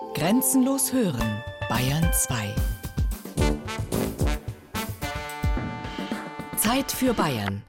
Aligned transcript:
Grenzenlos 0.00 0.92
hören, 0.92 1.44
Bayern 1.68 2.10
2. 2.12 2.54
Zeit 6.56 6.90
für 6.90 7.14
Bayern. 7.14 7.62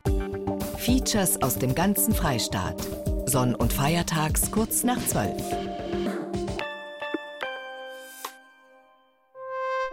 Features 0.78 1.42
aus 1.44 1.59
dem 1.59 1.75
ganzen 1.75 2.16
Freistaat. 2.16 2.82
Sonn- 3.25 3.54
und 3.54 3.72
Feiertags 3.72 4.50
kurz 4.50 4.83
nach 4.83 4.98
12. 5.06 5.40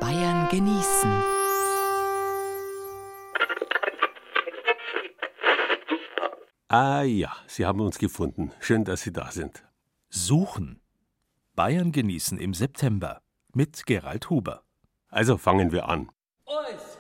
Bayern 0.01 0.49
genießen. 0.49 1.23
Ah 6.69 7.03
ja, 7.03 7.33
Sie 7.47 7.67
haben 7.67 7.81
uns 7.81 7.99
gefunden. 7.99 8.53
Schön, 8.61 8.85
dass 8.85 9.03
Sie 9.03 9.13
da 9.13 9.31
sind. 9.31 9.65
Suchen. 10.09 10.81
Bayern 11.59 11.91
genießen 11.91 12.39
im 12.39 12.55
September 12.55 13.21
mit 13.53 13.85
Gerald 13.85 14.31
Huber. 14.31 14.63
Also 15.09 15.37
fangen 15.37 15.73
wir 15.73 15.89
an. 15.89 16.09
Eins, 16.47 16.99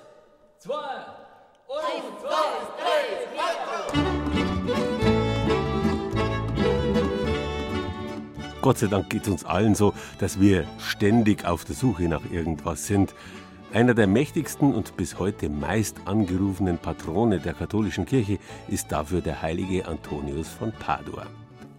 zwei, 0.58 0.74
eins, 0.74 2.06
zwei, 2.20 2.58
drei, 2.82 3.52
Gott 8.60 8.78
sei 8.78 8.88
Dank 8.88 9.08
geht 9.10 9.22
es 9.22 9.28
uns 9.28 9.44
allen 9.44 9.76
so, 9.76 9.94
dass 10.18 10.40
wir 10.40 10.66
ständig 10.80 11.44
auf 11.44 11.64
der 11.64 11.76
Suche 11.76 12.08
nach 12.08 12.28
irgendwas 12.28 12.84
sind. 12.88 13.14
Einer 13.72 13.94
der 13.94 14.08
mächtigsten 14.08 14.74
und 14.74 14.96
bis 14.96 15.20
heute 15.20 15.50
meist 15.50 15.98
angerufenen 16.06 16.78
Patrone 16.78 17.38
der 17.38 17.54
katholischen 17.54 18.06
Kirche 18.06 18.40
ist 18.66 18.90
dafür 18.90 19.20
der 19.20 19.40
heilige 19.40 19.86
Antonius 19.86 20.48
von 20.48 20.72
Padua. 20.72 21.28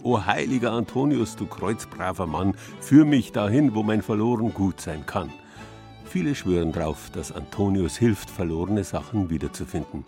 O 0.02 0.26
heiliger 0.26 0.71
Antonius, 0.71 1.35
du 1.35 1.45
kreuzbraver 1.45 2.26
Mann, 2.26 2.55
führ 2.80 3.03
mich 3.03 3.34
dahin, 3.34 3.76
wo 3.76 3.84
mein 3.84 4.02
verloren 4.02 4.53
Gut 4.53 4.80
sein 4.80 5.05
kann. 5.05 5.30
Viele 6.05 6.35
schwören 6.35 6.72
darauf, 6.72 7.09
dass 7.09 7.33
Antonius 7.33 7.97
hilft, 7.97 8.30
verlorene 8.30 8.86
Sachen 8.86 9.30
wiederzufinden. 9.30 10.06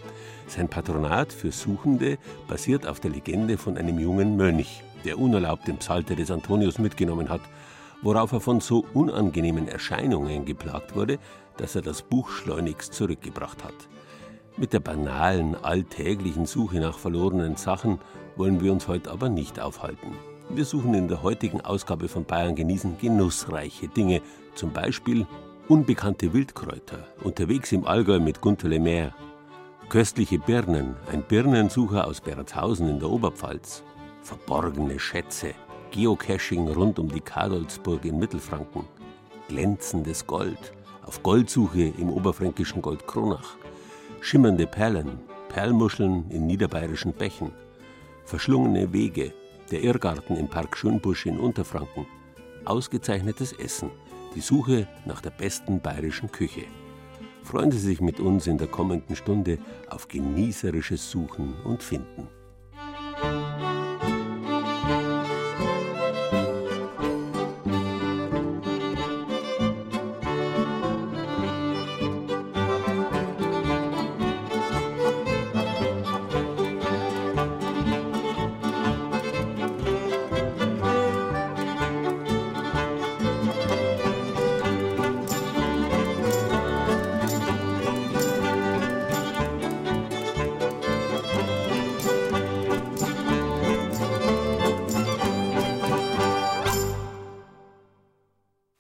Sein 0.48 0.70
Patronat 0.70 1.34
für 1.34 1.52
Suchende 1.52 2.18
basiert 2.48 2.88
auf 2.88 3.02
der 3.02 3.12
Legende 3.12 3.58
von 3.58 3.78
einem 3.78 4.00
jungen 4.00 4.38
Mönch, 4.38 4.82
der 5.04 5.20
unerlaubt 5.20 5.68
den 5.68 5.78
Psalter 5.78 6.16
des 6.16 6.32
Antonius 6.32 6.80
mitgenommen 6.80 7.28
hat, 7.28 7.42
worauf 8.02 8.32
er 8.32 8.40
von 8.40 8.62
so 8.62 8.86
unangenehmen 8.94 9.68
Erscheinungen 9.68 10.46
geplagt 10.46 10.96
wurde, 10.96 11.20
dass 11.58 11.76
er 11.76 11.82
das 11.82 12.02
Buch 12.02 12.30
schleunigst 12.30 12.94
zurückgebracht 12.94 13.62
hat. 13.64 13.76
Mit 14.56 14.72
der 14.72 14.80
banalen, 14.80 15.56
alltäglichen 15.56 16.46
Suche 16.46 16.80
nach 16.80 16.98
verlorenen 16.98 17.58
Sachen 17.58 18.00
wollen 18.42 18.60
wir 18.60 18.74
uns 18.74 18.88
heute 18.88 19.12
aber 19.12 19.30
nicht 19.30 19.60
aufhalten. 19.60 20.18
Wir 20.50 20.66
suchen 20.66 20.96
in 20.96 21.08
der 21.08 21.22
heutigen 21.22 21.62
Ausgabe 21.62 22.08
von 22.08 22.26
Bayern 22.26 22.56
genießen 22.56 22.98
genussreiche 22.98 23.88
Dinge, 23.88 24.24
zum 24.56 24.74
Beispiel 24.74 25.28
unbekannte 25.68 26.34
Wildkräuter, 26.34 27.06
unterwegs 27.24 27.72
im 27.72 27.86
Allgäu 27.86 28.20
mit 28.20 28.42
Gunter 28.42 28.68
Lemaire, 28.68 29.14
köstliche 29.90 30.40
Birnen, 30.40 30.96
ein 31.12 31.22
Birnensucher 31.22 32.08
aus 32.08 32.20
Beratshausen 32.20 32.90
in 32.90 32.98
der 32.98 33.12
Oberpfalz, 33.12 33.84
verborgene 34.24 34.98
Schätze, 34.98 35.54
Geocaching 35.92 36.68
rund 36.68 36.98
um 36.98 37.10
die 37.10 37.22
Kadolsburg 37.22 38.04
in 38.06 38.18
Mittelfranken, 38.18 38.86
glänzendes 39.50 40.26
Gold, 40.26 40.74
auf 41.06 41.22
Goldsuche 41.22 41.94
im 41.96 42.10
oberfränkischen 42.10 42.82
Goldkronach, 42.82 43.56
schimmernde 44.20 44.66
Perlen, 44.66 45.20
Perlmuscheln 45.50 46.26
in 46.32 46.48
niederbayerischen 46.48 47.14
Bächen, 47.14 47.52
verschlungene 48.26 48.94
Wege, 48.94 49.34
der 49.72 49.84
Irrgarten 49.84 50.36
im 50.38 50.48
Park 50.48 50.78
Schönbusch 50.78 51.26
in 51.26 51.40
Unterfranken, 51.40 52.06
ausgezeichnetes 52.66 53.54
Essen, 53.54 53.92
die 54.36 54.42
Suche 54.42 54.88
nach 55.06 55.22
der 55.22 55.32
besten 55.32 55.82
bayerischen 55.82 56.32
Küche. 56.32 56.64
Freuen 57.44 57.72
Sie 57.72 57.80
sich 57.80 58.02
mit 58.02 58.20
uns 58.20 58.48
in 58.48 58.58
der 58.58 58.68
kommenden 58.68 59.16
Stunde 59.16 59.58
auf 59.90 60.08
genießerisches 60.08 61.10
Suchen 61.10 61.54
und 61.64 61.82
Finden. 61.82 62.28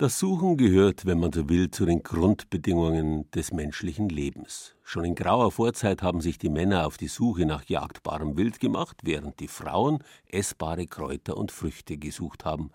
Das 0.01 0.17
Suchen 0.17 0.57
gehört, 0.57 1.05
wenn 1.05 1.19
man 1.19 1.31
so 1.31 1.47
will, 1.47 1.69
zu 1.69 1.85
den 1.85 2.01
Grundbedingungen 2.01 3.29
des 3.29 3.53
menschlichen 3.53 4.09
Lebens. 4.09 4.73
Schon 4.81 5.05
in 5.05 5.13
grauer 5.13 5.51
Vorzeit 5.51 6.01
haben 6.01 6.21
sich 6.21 6.39
die 6.39 6.49
Männer 6.49 6.87
auf 6.87 6.97
die 6.97 7.07
Suche 7.07 7.45
nach 7.45 7.65
jagdbarem 7.65 8.35
Wild 8.35 8.59
gemacht, 8.59 8.97
während 9.03 9.39
die 9.39 9.47
Frauen 9.47 9.99
essbare 10.25 10.87
Kräuter 10.87 11.37
und 11.37 11.51
Früchte 11.51 11.99
gesucht 11.99 12.45
haben. 12.45 12.71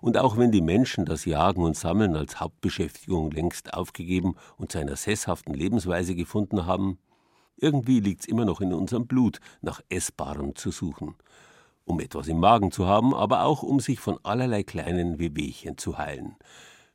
Und 0.00 0.18
auch 0.18 0.36
wenn 0.36 0.52
die 0.52 0.60
Menschen 0.60 1.04
das 1.04 1.24
Jagen 1.24 1.64
und 1.64 1.76
Sammeln 1.76 2.14
als 2.14 2.38
Hauptbeschäftigung 2.38 3.32
längst 3.32 3.74
aufgegeben 3.74 4.36
und 4.56 4.70
zu 4.70 4.78
einer 4.78 4.94
sesshaften 4.94 5.54
Lebensweise 5.54 6.14
gefunden 6.14 6.64
haben, 6.64 7.00
irgendwie 7.56 7.98
liegt's 7.98 8.26
immer 8.26 8.44
noch 8.44 8.60
in 8.60 8.72
unserem 8.72 9.08
Blut, 9.08 9.40
nach 9.62 9.80
Essbarem 9.88 10.54
zu 10.54 10.70
suchen. 10.70 11.16
Um 11.88 12.00
etwas 12.00 12.28
im 12.28 12.38
Magen 12.38 12.70
zu 12.70 12.86
haben, 12.86 13.14
aber 13.14 13.44
auch 13.44 13.62
um 13.62 13.80
sich 13.80 13.98
von 13.98 14.18
allerlei 14.22 14.62
kleinen 14.62 15.18
Wehwehchen 15.18 15.78
zu 15.78 15.96
heilen. 15.96 16.36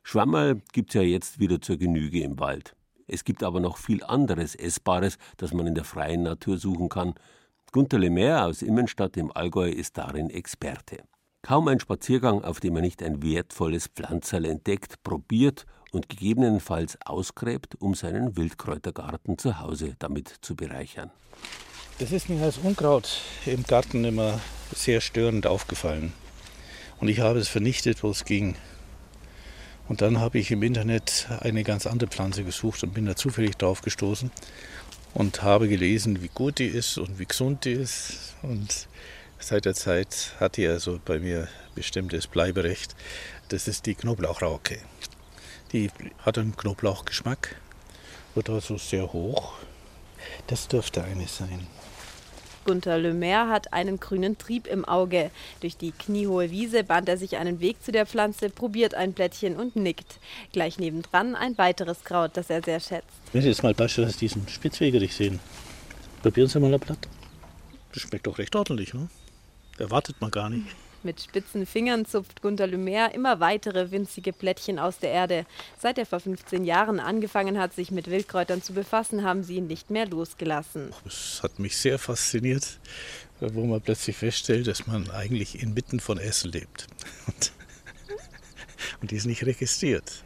Schwammerl 0.04 0.62
gibt's 0.72 0.94
ja 0.94 1.02
jetzt 1.02 1.40
wieder 1.40 1.60
zur 1.60 1.78
Genüge 1.78 2.20
im 2.22 2.38
Wald. 2.38 2.76
Es 3.08 3.24
gibt 3.24 3.42
aber 3.42 3.58
noch 3.58 3.76
viel 3.76 4.04
anderes 4.04 4.54
Essbares, 4.54 5.18
das 5.36 5.52
man 5.52 5.66
in 5.66 5.74
der 5.74 5.82
freien 5.82 6.22
Natur 6.22 6.58
suchen 6.58 6.88
kann. 6.88 7.14
Gunter 7.72 7.98
Lemaire 7.98 8.44
aus 8.44 8.62
Immenstadt 8.62 9.16
im 9.16 9.32
Allgäu 9.32 9.68
ist 9.68 9.98
darin 9.98 10.30
Experte. 10.30 11.02
Kaum 11.42 11.66
ein 11.66 11.80
Spaziergang, 11.80 12.44
auf 12.44 12.60
dem 12.60 12.76
er 12.76 12.82
nicht 12.82 13.02
ein 13.02 13.20
wertvolles 13.20 13.88
Pflanzerl 13.88 14.44
entdeckt, 14.44 15.02
probiert 15.02 15.66
und 15.90 16.08
gegebenenfalls 16.08 16.98
ausgräbt, 17.04 17.74
um 17.80 17.94
seinen 17.94 18.36
Wildkräutergarten 18.36 19.38
zu 19.38 19.58
Hause 19.58 19.96
damit 19.98 20.28
zu 20.40 20.54
bereichern. 20.54 21.10
Das 22.00 22.10
ist 22.10 22.28
mir 22.28 22.42
als 22.42 22.58
Unkraut 22.58 23.20
im 23.46 23.62
Garten 23.62 24.04
immer 24.04 24.40
sehr 24.74 25.00
störend 25.00 25.46
aufgefallen. 25.46 26.12
Und 26.98 27.06
ich 27.06 27.20
habe 27.20 27.38
es 27.38 27.46
vernichtet, 27.46 28.02
wo 28.02 28.10
es 28.10 28.24
ging. 28.24 28.56
Und 29.88 30.02
dann 30.02 30.18
habe 30.18 30.40
ich 30.40 30.50
im 30.50 30.64
Internet 30.64 31.28
eine 31.38 31.62
ganz 31.62 31.86
andere 31.86 32.10
Pflanze 32.10 32.42
gesucht 32.42 32.82
und 32.82 32.94
bin 32.94 33.06
da 33.06 33.14
zufällig 33.14 33.56
drauf 33.56 33.80
gestoßen 33.80 34.32
und 35.14 35.42
habe 35.44 35.68
gelesen, 35.68 36.20
wie 36.20 36.30
gut 36.34 36.58
die 36.58 36.66
ist 36.66 36.98
und 36.98 37.20
wie 37.20 37.26
gesund 37.26 37.64
die 37.64 37.74
ist. 37.74 38.34
Und 38.42 38.88
seit 39.38 39.64
der 39.64 39.74
Zeit 39.74 40.32
hat 40.40 40.56
die 40.56 40.66
also 40.66 40.98
bei 41.04 41.20
mir 41.20 41.46
bestimmtes 41.76 42.26
Bleiberecht. 42.26 42.96
Das 43.50 43.68
ist 43.68 43.86
die 43.86 43.94
Knoblauchrauke. 43.94 44.78
Die 45.72 45.92
hat 46.18 46.38
einen 46.38 46.56
Knoblauchgeschmack, 46.56 47.54
wird 48.34 48.50
also 48.50 48.78
sehr 48.78 49.12
hoch. 49.12 49.54
Das 50.48 50.66
dürfte 50.66 51.04
eine 51.04 51.28
sein. 51.28 51.68
Gunther 52.64 52.98
Lemaire 52.98 53.48
hat 53.48 53.72
einen 53.72 54.00
grünen 54.00 54.38
Trieb 54.38 54.66
im 54.66 54.84
Auge. 54.84 55.30
Durch 55.60 55.76
die 55.76 55.92
kniehohe 55.92 56.50
Wiese 56.50 56.84
bahnt 56.84 57.08
er 57.08 57.16
sich 57.16 57.36
einen 57.36 57.60
Weg 57.60 57.82
zu 57.82 57.92
der 57.92 58.06
Pflanze, 58.06 58.50
probiert 58.50 58.94
ein 58.94 59.12
Blättchen 59.12 59.56
und 59.56 59.76
nickt. 59.76 60.18
Gleich 60.52 60.78
nebendran 60.78 61.34
ein 61.34 61.56
weiteres 61.58 62.04
Kraut, 62.04 62.32
das 62.34 62.50
er 62.50 62.62
sehr 62.62 62.80
schätzt. 62.80 63.08
Wenn 63.32 63.42
Sie 63.42 63.48
jetzt 63.48 63.62
mal 63.62 63.74
beispielsweise 63.74 64.18
diesen 64.18 64.48
Spitzwegerich 64.48 65.14
sehen, 65.14 65.40
probieren 66.22 66.48
Sie 66.48 66.60
mal 66.60 66.72
ein 66.72 66.80
Blatt. 66.80 67.08
Das 67.92 68.02
schmeckt 68.02 68.26
doch 68.26 68.38
recht 68.38 68.54
ordentlich, 68.56 68.94
ne? 68.94 69.08
Erwartet 69.78 70.20
man 70.20 70.30
gar 70.30 70.50
nicht. 70.50 70.66
Mit 71.04 71.20
spitzen 71.20 71.66
Fingern 71.66 72.06
zupft 72.06 72.40
Gunther 72.40 72.66
Lemaire 72.66 73.12
immer 73.12 73.38
weitere 73.38 73.90
winzige 73.90 74.32
Plättchen 74.32 74.78
aus 74.78 74.98
der 74.98 75.10
Erde. 75.10 75.44
Seit 75.78 75.98
er 75.98 76.06
vor 76.06 76.18
15 76.18 76.64
Jahren 76.64 76.98
angefangen 76.98 77.58
hat, 77.58 77.74
sich 77.74 77.90
mit 77.90 78.08
Wildkräutern 78.10 78.62
zu 78.62 78.72
befassen, 78.72 79.22
haben 79.22 79.42
sie 79.42 79.56
ihn 79.56 79.66
nicht 79.66 79.90
mehr 79.90 80.06
losgelassen. 80.06 80.94
Das 81.04 81.40
hat 81.42 81.58
mich 81.58 81.76
sehr 81.76 81.98
fasziniert, 81.98 82.80
wo 83.38 83.66
man 83.66 83.82
plötzlich 83.82 84.16
feststellt, 84.16 84.66
dass 84.66 84.86
man 84.86 85.10
eigentlich 85.10 85.62
inmitten 85.62 86.00
von 86.00 86.16
Essen 86.16 86.50
lebt. 86.52 86.86
Und, 87.26 87.52
und 89.02 89.10
die 89.10 89.16
ist 89.16 89.26
nicht 89.26 89.44
registriert. 89.44 90.24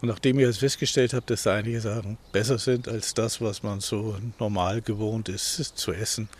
Und 0.00 0.08
nachdem 0.08 0.38
ich 0.38 0.46
jetzt 0.46 0.60
festgestellt 0.60 1.12
habe, 1.12 1.26
dass 1.26 1.42
da 1.42 1.56
einige 1.56 1.80
Sachen 1.82 2.16
besser 2.32 2.58
sind 2.58 2.88
als 2.88 3.12
das, 3.12 3.42
was 3.42 3.62
man 3.62 3.80
so 3.80 4.16
normal 4.38 4.80
gewohnt 4.80 5.28
ist 5.28 5.56
zu 5.76 5.92
essen, 5.92 6.30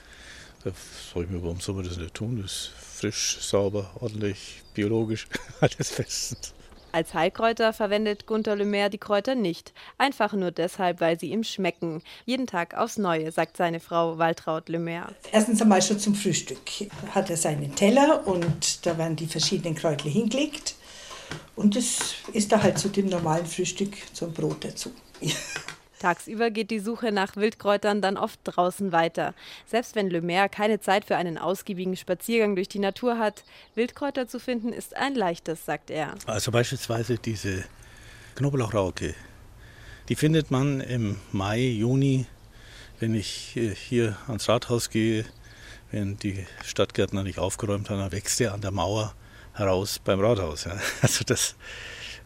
da 0.65 0.73
frage 0.73 1.27
ich 1.27 1.33
mich, 1.33 1.43
warum 1.43 1.61
soll 1.61 1.75
man 1.75 1.85
das 1.85 1.97
nicht 1.97 2.15
tun? 2.15 2.41
Das 2.43 2.71
frisch, 3.01 3.39
sauber, 3.41 3.91
ordentlich, 4.01 4.63
biologisch, 4.75 5.27
alles 5.61 5.91
bestens. 5.91 6.53
Als 6.93 7.15
Heilkräuter 7.15 7.73
verwendet 7.73 8.27
Gunther 8.27 8.57
Lemaire 8.57 8.91
die 8.91 8.99
Kräuter 8.99 9.37
nicht. 9.37 9.73
Einfach 9.97 10.33
nur 10.33 10.51
deshalb, 10.51 11.01
weil 11.01 11.19
sie 11.19 11.31
ihm 11.31 11.45
schmecken. 11.45 12.03
Jeden 12.27 12.47
Tag 12.47 12.77
aufs 12.77 12.99
Neue, 12.99 13.31
sagt 13.31 13.57
seine 13.57 13.79
Frau 13.79 14.19
Waltraud 14.19 14.69
Lemaire. 14.69 15.15
Erstens 15.31 15.63
einmal 15.63 15.81
schon 15.83 16.01
zum 16.01 16.15
Frühstück. 16.17 16.59
Hat 17.15 17.31
er 17.31 17.37
seinen 17.37 17.75
Teller 17.77 18.27
und 18.27 18.85
da 18.85 18.99
werden 18.99 19.17
die 19.17 19.29
verschiedenen 19.29 19.77
Kräuter 19.77 20.09
hingelegt. 20.09 20.75
Und 21.55 21.77
das 21.77 22.17
ist 22.33 22.51
da 22.51 22.61
halt 22.61 22.79
zu 22.79 22.89
dem 22.89 23.07
normalen 23.07 23.47
Frühstück 23.47 23.97
zum 24.13 24.33
Brot 24.33 24.65
dazu. 24.65 24.91
Tagsüber 26.01 26.51
geht 26.51 26.73
die 26.73 26.81
Suche 26.81 27.13
nach 27.13 27.37
Wildkräutern 27.37 28.03
dann 28.03 28.17
oft 28.17 28.41
draußen 28.45 28.91
weiter. 28.91 29.35
Selbst 29.67 29.95
wenn 29.95 30.11
Le 30.11 30.23
Maire 30.23 30.49
keine 30.49 30.81
Zeit 30.81 31.05
für 31.05 31.17
einen 31.17 31.39
ausgiebigen 31.39 31.97
Spaziergang 31.97 32.57
durch 32.57 32.69
die 32.69 32.81
Natur 32.81 33.19
hat, 33.19 33.45
Wildkräuter 33.77 34.27
zu 34.27 34.41
finden 34.41 34.73
ist 34.73 34.97
ein 34.97 35.15
leichtes, 35.15 35.65
sagt 35.65 35.91
er. 35.91 36.15
Also 36.27 36.51
beispielsweise 36.51 37.19
diese 37.19 37.65
Knoblauchrauke. 38.35 39.15
Die 40.09 40.17
findet 40.17 40.51
man 40.51 40.81
im 40.81 41.19
Mai, 41.31 41.61
Juni, 41.61 42.27
wenn 42.99 43.15
ich 43.15 43.57
hier 43.77 44.17
ans 44.27 44.49
Rathaus 44.49 44.91
gehe, 44.91 45.25
wenn 45.91 46.17
die 46.17 46.47
Stadtgärtner 46.65 47.23
nicht 47.23 47.39
aufgeräumt 47.39 47.91
haben, 47.91 47.99
dann 47.99 48.13
wächst 48.13 48.41
der 48.41 48.55
an 48.55 48.61
der 48.61 48.71
Mauer 48.71 49.15
heraus 49.53 50.01
beim 50.03 50.21
Rathaus. 50.21 50.67
Also 51.03 51.25
das, 51.25 51.57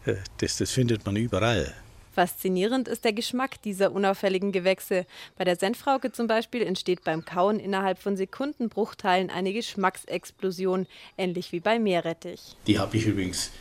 äh, 0.05 0.15
das, 0.37 0.57
das 0.57 0.71
findet 0.71 1.05
man 1.05 1.15
überall. 1.15 1.73
Faszinierend 2.15 2.87
ist 2.87 3.03
der 3.03 3.11
Geschmack 3.11 3.61
dieser 3.63 3.91
unauffälligen 3.91 4.53
Gewächse. 4.53 5.05
Bei 5.37 5.43
der 5.43 5.57
Senfrauke 5.57 6.13
zum 6.13 6.27
Beispiel 6.27 6.61
entsteht 6.61 7.03
beim 7.03 7.25
Kauen 7.25 7.59
innerhalb 7.59 7.99
von 7.99 8.15
Sekundenbruchteilen 8.15 9.29
eine 9.29 9.51
Geschmacksexplosion, 9.51 10.87
ähnlich 11.17 11.51
wie 11.51 11.59
bei 11.59 11.77
Meerrettich. 11.77 12.55
Die 12.67 12.79
habe 12.79 12.95
ich 12.95 13.05
übrigens 13.05 13.51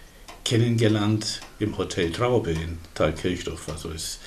kennengelernt 0.45 1.41
im 1.59 1.77
Hotel 1.77 2.12
Traube 2.12 2.53
in 2.53 2.79
Thalkirchdorf. 2.95 3.69
Also 3.69 3.91
es, 3.91 4.21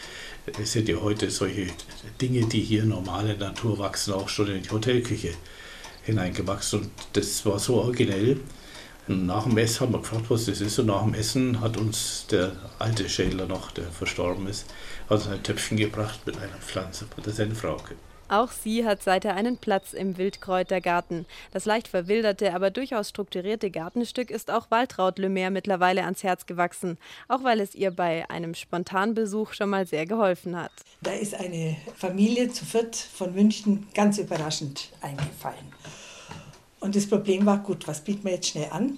es 0.62 0.74
sind 0.74 0.90
ja 0.90 0.98
heute 0.98 1.32
solche 1.32 1.68
Dinge, 2.20 2.48
die 2.48 2.62
hier 2.62 2.84
normale 2.84 3.38
Natur 3.38 3.80
wachsen, 3.80 4.14
auch 4.14 4.28
schon 4.28 4.50
in 4.50 4.62
die 4.62 4.72
Hotelküche 4.72 5.32
hineingewachsen. 6.04 6.82
Und 6.82 6.92
das 7.14 7.46
war 7.46 7.60
so 7.60 7.76
originell, 7.76 8.42
nach 9.08 9.44
dem 9.44 9.58
Essen 9.58 9.82
haben 9.82 9.94
wir 9.94 10.00
gefragt, 10.00 10.26
was 10.30 10.46
das 10.46 10.62
ist. 10.62 10.80
Und 10.80 10.88
nach 10.88 11.04
dem 11.04 11.14
Essen 11.14 11.62
hat 11.62 11.78
uns 11.78 12.26
der 12.30 12.52
alte 12.80 13.08
Schädler 13.10 13.46
noch, 13.46 13.72
der 13.72 13.86
verstorben 13.86 14.48
ist, 14.48 14.66
also 15.10 15.30
ein 15.30 15.44
Töpfchen 15.44 15.78
gebracht 15.78 16.22
mit 16.26 16.38
einer 16.38 16.58
Pflanze, 16.58 17.06
der 17.26 17.34
Senfrauke. 17.34 17.96
Auch 18.30 18.52
sie 18.52 18.86
hat 18.86 19.02
seither 19.02 19.36
einen 19.36 19.58
Platz 19.58 19.94
im 19.94 20.18
Wildkräutergarten. 20.18 21.26
Das 21.52 21.64
leicht 21.64 21.88
verwilderte, 21.88 22.54
aber 22.54 22.72
durchaus 22.72 23.10
strukturierte 23.10 23.72
Gartenstück 23.72 24.30
ist 24.30 24.52
auch 24.52 24.70
Waltraud 24.70 25.18
Lemaire 25.18 25.50
mittlerweile 25.52 26.04
ans 26.04 26.24
Herz 26.24 26.46
gewachsen, 26.46 26.98
auch 27.30 27.44
weil 27.44 27.62
es 27.62 27.74
ihr 27.74 27.92
bei 27.92 28.30
einem 28.30 28.54
Spontanbesuch 28.54 29.54
schon 29.54 29.70
mal 29.70 29.88
sehr 29.88 30.06
geholfen 30.06 30.58
hat. 30.58 30.72
Da 31.02 31.12
ist 31.12 31.36
eine 31.36 31.78
Familie 31.96 32.50
zu 32.50 32.66
viert 32.66 32.98
von 32.98 33.34
München 33.34 33.88
ganz 33.94 34.18
überraschend 34.18 34.92
eingefallen. 35.02 35.72
Und 36.80 36.96
das 36.96 37.08
Problem 37.08 37.46
war, 37.46 37.60
gut, 37.60 37.88
was 37.88 38.02
bieten 38.02 38.26
wir 38.26 38.34
jetzt 38.34 38.50
schnell 38.50 38.70
an? 38.72 38.98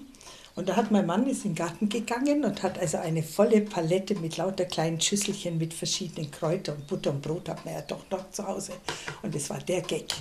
Und 0.56 0.68
da 0.68 0.76
hat 0.76 0.92
mein 0.92 1.06
Mann 1.06 1.28
ist 1.28 1.46
in 1.46 1.52
den 1.52 1.56
Garten 1.56 1.88
gegangen 1.88 2.44
und 2.44 2.64
hat 2.64 2.78
also 2.78 2.98
eine 2.98 3.24
volle 3.24 3.62
Palette 3.62 4.16
mit 4.16 4.36
lauter 4.36 4.66
kleinen 4.66 5.00
Schüsselchen 5.00 5.58
mit 5.58 5.74
verschiedenen 5.74 6.32
Kräutern 6.32 6.84
Butter 6.86 7.12
und 7.12 7.22
Brot 7.22 7.48
hat 7.48 7.64
man 7.64 7.76
ja 7.76 7.82
doch 7.82 8.04
noch 8.12 8.30
zu 8.32 8.46
Hause. 8.46 8.74
Und 9.22 9.34
das 9.34 9.50
war 9.50 9.60
der 9.60 9.82
Gag. 9.82 10.14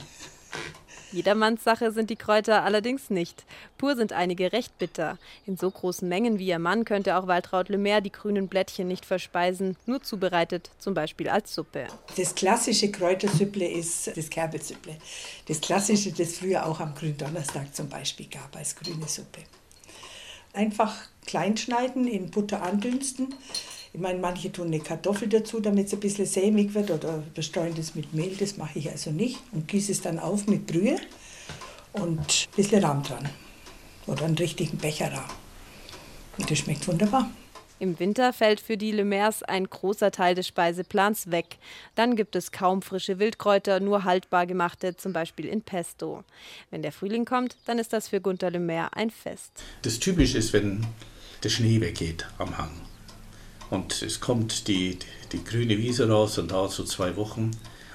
Jedermanns 1.12 1.64
Sache 1.64 1.90
sind 1.90 2.10
die 2.10 2.16
Kräuter 2.16 2.64
allerdings 2.64 3.08
nicht. 3.08 3.44
Pur 3.78 3.96
sind 3.96 4.12
einige 4.12 4.52
recht 4.52 4.78
bitter. 4.78 5.18
In 5.46 5.56
so 5.56 5.70
großen 5.70 6.06
Mengen 6.06 6.38
wie 6.38 6.48
ihr 6.48 6.58
Mann 6.58 6.84
könnte 6.84 7.16
auch 7.16 7.26
Waltraud 7.26 7.70
Lemaire 7.70 8.02
die 8.02 8.12
grünen 8.12 8.48
Blättchen 8.48 8.88
nicht 8.88 9.06
verspeisen, 9.06 9.76
nur 9.86 10.02
zubereitet, 10.02 10.70
zum 10.78 10.92
Beispiel 10.92 11.28
als 11.30 11.54
Suppe. 11.54 11.86
Das 12.16 12.34
klassische 12.34 12.90
Kräutersüpple 12.90 13.66
ist 13.66 14.14
das 14.14 14.28
Kerbelsüpple. 14.28 14.96
Das 15.46 15.60
klassische, 15.60 16.12
das 16.12 16.34
früher 16.34 16.66
auch 16.66 16.80
am 16.80 16.94
Gründonnerstag 16.94 17.74
zum 17.74 17.88
Beispiel 17.88 18.26
gab 18.26 18.54
als 18.54 18.76
grüne 18.76 19.08
Suppe. 19.08 19.40
Einfach 20.52 20.94
klein 21.26 21.56
schneiden, 21.56 22.06
in 22.06 22.30
Butter 22.30 22.62
andünsten. 22.62 23.34
Ich 23.92 24.00
meine, 24.00 24.18
manche 24.18 24.52
tun 24.52 24.66
eine 24.66 24.80
Kartoffel 24.80 25.28
dazu, 25.28 25.60
damit 25.60 25.86
es 25.86 25.94
ein 25.94 26.00
bisschen 26.00 26.26
sämig 26.26 26.74
wird 26.74 26.90
oder 26.90 27.22
bestreuen 27.34 27.74
das 27.74 27.94
mit 27.94 28.12
Mehl. 28.12 28.36
Das 28.38 28.56
mache 28.56 28.78
ich 28.78 28.90
also 28.90 29.10
nicht. 29.10 29.38
Und 29.52 29.66
gieße 29.66 29.92
es 29.92 30.02
dann 30.02 30.18
auf 30.18 30.46
mit 30.46 30.66
Brühe 30.66 30.98
und 31.94 32.18
ein 32.20 32.56
bisschen 32.56 32.84
Rahm 32.84 33.02
dran. 33.02 33.28
Oder 34.06 34.24
einen 34.24 34.36
richtigen 34.36 34.78
Becher 34.78 35.12
Rahm. 35.12 35.30
Und 36.36 36.50
das 36.50 36.58
schmeckt 36.58 36.86
wunderbar. 36.86 37.30
Im 37.80 37.98
Winter 38.00 38.32
fällt 38.32 38.60
für 38.60 38.76
die 38.76 38.90
Lemaires 38.90 39.44
ein 39.44 39.68
großer 39.68 40.10
Teil 40.10 40.34
des 40.34 40.48
Speiseplans 40.48 41.30
weg. 41.30 41.58
Dann 41.94 42.16
gibt 42.16 42.34
es 42.34 42.50
kaum 42.50 42.82
frische 42.82 43.20
Wildkräuter, 43.20 43.78
nur 43.78 44.02
haltbar 44.02 44.46
gemachte, 44.46 44.96
zum 44.96 45.12
Beispiel 45.12 45.46
in 45.46 45.62
Pesto. 45.62 46.24
Wenn 46.70 46.82
der 46.82 46.90
Frühling 46.90 47.24
kommt, 47.24 47.56
dann 47.66 47.78
ist 47.78 47.92
das 47.92 48.08
für 48.08 48.20
Gunther 48.20 48.50
Lemaire 48.50 48.96
ein 48.96 49.10
Fest. 49.10 49.52
Das 49.82 50.00
typisch 50.00 50.34
ist, 50.34 50.52
wenn 50.52 50.84
der 51.44 51.50
Schnee 51.50 51.80
weggeht 51.80 52.26
am 52.38 52.58
Hang. 52.58 52.72
Und 53.70 54.02
es 54.02 54.20
kommt 54.20 54.68
die, 54.68 54.98
die, 55.32 55.44
grüne 55.44 55.76
Wiese 55.78 56.08
raus 56.08 56.38
und 56.38 56.50
dauert 56.50 56.72
so 56.72 56.84
zwei 56.84 57.16
Wochen. 57.16 57.50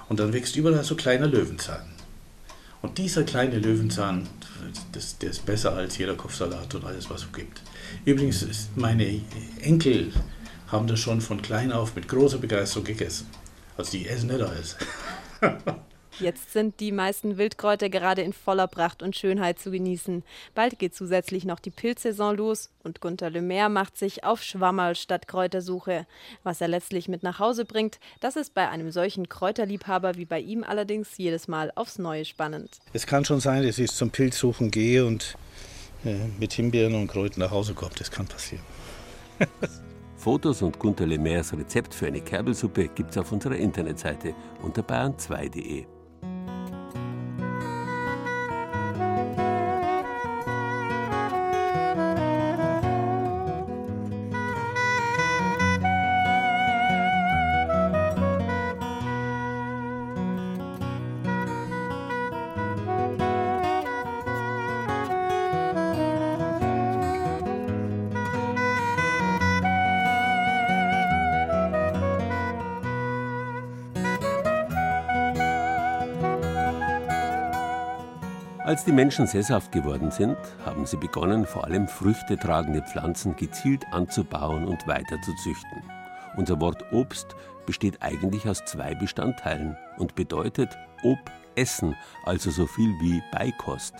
Und 0.09 0.19
dann 0.19 0.33
wächst 0.33 0.55
überall 0.55 0.83
so 0.83 0.95
kleiner 0.95 1.27
Löwenzahn. 1.27 1.85
Und 2.81 2.97
dieser 2.97 3.23
kleine 3.23 3.59
Löwenzahn, 3.59 4.27
das, 4.91 5.17
der 5.17 5.31
ist 5.31 5.45
besser 5.45 5.73
als 5.73 5.97
jeder 5.97 6.15
Kopfsalat 6.15 6.75
und 6.75 6.85
alles, 6.85 7.09
was 7.09 7.23
es 7.23 7.31
gibt. 7.31 7.61
Übrigens, 8.05 8.45
meine 8.75 9.21
Enkel 9.61 10.11
haben 10.67 10.87
das 10.87 10.99
schon 10.99 11.21
von 11.21 11.41
klein 11.41 11.71
auf 11.71 11.95
mit 11.95 12.07
großer 12.07 12.39
Begeisterung 12.39 12.85
gegessen. 12.85 13.27
Also 13.77 13.91
die 13.91 14.07
essen 14.07 14.27
nicht 14.27 14.41
alles. 14.41 14.75
Jetzt 16.19 16.53
sind 16.53 16.79
die 16.79 16.91
meisten 16.91 17.37
Wildkräuter 17.37 17.89
gerade 17.89 18.21
in 18.21 18.33
voller 18.33 18.67
Pracht 18.67 19.01
und 19.01 19.15
Schönheit 19.15 19.59
zu 19.59 19.71
genießen. 19.71 20.23
Bald 20.53 20.77
geht 20.77 20.93
zusätzlich 20.95 21.45
noch 21.45 21.59
die 21.59 21.71
Pilzsaison 21.71 22.37
los 22.37 22.69
und 22.83 23.01
Gunther 23.01 23.29
Lemaire 23.29 23.69
macht 23.69 23.97
sich 23.97 24.23
auf 24.23 24.43
Schwammerl 24.43 24.95
statt 24.95 25.27
Kräutersuche. 25.27 26.05
Was 26.43 26.61
er 26.61 26.67
letztlich 26.67 27.07
mit 27.07 27.23
nach 27.23 27.39
Hause 27.39 27.65
bringt, 27.65 27.99
das 28.19 28.35
ist 28.35 28.53
bei 28.53 28.69
einem 28.69 28.91
solchen 28.91 29.27
Kräuterliebhaber 29.27 30.15
wie 30.15 30.25
bei 30.25 30.39
ihm 30.39 30.63
allerdings 30.63 31.17
jedes 31.17 31.47
Mal 31.47 31.71
aufs 31.75 31.97
Neue 31.97 32.25
spannend. 32.25 32.79
Es 32.93 33.07
kann 33.07 33.25
schon 33.25 33.39
sein, 33.39 33.65
dass 33.65 33.79
ich 33.79 33.91
zum 33.91 34.11
Pilzsuchen 34.11 34.69
gehe 34.69 35.05
und 35.05 35.35
äh, 36.05 36.15
mit 36.39 36.53
Himbeeren 36.53 36.95
und 36.95 37.07
Kräutern 37.07 37.39
nach 37.39 37.51
Hause 37.51 37.73
komme. 37.73 37.91
Das 37.97 38.11
kann 38.11 38.27
passieren. 38.27 38.63
Fotos 40.17 40.61
und 40.61 40.79
Gunther 40.79 41.05
Lemaires 41.05 41.51
Rezept 41.51 41.93
für 41.93 42.07
eine 42.07 42.21
Kerbelsuppe 42.21 42.87
gibt's 42.87 43.17
auf 43.17 43.31
unserer 43.31 43.55
Internetseite 43.55 44.33
unter 44.61 44.81
bayern2.de. 44.81 45.85
Als 78.73 78.85
die 78.85 78.91
Menschen 78.91 79.27
sesshaft 79.27 79.71
geworden 79.71 80.09
sind, 80.09 80.35
haben 80.65 80.87
sie 80.87 80.97
begonnen, 80.97 81.45
vor 81.45 81.63
allem 81.65 81.87
früchtetragende 81.87 82.81
Pflanzen 82.81 83.35
gezielt 83.35 83.85
anzubauen 83.91 84.67
und 84.67 84.87
weiter 84.87 85.21
zu 85.21 85.31
züchten. 85.35 85.83
Unser 86.37 86.59
Wort 86.59 86.83
Obst 86.91 87.35
besteht 87.67 88.01
eigentlich 88.01 88.49
aus 88.49 88.65
zwei 88.65 88.95
Bestandteilen 88.95 89.77
und 89.99 90.15
bedeutet 90.15 90.75
Ob 91.03 91.19
essen, 91.53 91.95
also 92.25 92.49
so 92.49 92.65
viel 92.65 92.89
wie 92.99 93.21
Beikost. 93.31 93.93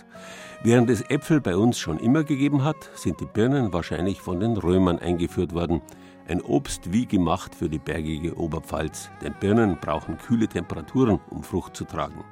Während 0.64 0.90
es 0.90 1.08
Äpfel 1.08 1.40
bei 1.40 1.56
uns 1.56 1.78
schon 1.78 2.00
immer 2.00 2.24
gegeben 2.24 2.64
hat, 2.64 2.90
sind 2.96 3.20
die 3.20 3.26
Birnen 3.26 3.72
wahrscheinlich 3.72 4.20
von 4.20 4.40
den 4.40 4.56
Römern 4.56 4.98
eingeführt 4.98 5.54
worden. 5.54 5.82
Ein 6.26 6.42
Obst 6.42 6.92
wie 6.92 7.06
gemacht 7.06 7.54
für 7.54 7.68
die 7.68 7.78
bergige 7.78 8.36
Oberpfalz, 8.36 9.08
denn 9.22 9.36
Birnen 9.38 9.78
brauchen 9.80 10.18
kühle 10.18 10.48
Temperaturen, 10.48 11.20
um 11.30 11.44
Frucht 11.44 11.76
zu 11.76 11.84
tragen. 11.84 12.24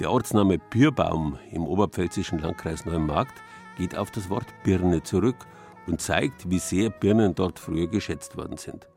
Der 0.00 0.10
Ortsname 0.10 0.58
Birbaum 0.58 1.38
im 1.52 1.68
oberpfälzischen 1.68 2.40
Landkreis 2.40 2.84
Neumarkt 2.84 3.40
geht 3.78 3.96
auf 3.96 4.10
das 4.10 4.28
Wort 4.28 4.46
Birne 4.64 5.04
zurück 5.04 5.36
und 5.86 6.00
zeigt, 6.00 6.50
wie 6.50 6.58
sehr 6.58 6.90
Birnen 6.90 7.36
dort 7.36 7.60
früher 7.60 7.86
geschätzt 7.86 8.36
worden 8.36 8.56
sind. 8.56 8.88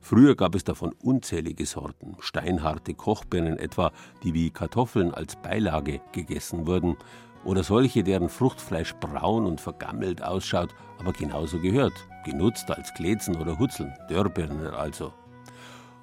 Früher 0.00 0.36
gab 0.36 0.54
es 0.54 0.62
davon 0.62 0.94
unzählige 1.02 1.66
Sorten, 1.66 2.14
steinharte 2.20 2.94
Kochbirnen 2.94 3.58
etwa, 3.58 3.90
die 4.22 4.34
wie 4.34 4.50
Kartoffeln 4.50 5.12
als 5.12 5.34
Beilage 5.34 6.00
gegessen 6.12 6.68
wurden. 6.68 6.96
Oder 7.44 7.64
solche, 7.64 8.04
deren 8.04 8.28
Fruchtfleisch 8.28 8.94
braun 9.00 9.46
und 9.46 9.60
vergammelt 9.60 10.22
ausschaut, 10.22 10.72
aber 11.00 11.12
genauso 11.12 11.58
gehört, 11.58 11.94
genutzt 12.24 12.70
als 12.70 12.94
Glätzen 12.94 13.34
oder 13.34 13.58
Hutzeln, 13.58 13.92
Dörrbirnen 14.08 14.68
also. 14.68 15.12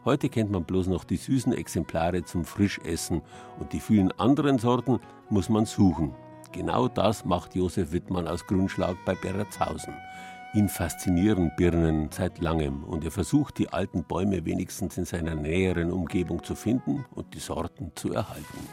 Heute 0.06 0.28
kennt 0.28 0.52
man 0.52 0.66
bloß 0.66 0.88
noch 0.88 1.06
die 1.06 1.16
süßen 1.16 1.54
Exemplare 1.54 2.26
zum 2.26 2.44
Frischessen 2.44 3.22
und 3.60 3.72
die 3.72 3.80
vielen 3.80 4.12
anderen 4.20 4.60
Sorten 4.60 5.00
muss 5.30 5.48
man 5.48 5.66
suchen. 5.66 6.14
Genau 6.52 6.90
das 6.90 7.24
macht 7.24 7.56
Josef 7.56 7.94
Wittmann 7.94 8.28
aus 8.28 8.46
Grünschlag 8.46 8.98
bei 9.06 9.16
Berretzhausen. 9.16 9.94
Ihn 10.54 10.68
faszinieren 10.68 11.52
Birnen 11.56 12.10
seit 12.12 12.40
langem 12.40 12.84
und 12.84 13.06
er 13.06 13.12
versucht, 13.12 13.58
die 13.58 13.70
alten 13.70 14.04
Bäume 14.04 14.46
wenigstens 14.46 14.98
in 14.98 15.06
seiner 15.06 15.36
näheren 15.36 15.92
Umgebung 15.92 16.44
zu 16.44 16.54
finden 16.54 17.06
und 17.16 17.34
die 17.34 17.40
Sorten 17.40 17.94
zu 17.96 18.12
erhalten. 18.12 18.68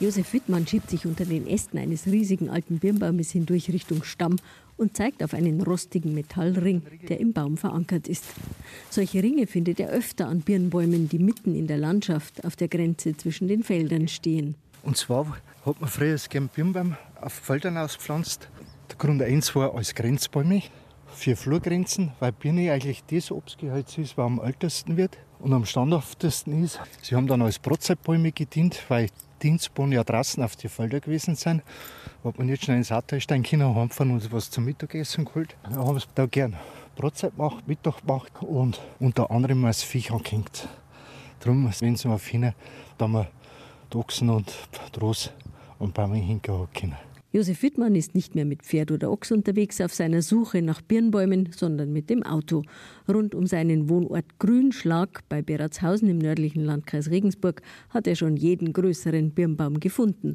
Josef 0.00 0.32
Wittmann 0.32 0.66
schiebt 0.66 0.88
sich 0.88 1.04
unter 1.04 1.26
den 1.26 1.46
Ästen 1.46 1.78
eines 1.78 2.06
riesigen 2.06 2.48
alten 2.48 2.78
Birnbaumes 2.78 3.32
hindurch 3.32 3.68
Richtung 3.68 4.02
Stamm 4.02 4.36
und 4.78 4.96
zeigt 4.96 5.22
auf 5.22 5.34
einen 5.34 5.60
rostigen 5.60 6.14
Metallring, 6.14 6.80
der 7.06 7.20
im 7.20 7.34
Baum 7.34 7.58
verankert 7.58 8.08
ist. 8.08 8.24
Solche 8.88 9.22
Ringe 9.22 9.46
findet 9.46 9.78
er 9.78 9.90
öfter 9.90 10.26
an 10.26 10.40
Birnbäumen, 10.40 11.10
die 11.10 11.18
mitten 11.18 11.54
in 11.54 11.66
der 11.66 11.76
Landschaft 11.76 12.42
auf 12.46 12.56
der 12.56 12.68
Grenze 12.68 13.14
zwischen 13.14 13.46
den 13.46 13.62
Feldern 13.62 14.08
stehen. 14.08 14.54
Und 14.82 14.96
zwar 14.96 15.36
hat 15.66 15.80
man 15.82 15.90
früher 15.90 16.12
das 16.12 16.28
Birnbaum 16.28 16.96
auf 17.20 17.34
Feldern 17.34 17.76
ausgepflanzt. 17.76 18.48
Der 18.88 18.96
Grund 18.96 19.20
1 19.20 19.54
war 19.54 19.74
als 19.74 19.94
Grenzbäume 19.94 20.62
für 21.14 21.36
Flurgrenzen, 21.36 22.12
weil 22.20 22.32
Birne 22.32 22.72
eigentlich 22.72 23.04
das 23.04 23.30
Obstgehölz 23.30 23.98
ist, 23.98 24.16
was 24.16 24.24
am 24.24 24.40
ältesten 24.40 24.96
wird 24.96 25.18
und 25.40 25.52
am 25.52 25.64
standhaftesten 25.64 26.64
ist. 26.64 26.80
Sie 27.02 27.14
haben 27.14 27.26
dann 27.26 27.42
als 27.42 27.58
Brotzeitbäume 27.58 28.32
gedient, 28.32 28.84
weil 28.88 29.08
Dienstbohnen 29.42 29.92
ja 29.92 30.04
draußen 30.04 30.42
auf 30.42 30.56
die 30.56 30.68
Felder 30.68 31.00
gewesen 31.00 31.34
sind. 31.34 31.62
Hat 32.22 32.38
man 32.38 32.46
nicht 32.46 32.64
schnell 32.64 32.76
ins 32.76 32.88
Sattelstein 32.88 33.42
können 33.42 33.74
heimfahren 33.74 34.12
und 34.12 34.32
was 34.32 34.50
zum 34.50 34.64
Mittagessen 34.64 35.24
geholt. 35.24 35.56
Wir 35.68 35.78
haben 35.78 35.96
es 35.96 36.06
da 36.14 36.26
gern 36.26 36.56
Brotzeit 36.96 37.36
gemacht, 37.36 37.66
Mittag 37.66 38.00
gemacht 38.02 38.32
und 38.40 38.80
unter 38.98 39.30
anderem 39.30 39.64
als 39.64 39.82
Viech 39.82 40.12
angehängt. 40.12 40.68
Darum, 41.40 41.72
wenn 41.80 41.96
sie 41.96 42.08
mal 42.08 42.18
finden, 42.18 42.54
da 42.98 43.08
wir 43.08 43.28
Ochsen 43.94 44.30
und 44.30 44.52
Trost 44.92 45.32
und 45.78 45.94
Bäume 45.94 46.16
hingehauen 46.16 46.68
können. 46.72 47.09
Josef 47.32 47.62
Wittmann 47.62 47.94
ist 47.94 48.16
nicht 48.16 48.34
mehr 48.34 48.44
mit 48.44 48.64
Pferd 48.64 48.90
oder 48.90 49.08
Ochs 49.12 49.30
unterwegs 49.30 49.80
auf 49.80 49.94
seiner 49.94 50.20
Suche 50.20 50.62
nach 50.62 50.82
Birnbäumen, 50.82 51.50
sondern 51.56 51.92
mit 51.92 52.10
dem 52.10 52.24
Auto. 52.24 52.62
Rund 53.08 53.36
um 53.36 53.46
seinen 53.46 53.88
Wohnort 53.88 54.40
Grünschlag 54.40 55.20
bei 55.28 55.40
Beratshausen 55.40 56.08
im 56.08 56.18
nördlichen 56.18 56.64
Landkreis 56.64 57.08
Regensburg 57.08 57.62
hat 57.90 58.08
er 58.08 58.16
schon 58.16 58.36
jeden 58.36 58.72
größeren 58.72 59.30
Birnbaum 59.30 59.78
gefunden. 59.78 60.34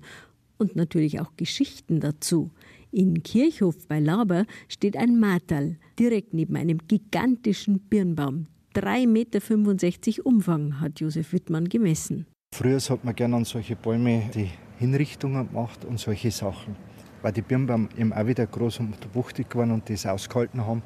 Und 0.57 0.77
natürlich 0.77 1.19
auch 1.19 1.33
Geschichten 1.35 1.99
dazu. 1.99 2.51
In 2.91 3.23
Kirchhof 3.23 3.89
bei 3.89 3.99
Laber 3.99 4.45
steht 4.69 4.95
ein 4.95 5.19
Martal, 5.19 5.75
direkt 5.99 6.33
neben 6.33 6.55
einem 6.55 6.77
gigantischen 6.87 7.79
Birnbaum. 7.89 8.47
3,65 8.73 9.05
Meter 9.07 10.25
Umfang 10.25 10.79
hat 10.79 11.01
Josef 11.01 11.33
Wittmann 11.33 11.67
gemessen. 11.67 12.25
Früher 12.55 12.79
hat 12.79 13.03
man 13.03 13.15
gerne 13.15 13.35
an 13.35 13.43
solche 13.43 13.75
Bäume 13.75 14.29
die 14.33 14.49
Hinrichtungen 14.77 15.47
gemacht 15.47 15.85
und 15.85 15.99
solche 15.99 16.31
Sachen. 16.31 16.75
Weil 17.21 17.31
die 17.31 17.41
Birnbaum 17.41 17.89
eben 17.97 18.13
auch 18.13 18.27
wieder 18.27 18.45
groß 18.45 18.79
und 18.79 18.95
wuchtig 19.13 19.49
geworden 19.49 19.71
und 19.71 19.89
das 19.89 20.05
ausgehalten 20.05 20.65
haben. 20.65 20.83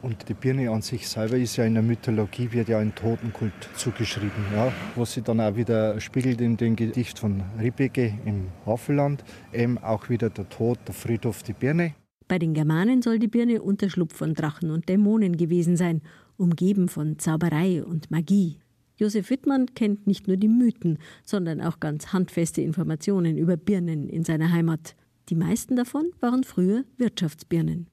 Und 0.00 0.28
die 0.28 0.34
Birne 0.34 0.70
an 0.70 0.80
sich 0.80 1.08
selber 1.08 1.36
ist 1.36 1.56
ja 1.56 1.64
in 1.64 1.74
der 1.74 1.82
Mythologie, 1.82 2.52
wird 2.52 2.68
ja 2.68 2.78
ein 2.78 2.94
Totenkult 2.94 3.52
zugeschrieben. 3.74 4.44
Ja, 4.54 4.72
was 4.94 5.14
sich 5.14 5.24
dann 5.24 5.40
auch 5.40 5.56
wieder 5.56 6.00
spiegelt 6.00 6.40
in 6.40 6.56
dem 6.56 6.76
Gedicht 6.76 7.18
von 7.18 7.42
Ribecke 7.60 8.14
im 8.24 8.46
Havelland. 8.64 9.24
Eben 9.52 9.76
auch 9.78 10.08
wieder 10.08 10.30
der 10.30 10.48
Tod, 10.48 10.78
der 10.86 10.94
Friedhof, 10.94 11.42
die 11.42 11.52
Birne. 11.52 11.94
Bei 12.28 12.38
den 12.38 12.54
Germanen 12.54 13.02
soll 13.02 13.18
die 13.18 13.26
Birne 13.26 13.60
Unterschlupf 13.60 14.14
von 14.14 14.34
Drachen 14.34 14.70
und 14.70 14.88
Dämonen 14.88 15.36
gewesen 15.36 15.76
sein, 15.76 16.02
umgeben 16.36 16.88
von 16.88 17.18
Zauberei 17.18 17.82
und 17.82 18.10
Magie. 18.10 18.58
Josef 18.98 19.30
Wittmann 19.30 19.66
kennt 19.74 20.08
nicht 20.08 20.26
nur 20.26 20.36
die 20.36 20.48
Mythen, 20.48 20.98
sondern 21.24 21.60
auch 21.60 21.78
ganz 21.78 22.12
handfeste 22.12 22.62
Informationen 22.62 23.38
über 23.38 23.56
Birnen 23.56 24.08
in 24.08 24.24
seiner 24.24 24.50
Heimat. 24.50 24.96
Die 25.28 25.36
meisten 25.36 25.76
davon 25.76 26.10
waren 26.20 26.42
früher 26.42 26.84
Wirtschaftsbirnen. 26.96 27.86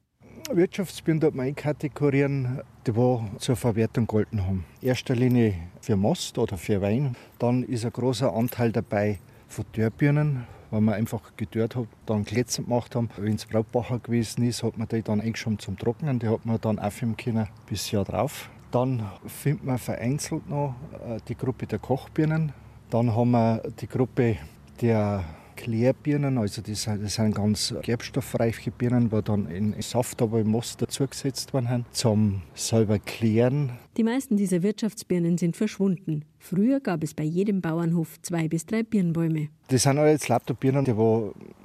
Wirtschaftsbirnen 0.50 1.20
dort 1.20 1.34
man 1.34 1.46
einkategorieren, 1.46 2.60
die 2.86 2.96
wo 2.96 3.24
zur 3.38 3.54
Verwertung 3.56 4.06
gehalten 4.06 4.44
haben. 4.44 4.64
Erster 4.80 5.14
Linie 5.14 5.54
für 5.80 5.96
Most 5.96 6.38
oder 6.38 6.56
für 6.56 6.80
Wein. 6.80 7.16
Dann 7.38 7.62
ist 7.62 7.84
ein 7.84 7.92
großer 7.92 8.32
Anteil 8.32 8.72
dabei 8.72 9.18
von 9.46 9.64
Dörrbirnen, 9.72 10.44
weil 10.70 10.80
man 10.80 10.94
einfach 10.94 11.36
gedörrt 11.36 11.76
hat, 11.76 11.86
dann 12.06 12.24
Glätzen 12.24 12.64
gemacht 12.64 12.96
haben. 12.96 13.10
Wenn 13.16 13.34
es 13.34 13.46
Brautbacher 13.46 14.00
gewesen 14.00 14.44
ist, 14.44 14.64
hat 14.64 14.76
man 14.76 14.88
die 14.88 15.02
dann 15.02 15.20
eingeschoben 15.20 15.58
zum 15.60 15.78
Trocknen. 15.78 16.18
Die 16.18 16.28
hat 16.28 16.44
man 16.46 16.60
dann 16.60 16.80
aufheben 16.80 17.16
können 17.16 17.46
bis 17.68 17.92
Jahr 17.92 18.04
drauf. 18.04 18.50
Dann 18.76 19.02
findet 19.26 19.64
man 19.64 19.78
vereinzelt 19.78 20.50
noch 20.50 20.74
äh, 21.08 21.16
die 21.28 21.34
Gruppe 21.34 21.66
der 21.66 21.78
Kochbirnen. 21.78 22.52
Dann 22.90 23.16
haben 23.16 23.30
wir 23.30 23.62
die 23.80 23.86
Gruppe 23.86 24.36
der 24.82 25.24
Klärbirnen, 25.56 26.38
also 26.38 26.62
das 26.62 26.82
sind, 26.82 27.02
das 27.02 27.14
sind 27.14 27.34
ganz 27.34 27.74
gerbstoffreiche 27.82 28.70
Birnen, 28.70 29.10
die 29.10 29.22
dann 29.22 29.46
in 29.46 29.74
Saft, 29.80 30.22
aber 30.22 30.40
im 30.40 30.48
Most 30.48 30.82
dazugesetzt 30.82 31.52
werden, 31.54 31.86
zum 31.92 32.42
selber 32.54 32.98
klären. 32.98 33.72
Die 33.96 34.04
meisten 34.04 34.36
dieser 34.36 34.62
Wirtschaftsbirnen 34.62 35.38
sind 35.38 35.56
verschwunden. 35.56 36.24
Früher 36.38 36.80
gab 36.80 37.02
es 37.02 37.14
bei 37.14 37.24
jedem 37.24 37.60
Bauernhof 37.60 38.20
zwei 38.22 38.46
bis 38.46 38.66
drei 38.66 38.82
Birnbäume. 38.82 39.48
Das 39.68 39.82
sind 39.82 39.98
aber 39.98 40.10
jetzt 40.10 40.28
lauter 40.28 40.54
Birnen, 40.54 40.84
die 40.84 40.94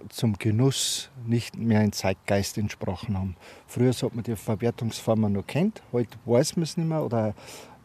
zum 0.09 0.37
Genuss 0.39 1.11
nicht 1.27 1.57
mehr 1.57 1.83
in 1.83 1.91
Zeitgeist 1.91 2.57
entsprochen 2.57 3.17
haben. 3.17 3.35
Früher 3.67 3.91
hat 3.91 4.15
man 4.15 4.23
die 4.23 4.35
Verwertungsformen 4.35 5.33
noch 5.33 5.45
kennt, 5.45 5.83
heute 5.91 6.17
weiß 6.25 6.55
man 6.55 6.63
es 6.63 6.77
nicht 6.77 6.87
mehr 6.87 7.03
oder 7.03 7.35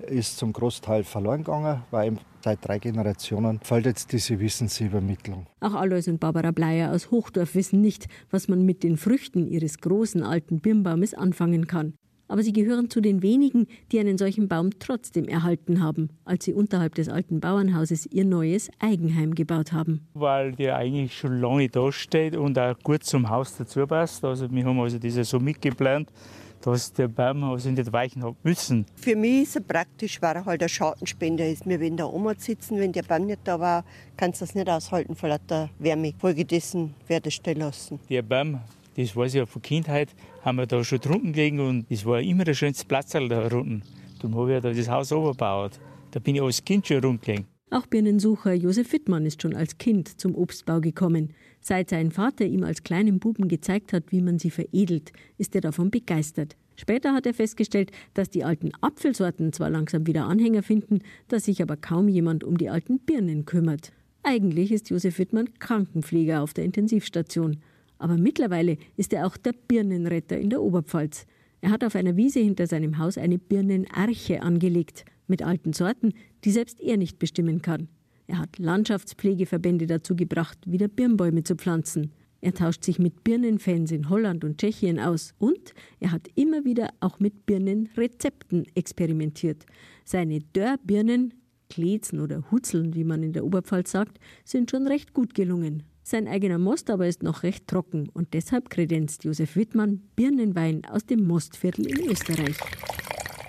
ist 0.01 0.39
zum 0.39 0.53
Großteil 0.53 1.05
verloren 1.05 1.45
gegangen, 1.45 1.83
weil 1.91 2.17
seit 2.43 2.67
drei 2.67 2.79
Generationen 2.79 3.61
fällt 3.63 3.87
jetzt 3.87 4.13
diese 4.13 4.39
Wissensübermittlung. 4.39 5.47
Auch 5.61 5.75
Alois 5.75 6.09
und 6.09 6.21
Barbara 6.21 6.51
Bleier 6.51 6.93
aus 6.93 7.11
Hochdorf 7.11 7.55
wissen 7.55 7.81
nicht, 7.81 8.07
was 8.31 8.49
man 8.49 8.65
mit 8.65 8.83
den 8.83 8.97
Früchten 8.97 9.47
ihres 9.47 9.79
großen 9.79 10.23
alten 10.23 10.61
Birnbaumes 10.61 11.15
anfangen 11.15 11.67
kann. 11.67 11.95
Aber 12.29 12.43
sie 12.43 12.53
gehören 12.53 12.91
zu 12.91 13.01
den 13.01 13.23
wenigen, 13.23 13.67
die 13.93 14.01
einen 14.01 14.19
solchen 14.19 14.49
Baum 14.49 14.71
trotzdem 14.79 15.27
erhalten 15.27 15.81
haben, 15.81 16.09
als 16.25 16.45
sie 16.45 16.55
unterhalb 16.55 16.95
des 16.97 17.09
alten 17.09 17.41
Bauernhauses 17.41 18.07
ihr 18.07 18.25
neues 18.25 18.69
Eigenheim 18.81 19.35
gebaut 19.35 19.73
haben. 19.73 20.09
Weil 20.15 20.53
der 20.53 20.77
eigentlich 20.77 21.17
schon 21.17 21.41
lange 21.41 21.69
da 21.69 21.93
steht 21.93 22.37
und 22.37 22.59
auch 22.59 22.77
gut 22.83 23.05
zum 23.05 23.31
Haus 23.31 23.57
dazu 23.57 23.87
passt. 23.87 24.25
Also 24.25 24.51
wir 24.51 24.65
haben 24.65 24.81
also 24.81 24.99
diese 24.99 25.23
so 25.23 25.39
mitgeplant, 25.39 26.11
dass 26.61 26.93
der 26.93 27.09
Baum 27.09 27.45
also 27.45 27.71
nicht 27.71 27.93
weichen 27.93 28.25
hat 28.25 28.35
müssen. 28.43 28.87
Für 28.97 29.17
mich 29.17 29.43
ist 29.43 29.57
es 29.57 29.63
praktisch, 29.63 30.21
weil 30.21 30.37
er 30.37 30.45
halt 30.45 30.63
ein 30.63 30.69
Schattenspender 30.69 31.49
ist. 31.49 31.67
Wir 31.67 31.81
wenn 31.81 31.97
da 31.97 32.07
Oma 32.07 32.35
sitzen, 32.37 32.79
wenn 32.79 32.93
der 32.93 33.03
Baum 33.03 33.27
nicht 33.27 33.41
da 33.45 33.61
war, 33.61 33.85
kannst 34.17 34.41
du 34.41 34.45
das 34.45 34.55
nicht 34.55 34.69
aushalten 34.69 35.15
vor 35.15 35.29
lauter 35.29 35.71
Wärme. 35.79 36.13
Folgedessen 36.19 36.95
werde 37.07 37.29
ich 37.29 37.37
stehen 37.37 37.59
lassen. 37.59 38.01
Der 38.09 38.23
Baum, 38.23 38.61
das 38.97 39.15
weiß 39.15 39.35
ich 39.35 39.39
ja 39.39 39.47
von 39.47 39.63
Kindheit, 39.63 40.11
haben 40.43 40.59
wir 40.59 40.67
da 40.67 40.83
schon 40.83 41.01
drunten 41.01 41.33
gelegen 41.33 41.61
und 41.61 41.87
es 41.91 42.05
war 42.05 42.21
immer 42.21 42.45
der 42.45 42.55
schönste 42.55 42.87
Platz 42.87 43.11
da 43.11 43.21
unten. 43.21 43.83
Darum 44.21 44.37
habe 44.37 44.57
ich 44.57 44.63
da 44.63 44.73
das 44.73 44.89
Haus 44.89 45.13
obergebaut. 45.13 45.73
Da 46.11 46.21
bin 46.21 46.37
ich 46.37 46.43
als 46.43 46.65
Kind 46.65 46.87
schon 46.87 47.05
rumgelegen. 47.05 47.47
Auch 47.71 47.87
Birnensucher 47.87 48.55
Josef 48.55 48.93
Wittmann 48.93 49.27
ist 49.27 49.43
schon 49.43 49.55
als 49.55 49.77
Kind 49.77 50.21
zum 50.21 50.37
Obstbau 50.37 50.81
gekommen. 50.81 51.35
Seit 51.69 51.91
sein 51.91 52.13
Vater 52.13 52.47
ihm 52.47 52.63
als 52.63 52.85
kleinen 52.85 53.19
Buben 53.19 53.49
gezeigt 53.49 53.93
hat, 53.93 54.13
wie 54.13 54.23
man 54.23 54.39
sie 54.39 54.53
veredelt, 54.53 55.11
ist 55.37 55.53
er 55.57 55.61
davon 55.61 55.91
begeistert. 55.91 56.55
Später 56.77 57.13
hat 57.13 57.27
er 57.27 57.35
festgestellt, 57.35 57.91
dass 58.15 58.31
die 58.31 58.45
alten 58.45 58.71
Apfelsorten 58.83 59.53
zwar 59.53 59.69
langsam 59.69 60.07
wieder 60.07 60.27
Anhänger 60.27 60.63
finden, 60.63 61.01
dass 61.27 61.47
sich 61.47 61.61
aber 61.61 61.77
kaum 61.77 62.07
jemand 62.07 62.45
um 62.45 62.57
die 62.57 62.71
alten 62.71 63.01
Birnen 63.01 63.47
kümmert. 63.47 63.91
Eigentlich 64.23 64.71
ist 64.71 64.91
Josef 64.91 65.19
Wittmann 65.19 65.59
Krankenpfleger 65.59 66.41
auf 66.41 66.55
der 66.55 66.65
Intensivstation. 66.65 67.57
Aber 67.99 68.17
mittlerweile 68.17 68.77
ist 68.97 69.13
er 69.13 69.27
auch 69.27 69.37
der 69.37 69.55
Birnenretter 69.67 70.39
in 70.39 70.51
der 70.51 70.63
Oberpfalz. 70.63 71.27
Er 71.63 71.71
hat 71.71 71.83
auf 71.83 71.97
einer 71.97 72.17
Wiese 72.17 72.39
hinter 72.39 72.69
seinem 72.69 72.99
Haus 72.99 73.19
eine 73.19 73.39
Birnenarche 73.41 74.41
angelegt, 74.41 75.05
mit 75.27 75.43
alten 75.43 75.73
Sorten, 75.73 76.15
die 76.45 76.53
selbst 76.53 76.81
er 76.81 76.97
nicht 76.97 77.19
bestimmen 77.19 77.61
kann. 77.61 77.89
Er 78.27 78.39
hat 78.39 78.59
Landschaftspflegeverbände 78.59 79.87
dazu 79.87 80.17
gebracht, 80.17 80.59
wieder 80.67 80.89
Birnbäume 80.89 81.45
zu 81.45 81.55
pflanzen. 81.55 82.13
Er 82.41 82.55
tauscht 82.55 82.85
sich 82.85 82.99
mit 82.99 83.25
Birnenfans 83.25 83.91
in 83.91 84.09
Holland 84.09 84.45
und 84.45 84.59
Tschechien 84.59 85.01
aus 85.01 85.35
und 85.39 85.75
er 86.01 86.13
hat 86.13 86.29
immer 86.35 86.65
wieder 86.65 86.91
auch 87.01 87.19
mit 87.19 87.47
Birnenrezepten 87.47 88.67
experimentiert. 88.75 89.65
Seine 90.05 90.41
Dörrbirnen, 90.53 91.35
Klezen 91.69 92.21
oder 92.21 92.45
Hutzeln, 92.51 92.95
wie 92.95 93.05
man 93.05 93.23
in 93.23 93.33
der 93.33 93.45
Oberpfalz 93.45 93.91
sagt, 93.91 94.19
sind 94.45 94.71
schon 94.71 94.87
recht 94.87 95.15
gut 95.15 95.35
gelungen. 95.35 95.83
Sein 96.03 96.29
eigener 96.29 96.59
Most 96.59 96.91
aber 96.91 97.09
ist 97.09 97.25
noch 97.25 97.43
recht 97.43 97.67
trocken 97.67 98.09
und 98.11 98.33
deshalb 98.35 98.71
kredenzt 98.71 99.25
Josef 99.25 99.57
Wittmann 99.57 100.03
Birnenwein 100.15 100.85
aus 100.85 101.05
dem 101.05 101.27
Mostviertel 101.27 101.87
in 101.87 102.09
Österreich. 102.09 102.57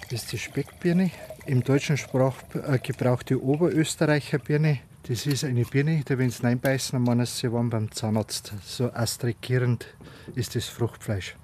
Das 0.09 0.23
ist 0.23 0.31
die 0.31 0.39
Speckbirne, 0.39 1.11
im 1.47 1.63
deutschen 1.63 1.97
Sprachgebrauch 1.97 3.23
die 3.23 3.35
Oberösterreicher 3.35 4.37
Birne. 4.37 4.79
Das 5.03 5.25
ist 5.25 5.45
eine 5.45 5.63
Birne, 5.63 6.01
da 6.05 6.17
wenn 6.17 6.29
sie 6.29 6.43
reinbeißen, 6.43 6.91
dann 6.93 7.03
meinen 7.03 7.25
sie 7.25 7.51
waren 7.51 7.69
beim 7.69 7.89
Zahnarzt. 7.91 8.53
So 8.63 8.91
astrikierend 8.91 9.87
ist 10.35 10.55
das 10.55 10.65
Fruchtfleisch. 10.65 11.35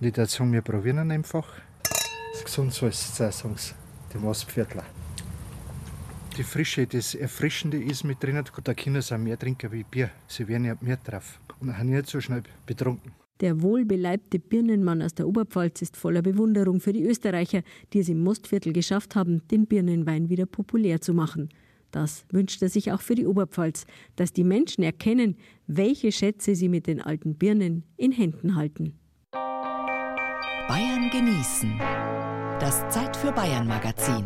Und 0.00 0.06
ich 0.06 0.16
würde 0.16 0.30
sagen, 0.30 0.52
wir 0.52 0.62
probieren 0.62 0.98
ihn 0.98 1.10
einfach. 1.10 1.46
Das 1.82 2.38
ist 2.38 2.44
gesund, 2.44 2.72
so 2.72 2.86
ist 2.86 3.20
es, 3.20 3.38
sagen 3.38 3.56
sie, 3.56 3.72
die 4.14 4.18
Mostviertler. 4.18 4.84
Die 6.36 6.44
Frische, 6.44 6.86
das 6.86 7.16
Erfrischende 7.16 7.82
ist 7.82 8.04
mit 8.04 8.22
drin. 8.22 8.42
Da 8.62 8.72
sie 8.76 9.14
auch 9.14 9.18
mehr 9.18 9.38
trinken 9.38 9.72
wie 9.72 9.82
Bier. 9.82 10.10
Sie 10.28 10.46
werden 10.46 10.64
ja 10.64 10.76
mehr 10.80 10.96
drauf 10.96 11.40
und 11.58 11.76
haben 11.76 11.90
nicht 11.90 12.06
so 12.06 12.20
schnell 12.20 12.44
betrunken. 12.64 13.12
Der 13.40 13.62
wohlbeleibte 13.62 14.38
Birnenmann 14.38 15.00
aus 15.00 15.14
der 15.14 15.26
Oberpfalz 15.26 15.80
ist 15.80 15.96
voller 15.96 16.20
Bewunderung 16.20 16.80
für 16.80 16.92
die 16.92 17.04
Österreicher, 17.04 17.62
die 17.92 18.00
es 18.00 18.08
im 18.10 18.22
Mostviertel 18.22 18.72
geschafft 18.72 19.16
haben, 19.16 19.46
den 19.48 19.66
Birnenwein 19.66 20.28
wieder 20.28 20.44
populär 20.44 21.00
zu 21.00 21.14
machen. 21.14 21.48
Das 21.90 22.24
wünscht 22.30 22.62
er 22.62 22.68
sich 22.68 22.92
auch 22.92 23.00
für 23.00 23.14
die 23.14 23.26
Oberpfalz, 23.26 23.86
dass 24.14 24.32
die 24.32 24.44
Menschen 24.44 24.84
erkennen, 24.84 25.36
welche 25.66 26.12
Schätze 26.12 26.54
sie 26.54 26.68
mit 26.68 26.86
den 26.86 27.00
alten 27.00 27.36
Birnen 27.36 27.84
in 27.96 28.12
Händen 28.12 28.54
halten. 28.56 28.98
Bayern 29.32 31.10
genießen. 31.10 31.78
Das 32.60 32.86
Zeit 32.90 33.16
für 33.16 33.32
Bayern 33.32 33.66
Magazin. 33.66 34.24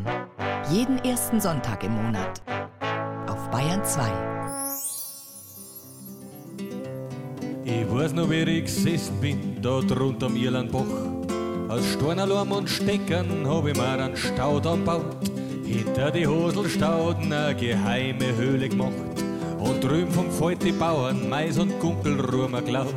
Jeden 0.71 0.99
ersten 0.99 1.41
Sonntag 1.41 1.85
im 1.85 1.93
Monat. 1.93 2.43
Auf 3.29 3.51
Bayern 3.51 3.83
2. 3.85 4.34
Ich 7.67 7.91
weiß 7.91 8.13
noch, 8.13 8.29
wie 8.29 8.43
ich 8.43 8.65
gesessen 8.65 9.19
bin, 9.23 9.57
da 9.63 9.81
drunter 9.81 10.27
am 10.27 10.37
Irlandbach. 10.37 10.85
Aus 11.71 11.81
Steinerlorm 11.95 12.53
und 12.53 12.69
Steckern 12.69 13.49
hab 13.49 13.67
ich 13.67 13.75
mir 13.75 13.89
einen 13.89 14.15
Staudamm 14.15 14.81
gebaut. 14.81 15.17
Hinter 15.65 16.11
die 16.11 16.27
Hoselstauden 16.27 17.33
eine 17.33 17.55
geheime 17.55 18.37
Höhle 18.37 18.69
gemacht. 18.69 18.93
Und 19.59 19.83
drüben 19.83 20.11
vom 20.11 20.31
Feld 20.31 20.63
die 20.63 20.73
Bauern 20.73 21.27
Mais 21.31 21.57
und 21.57 21.81
Gunkelruhr 21.81 22.51
geklaut. 22.51 22.95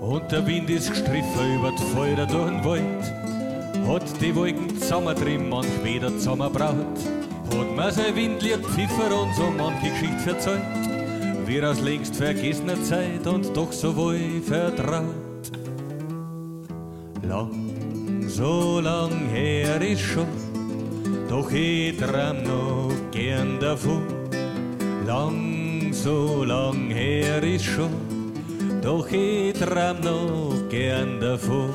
Und 0.00 0.32
der 0.32 0.44
Wind 0.44 0.68
ist 0.68 0.90
gestriffen 0.90 1.54
über 1.56 1.70
die 1.70 1.94
Felder 1.94 2.26
durch 2.26 2.50
den 2.50 2.64
Wald. 2.64 3.86
Hat 3.86 4.20
die 4.20 4.34
Wolken 4.34 4.76
zusammentrieben, 4.76 5.48
manch 5.48 5.84
wieder 5.84 6.08
zusammenbraut. 6.18 6.98
Hat 7.56 7.76
mir 7.76 7.92
sein 7.92 8.16
Windlied 8.16 8.66
pfiffer 8.66 9.22
und 9.22 9.34
so 9.36 9.52
manche 9.56 9.88
Geschichte 9.88 10.18
verzeiht 10.18 10.97
wir 11.48 11.70
aus 11.70 11.80
längst 11.80 12.14
vergessener 12.14 12.82
Zeit 12.84 13.26
und 13.26 13.56
doch 13.56 13.72
so 13.72 13.96
wohl 13.96 14.42
vertraut. 14.44 15.50
Lang, 17.22 18.28
so 18.28 18.80
lang 18.80 19.28
her 19.30 19.80
ist 19.80 20.02
schon, 20.02 20.26
doch 21.28 21.50
ich 21.50 21.96
tram 21.96 22.42
noch 22.42 22.92
gern 23.10 23.58
davon. 23.58 24.02
Lang, 25.06 25.90
so 25.92 26.44
lang 26.44 26.90
her 26.90 27.42
ist 27.42 27.64
schon, 27.64 27.92
doch 28.82 29.10
ich 29.10 29.54
tram 29.54 30.00
noch 30.00 30.68
gern 30.68 31.18
davon. 31.18 31.70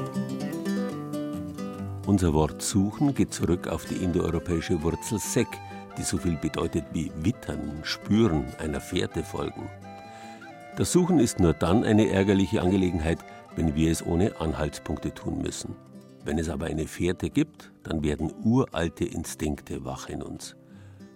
Unser 2.06 2.34
Wort 2.34 2.62
suchen 2.62 3.16
geht 3.16 3.34
zurück 3.34 3.68
auf 3.68 3.86
die 3.86 4.04
indoeuropäische 4.04 4.84
Wurzel 4.84 5.18
sek, 5.18 5.48
die 5.98 6.04
so 6.04 6.18
viel 6.18 6.38
bedeutet 6.38 6.86
wie 6.94 7.12
wittern, 7.22 7.80
spüren, 7.84 8.46
einer 8.60 8.82
Fährte 8.82 9.24
folgen. 9.24 9.70
Das 10.76 10.92
Suchen 10.92 11.20
ist 11.20 11.40
nur 11.40 11.54
dann 11.54 11.84
eine 11.84 12.10
ärgerliche 12.10 12.62
Angelegenheit, 12.62 13.20
wenn 13.56 13.76
wir 13.76 13.92
es 13.92 14.06
ohne 14.06 14.40
Anhaltspunkte 14.40 15.14
tun 15.14 15.42
müssen. 15.42 15.76
Wenn 16.26 16.40
es 16.40 16.50
aber 16.50 16.66
eine 16.66 16.88
Fährte 16.88 17.30
gibt, 17.30 17.72
dann 17.84 18.04
werden 18.04 18.34
uralte 18.44 19.06
Instinkte 19.06 19.86
wach 19.86 20.10
in 20.10 20.24
uns. 20.24 20.56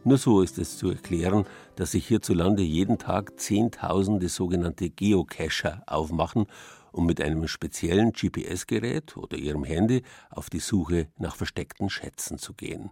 Nur 0.04 0.18
so 0.18 0.42
ist 0.42 0.58
es 0.58 0.78
zu 0.78 0.90
erklären, 0.90 1.46
dass 1.76 1.92
sich 1.92 2.08
hierzulande 2.08 2.62
jeden 2.62 2.98
Tag 2.98 3.40
Zehntausende 3.40 4.30
sogenannte 4.30 4.90
Geocacher 4.90 5.84
aufmachen, 5.86 6.46
um 6.92 7.06
mit 7.06 7.22
einem 7.22 7.48
speziellen 7.48 8.14
GPS-Gerät 8.14 9.18
oder 9.18 9.38
ihrem 9.38 9.64
Handy 9.64 10.04
auf 10.30 10.50
die 10.50 10.60
Suche 10.60 11.08
nach 11.18 11.36
versteckten 11.36 11.90
Schätzen 11.90 12.38
zu 12.38 12.54
gehen. 12.54 12.92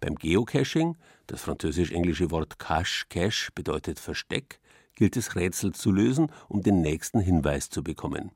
Beim 0.00 0.14
Geocaching, 0.16 0.96
das 1.26 1.42
französisch-englische 1.42 2.30
Wort 2.30 2.58
Cache, 2.58 3.06
Cache 3.08 3.50
bedeutet 3.54 3.98
Versteck, 3.98 4.60
gilt 4.94 5.16
es 5.16 5.36
Rätsel 5.36 5.72
zu 5.72 5.90
lösen, 5.90 6.30
um 6.48 6.62
den 6.62 6.80
nächsten 6.80 7.20
Hinweis 7.20 7.70
zu 7.70 7.82
bekommen. 7.82 8.30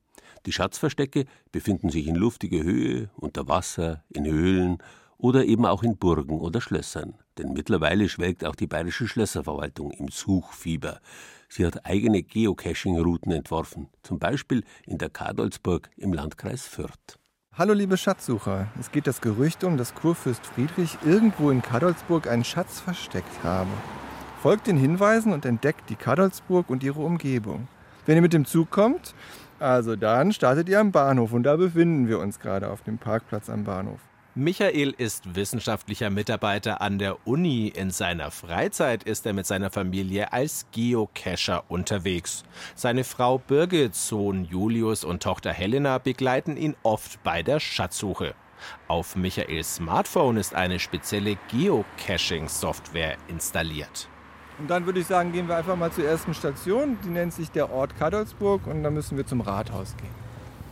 Die 0.46 0.52
Schatzverstecke 0.52 1.26
befinden 1.52 1.90
sich 1.90 2.06
in 2.06 2.14
luftiger 2.14 2.62
Höhe, 2.62 3.10
unter 3.16 3.48
Wasser, 3.48 4.04
in 4.08 4.24
Höhlen 4.24 4.78
oder 5.18 5.44
eben 5.44 5.66
auch 5.66 5.82
in 5.82 5.96
Burgen 5.96 6.38
oder 6.38 6.60
Schlössern. 6.60 7.14
Denn 7.36 7.52
mittlerweile 7.52 8.08
schwelgt 8.08 8.44
auch 8.44 8.54
die 8.54 8.66
Bayerische 8.66 9.08
Schlösserverwaltung 9.08 9.90
im 9.90 10.08
Suchfieber. 10.08 11.00
Sie 11.48 11.66
hat 11.66 11.86
eigene 11.86 12.22
Geocaching-Routen 12.22 13.32
entworfen, 13.32 13.88
zum 14.02 14.18
Beispiel 14.18 14.64
in 14.86 14.98
der 14.98 15.10
Kadolsburg 15.10 15.90
im 15.96 16.12
Landkreis 16.12 16.66
Fürth. 16.66 17.18
Hallo 17.58 17.72
liebe 17.72 17.96
Schatzsucher, 17.96 18.68
es 18.78 18.92
geht 18.92 19.08
das 19.08 19.20
Gerücht 19.20 19.64
um, 19.64 19.76
dass 19.76 19.96
Kurfürst 19.96 20.46
Friedrich 20.46 20.96
irgendwo 21.04 21.50
in 21.50 21.60
Kadolsburg 21.60 22.28
einen 22.28 22.44
Schatz 22.44 22.78
versteckt 22.78 23.42
habe. 23.42 23.68
Folgt 24.40 24.68
den 24.68 24.76
Hinweisen 24.76 25.32
und 25.32 25.44
entdeckt 25.44 25.90
die 25.90 25.96
Kadolsburg 25.96 26.70
und 26.70 26.84
ihre 26.84 27.00
Umgebung. 27.00 27.66
Wenn 28.06 28.14
ihr 28.14 28.22
mit 28.22 28.32
dem 28.32 28.44
Zug 28.44 28.70
kommt, 28.70 29.12
also 29.58 29.96
dann 29.96 30.30
startet 30.30 30.68
ihr 30.68 30.78
am 30.78 30.92
Bahnhof 30.92 31.32
und 31.32 31.42
da 31.42 31.56
befinden 31.56 32.06
wir 32.06 32.20
uns 32.20 32.38
gerade 32.38 32.70
auf 32.70 32.82
dem 32.82 32.96
Parkplatz 32.96 33.50
am 33.50 33.64
Bahnhof. 33.64 33.98
Michael 34.40 34.94
ist 34.96 35.34
wissenschaftlicher 35.34 36.10
Mitarbeiter 36.10 36.80
an 36.80 37.00
der 37.00 37.26
Uni. 37.26 37.72
In 37.74 37.90
seiner 37.90 38.30
Freizeit 38.30 39.02
ist 39.02 39.26
er 39.26 39.32
mit 39.32 39.46
seiner 39.46 39.68
Familie 39.68 40.32
als 40.32 40.66
Geocacher 40.70 41.64
unterwegs. 41.66 42.44
Seine 42.76 43.02
Frau 43.02 43.38
Birgit, 43.38 43.96
Sohn 43.96 44.44
Julius 44.44 45.02
und 45.02 45.24
Tochter 45.24 45.52
Helena 45.52 45.98
begleiten 45.98 46.56
ihn 46.56 46.76
oft 46.84 47.20
bei 47.24 47.42
der 47.42 47.58
Schatzsuche. 47.58 48.36
Auf 48.86 49.16
Michaels 49.16 49.74
Smartphone 49.74 50.36
ist 50.36 50.54
eine 50.54 50.78
spezielle 50.78 51.36
Geocaching-Software 51.50 53.16
installiert. 53.26 54.08
Und 54.60 54.70
dann 54.70 54.86
würde 54.86 55.00
ich 55.00 55.06
sagen, 55.08 55.32
gehen 55.32 55.48
wir 55.48 55.56
einfach 55.56 55.74
mal 55.74 55.90
zur 55.90 56.04
ersten 56.04 56.32
Station. 56.32 56.96
Die 57.04 57.10
nennt 57.10 57.32
sich 57.32 57.50
der 57.50 57.72
Ort 57.72 57.98
Kadolsburg 57.98 58.68
und 58.68 58.84
dann 58.84 58.94
müssen 58.94 59.16
wir 59.16 59.26
zum 59.26 59.40
Rathaus 59.40 59.96
gehen. 59.96 60.27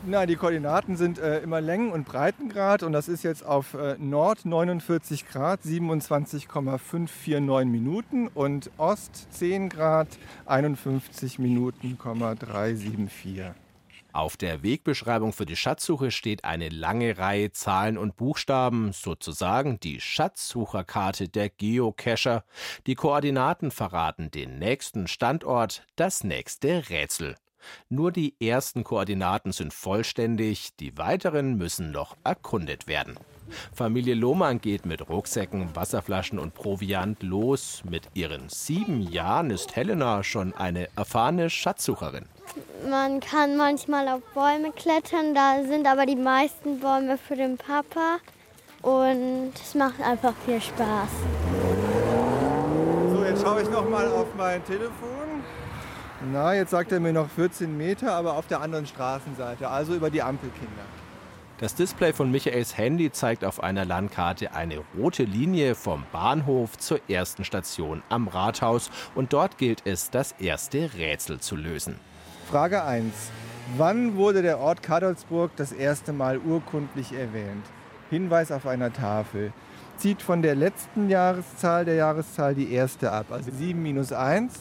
Na, 0.08 0.24
die 0.24 0.36
Koordinaten 0.36 0.96
sind 0.96 1.18
äh, 1.18 1.40
immer 1.40 1.60
Längen- 1.60 1.90
und 1.90 2.06
Breitengrad 2.06 2.84
und 2.84 2.92
das 2.92 3.08
ist 3.08 3.24
jetzt 3.24 3.44
auf 3.44 3.74
äh, 3.74 3.96
Nord 3.98 4.44
49 4.44 5.26
Grad 5.26 5.64
27,549 5.64 7.68
Minuten 7.68 8.28
und 8.28 8.70
Ost 8.76 9.26
10 9.32 9.68
Grad 9.68 10.06
51 10.44 11.40
Minuten, 11.40 11.98
374. 11.98 13.46
Auf 14.12 14.36
der 14.36 14.62
Wegbeschreibung 14.62 15.32
für 15.32 15.44
die 15.44 15.56
Schatzsuche 15.56 16.12
steht 16.12 16.44
eine 16.44 16.68
lange 16.68 17.18
Reihe 17.18 17.50
Zahlen 17.50 17.98
und 17.98 18.16
Buchstaben, 18.16 18.92
sozusagen 18.92 19.80
die 19.80 20.00
Schatzsucherkarte 20.00 21.28
der 21.28 21.48
Geocacher. 21.48 22.44
Die 22.86 22.94
Koordinaten 22.94 23.72
verraten 23.72 24.30
den 24.30 24.60
nächsten 24.60 25.08
Standort, 25.08 25.84
das 25.96 26.22
nächste 26.22 26.90
Rätsel. 26.90 27.34
Nur 27.88 28.12
die 28.12 28.34
ersten 28.40 28.84
Koordinaten 28.84 29.52
sind 29.52 29.72
vollständig, 29.72 30.76
die 30.76 30.96
weiteren 30.98 31.56
müssen 31.56 31.90
noch 31.90 32.16
erkundet 32.24 32.86
werden. 32.86 33.18
Familie 33.72 34.14
Lohmann 34.14 34.60
geht 34.60 34.86
mit 34.86 35.08
Rucksäcken, 35.08 35.74
Wasserflaschen 35.74 36.38
und 36.38 36.54
Proviant 36.54 37.22
los. 37.22 37.82
Mit 37.88 38.08
ihren 38.14 38.48
sieben 38.48 39.00
Jahren 39.00 39.50
ist 39.50 39.76
Helena 39.76 40.22
schon 40.22 40.54
eine 40.54 40.88
erfahrene 40.96 41.50
Schatzsucherin. 41.50 42.26
Man 42.88 43.20
kann 43.20 43.56
manchmal 43.56 44.08
auf 44.08 44.22
Bäume 44.34 44.72
klettern, 44.72 45.34
da 45.34 45.62
sind 45.64 45.86
aber 45.86 46.06
die 46.06 46.16
meisten 46.16 46.80
Bäume 46.80 47.18
für 47.18 47.36
den 47.36 47.56
Papa 47.56 48.18
und 48.82 49.52
es 49.54 49.74
macht 49.74 50.00
einfach 50.00 50.34
viel 50.44 50.60
Spaß. 50.60 51.08
So, 53.12 53.24
jetzt 53.24 53.42
schaue 53.42 53.62
ich 53.62 53.70
noch 53.70 53.88
mal 53.88 54.06
auf 54.12 54.26
mein 54.36 54.64
Telefon. 54.64 55.25
Na, 56.32 56.54
jetzt 56.54 56.70
sagt 56.70 56.92
er 56.92 57.00
mir 57.00 57.12
noch 57.12 57.30
14 57.30 57.76
Meter, 57.76 58.12
aber 58.12 58.34
auf 58.34 58.46
der 58.46 58.60
anderen 58.60 58.86
Straßenseite, 58.86 59.68
also 59.68 59.94
über 59.94 60.10
die 60.10 60.22
Ampelkinder. 60.22 60.82
Das 61.58 61.74
Display 61.74 62.12
von 62.12 62.30
Michaels 62.30 62.76
Handy 62.76 63.10
zeigt 63.10 63.44
auf 63.44 63.62
einer 63.62 63.84
Landkarte 63.84 64.52
eine 64.52 64.82
rote 64.98 65.22
Linie 65.22 65.74
vom 65.74 66.04
Bahnhof 66.12 66.76
zur 66.76 67.00
ersten 67.08 67.44
Station 67.44 68.02
am 68.08 68.28
Rathaus 68.28 68.90
und 69.14 69.32
dort 69.32 69.56
gilt 69.56 69.82
es, 69.86 70.10
das 70.10 70.32
erste 70.32 70.90
Rätsel 70.94 71.40
zu 71.40 71.56
lösen. 71.56 71.98
Frage 72.50 72.82
1. 72.84 73.12
Wann 73.76 74.16
wurde 74.16 74.42
der 74.42 74.58
Ort 74.58 74.82
Kadolsburg 74.82 75.50
das 75.56 75.72
erste 75.72 76.12
Mal 76.12 76.38
urkundlich 76.38 77.12
erwähnt? 77.12 77.64
Hinweis 78.10 78.52
auf 78.52 78.66
einer 78.66 78.92
Tafel. 78.92 79.52
Zieht 79.96 80.20
von 80.22 80.42
der 80.42 80.54
letzten 80.54 81.08
Jahreszahl 81.08 81.84
der 81.84 81.94
Jahreszahl 81.94 82.54
die 82.54 82.70
erste 82.70 83.10
ab, 83.10 83.26
also 83.30 83.50
7 83.50 83.82
minus 83.82 84.12
1 84.12 84.52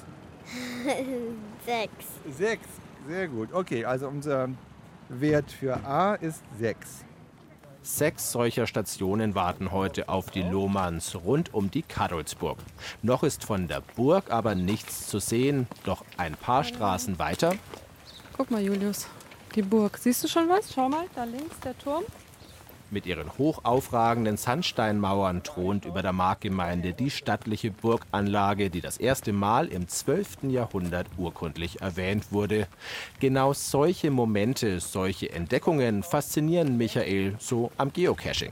Sechs. 1.65 2.37
Sechs, 2.37 2.67
sehr 3.07 3.27
gut. 3.27 3.51
Okay, 3.51 3.85
also 3.85 4.07
unser 4.07 4.49
Wert 5.09 5.51
für 5.51 5.83
A 5.85 6.15
ist 6.15 6.43
6. 6.59 7.05
Sechs 7.81 8.31
solcher 8.31 8.65
Stationen 8.65 9.35
warten 9.35 9.71
heute 9.71 10.09
auf 10.09 10.31
die 10.31 10.41
Lohmanns 10.41 11.15
rund 11.23 11.53
um 11.53 11.69
die 11.69 11.83
Kadolsburg. 11.83 12.57
Noch 13.03 13.23
ist 13.23 13.45
von 13.45 13.67
der 13.67 13.81
Burg 13.95 14.31
aber 14.31 14.55
nichts 14.55 15.07
zu 15.07 15.19
sehen, 15.19 15.67
doch 15.83 16.03
ein 16.17 16.33
paar 16.33 16.63
Straßen 16.63 17.19
weiter. 17.19 17.55
Guck 18.35 18.49
mal, 18.49 18.61
Julius, 18.61 19.07
die 19.53 19.61
Burg. 19.61 19.97
Siehst 19.99 20.23
du 20.23 20.27
schon 20.27 20.49
was? 20.49 20.73
Schau 20.73 20.89
mal, 20.89 21.05
da 21.13 21.25
links 21.25 21.59
der 21.59 21.77
Turm. 21.77 22.03
Mit 22.91 23.07
ihren 23.07 23.35
hochaufragenden 23.37 24.37
Sandsteinmauern 24.37 25.41
thront 25.43 25.85
über 25.85 26.03
der 26.03 26.13
Markgemeinde 26.13 26.93
die 26.93 27.09
stattliche 27.09 27.71
Burganlage, 27.71 28.69
die 28.69 28.81
das 28.81 28.97
erste 28.97 29.33
Mal 29.33 29.67
im 29.67 29.87
12. 29.87 30.43
Jahrhundert 30.49 31.07
urkundlich 31.17 31.81
erwähnt 31.81 32.31
wurde. 32.31 32.67
Genau 33.19 33.53
solche 33.53 34.11
Momente, 34.11 34.79
solche 34.79 35.31
Entdeckungen 35.31 36.03
faszinieren 36.03 36.77
Michael 36.77 37.35
so 37.39 37.71
am 37.77 37.91
Geocaching. 37.91 38.51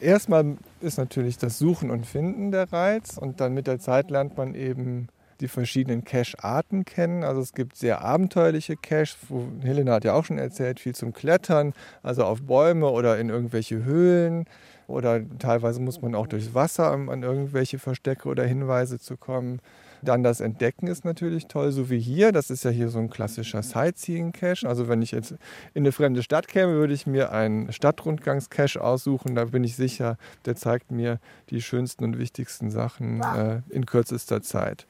Erstmal 0.00 0.56
ist 0.80 0.96
natürlich 0.96 1.38
das 1.38 1.58
Suchen 1.58 1.90
und 1.90 2.06
Finden 2.06 2.50
der 2.52 2.72
Reiz 2.72 3.18
und 3.18 3.40
dann 3.40 3.52
mit 3.52 3.66
der 3.66 3.80
Zeit 3.80 4.10
lernt 4.10 4.36
man 4.36 4.54
eben 4.54 5.08
die 5.40 5.48
verschiedenen 5.48 6.04
Cache-Arten 6.04 6.84
kennen. 6.84 7.24
Also 7.24 7.40
es 7.40 7.52
gibt 7.52 7.76
sehr 7.76 8.02
abenteuerliche 8.02 8.76
Caches, 8.76 9.16
wo 9.28 9.46
Helena 9.62 9.94
hat 9.94 10.04
ja 10.04 10.14
auch 10.14 10.24
schon 10.24 10.38
erzählt, 10.38 10.80
viel 10.80 10.94
zum 10.94 11.12
Klettern, 11.12 11.74
also 12.02 12.24
auf 12.24 12.42
Bäume 12.42 12.88
oder 12.88 13.18
in 13.18 13.28
irgendwelche 13.28 13.84
Höhlen. 13.84 14.46
Oder 14.88 15.20
teilweise 15.38 15.80
muss 15.80 16.00
man 16.00 16.14
auch 16.14 16.26
durchs 16.26 16.54
Wasser, 16.54 16.94
um 16.94 17.10
an 17.10 17.22
irgendwelche 17.22 17.78
Verstecke 17.78 18.28
oder 18.28 18.44
Hinweise 18.44 18.98
zu 18.98 19.16
kommen. 19.18 19.60
Dann 20.02 20.22
das 20.22 20.40
Entdecken 20.40 20.86
ist 20.86 21.04
natürlich 21.04 21.46
toll, 21.46 21.72
so 21.72 21.90
wie 21.90 21.98
hier. 21.98 22.32
Das 22.32 22.50
ist 22.50 22.64
ja 22.64 22.70
hier 22.70 22.88
so 22.88 22.98
ein 22.98 23.10
klassischer 23.10 23.62
Sightseeing-Cache. 23.62 24.66
Also 24.66 24.88
wenn 24.88 25.02
ich 25.02 25.10
jetzt 25.10 25.32
in 25.74 25.82
eine 25.82 25.92
fremde 25.92 26.22
Stadt 26.22 26.48
käme, 26.48 26.72
würde 26.74 26.94
ich 26.94 27.06
mir 27.06 27.32
einen 27.32 27.72
Stadtrundgangs-Cache 27.72 28.80
aussuchen. 28.80 29.34
Da 29.34 29.46
bin 29.46 29.64
ich 29.64 29.76
sicher, 29.76 30.16
der 30.46 30.56
zeigt 30.56 30.90
mir 30.90 31.18
die 31.50 31.60
schönsten 31.60 32.04
und 32.04 32.18
wichtigsten 32.18 32.70
Sachen 32.70 33.22
äh, 33.22 33.60
in 33.70 33.86
kürzester 33.86 34.40
Zeit. 34.40 34.86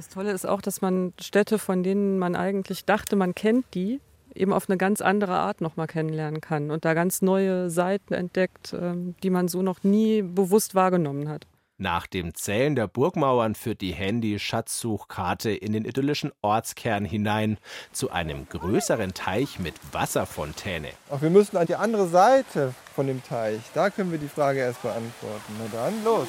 Das 0.00 0.08
Tolle 0.08 0.30
ist 0.30 0.48
auch, 0.48 0.62
dass 0.62 0.80
man 0.80 1.12
Städte, 1.20 1.58
von 1.58 1.82
denen 1.82 2.18
man 2.18 2.34
eigentlich 2.34 2.86
dachte, 2.86 3.16
man 3.16 3.34
kennt 3.34 3.66
die, 3.74 4.00
eben 4.34 4.54
auf 4.54 4.66
eine 4.66 4.78
ganz 4.78 5.02
andere 5.02 5.34
Art 5.34 5.60
nochmal 5.60 5.88
kennenlernen 5.88 6.40
kann 6.40 6.70
und 6.70 6.86
da 6.86 6.94
ganz 6.94 7.20
neue 7.20 7.68
Seiten 7.68 8.14
entdeckt, 8.14 8.72
ähm, 8.72 9.14
die 9.22 9.28
man 9.28 9.48
so 9.48 9.60
noch 9.60 9.84
nie 9.84 10.22
bewusst 10.22 10.74
wahrgenommen 10.74 11.28
hat. 11.28 11.46
Nach 11.76 12.06
dem 12.06 12.34
Zählen 12.34 12.76
der 12.76 12.88
Burgmauern 12.88 13.54
führt 13.54 13.82
die 13.82 13.92
Handy-Schatzsuchkarte 13.92 15.50
in 15.50 15.74
den 15.74 15.84
idyllischen 15.84 16.32
Ortskern 16.40 17.04
hinein 17.04 17.58
zu 17.92 18.10
einem 18.10 18.48
größeren 18.48 19.12
Teich 19.12 19.58
mit 19.58 19.74
Wasserfontäne. 19.92 20.88
Ach, 21.10 21.20
wir 21.20 21.28
müssen 21.28 21.58
an 21.58 21.66
die 21.66 21.76
andere 21.76 22.08
Seite 22.08 22.72
von 22.94 23.06
dem 23.06 23.22
Teich. 23.22 23.60
Da 23.74 23.90
können 23.90 24.12
wir 24.12 24.18
die 24.18 24.28
Frage 24.28 24.60
erst 24.60 24.80
beantworten. 24.80 25.52
Na 25.58 25.66
dann, 25.70 26.04
los. 26.04 26.28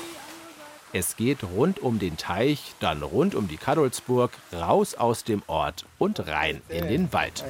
Es 0.93 1.15
geht 1.15 1.43
rund 1.43 1.79
um 1.79 1.99
den 1.99 2.17
Teich, 2.17 2.73
dann 2.81 3.01
rund 3.01 3.33
um 3.33 3.47
die 3.47 3.55
Kadolsburg, 3.55 4.31
raus 4.53 4.93
aus 4.93 5.23
dem 5.23 5.41
Ort 5.47 5.85
und 5.97 6.27
rein 6.27 6.61
in 6.67 6.87
den 6.87 7.13
Wald. 7.13 7.45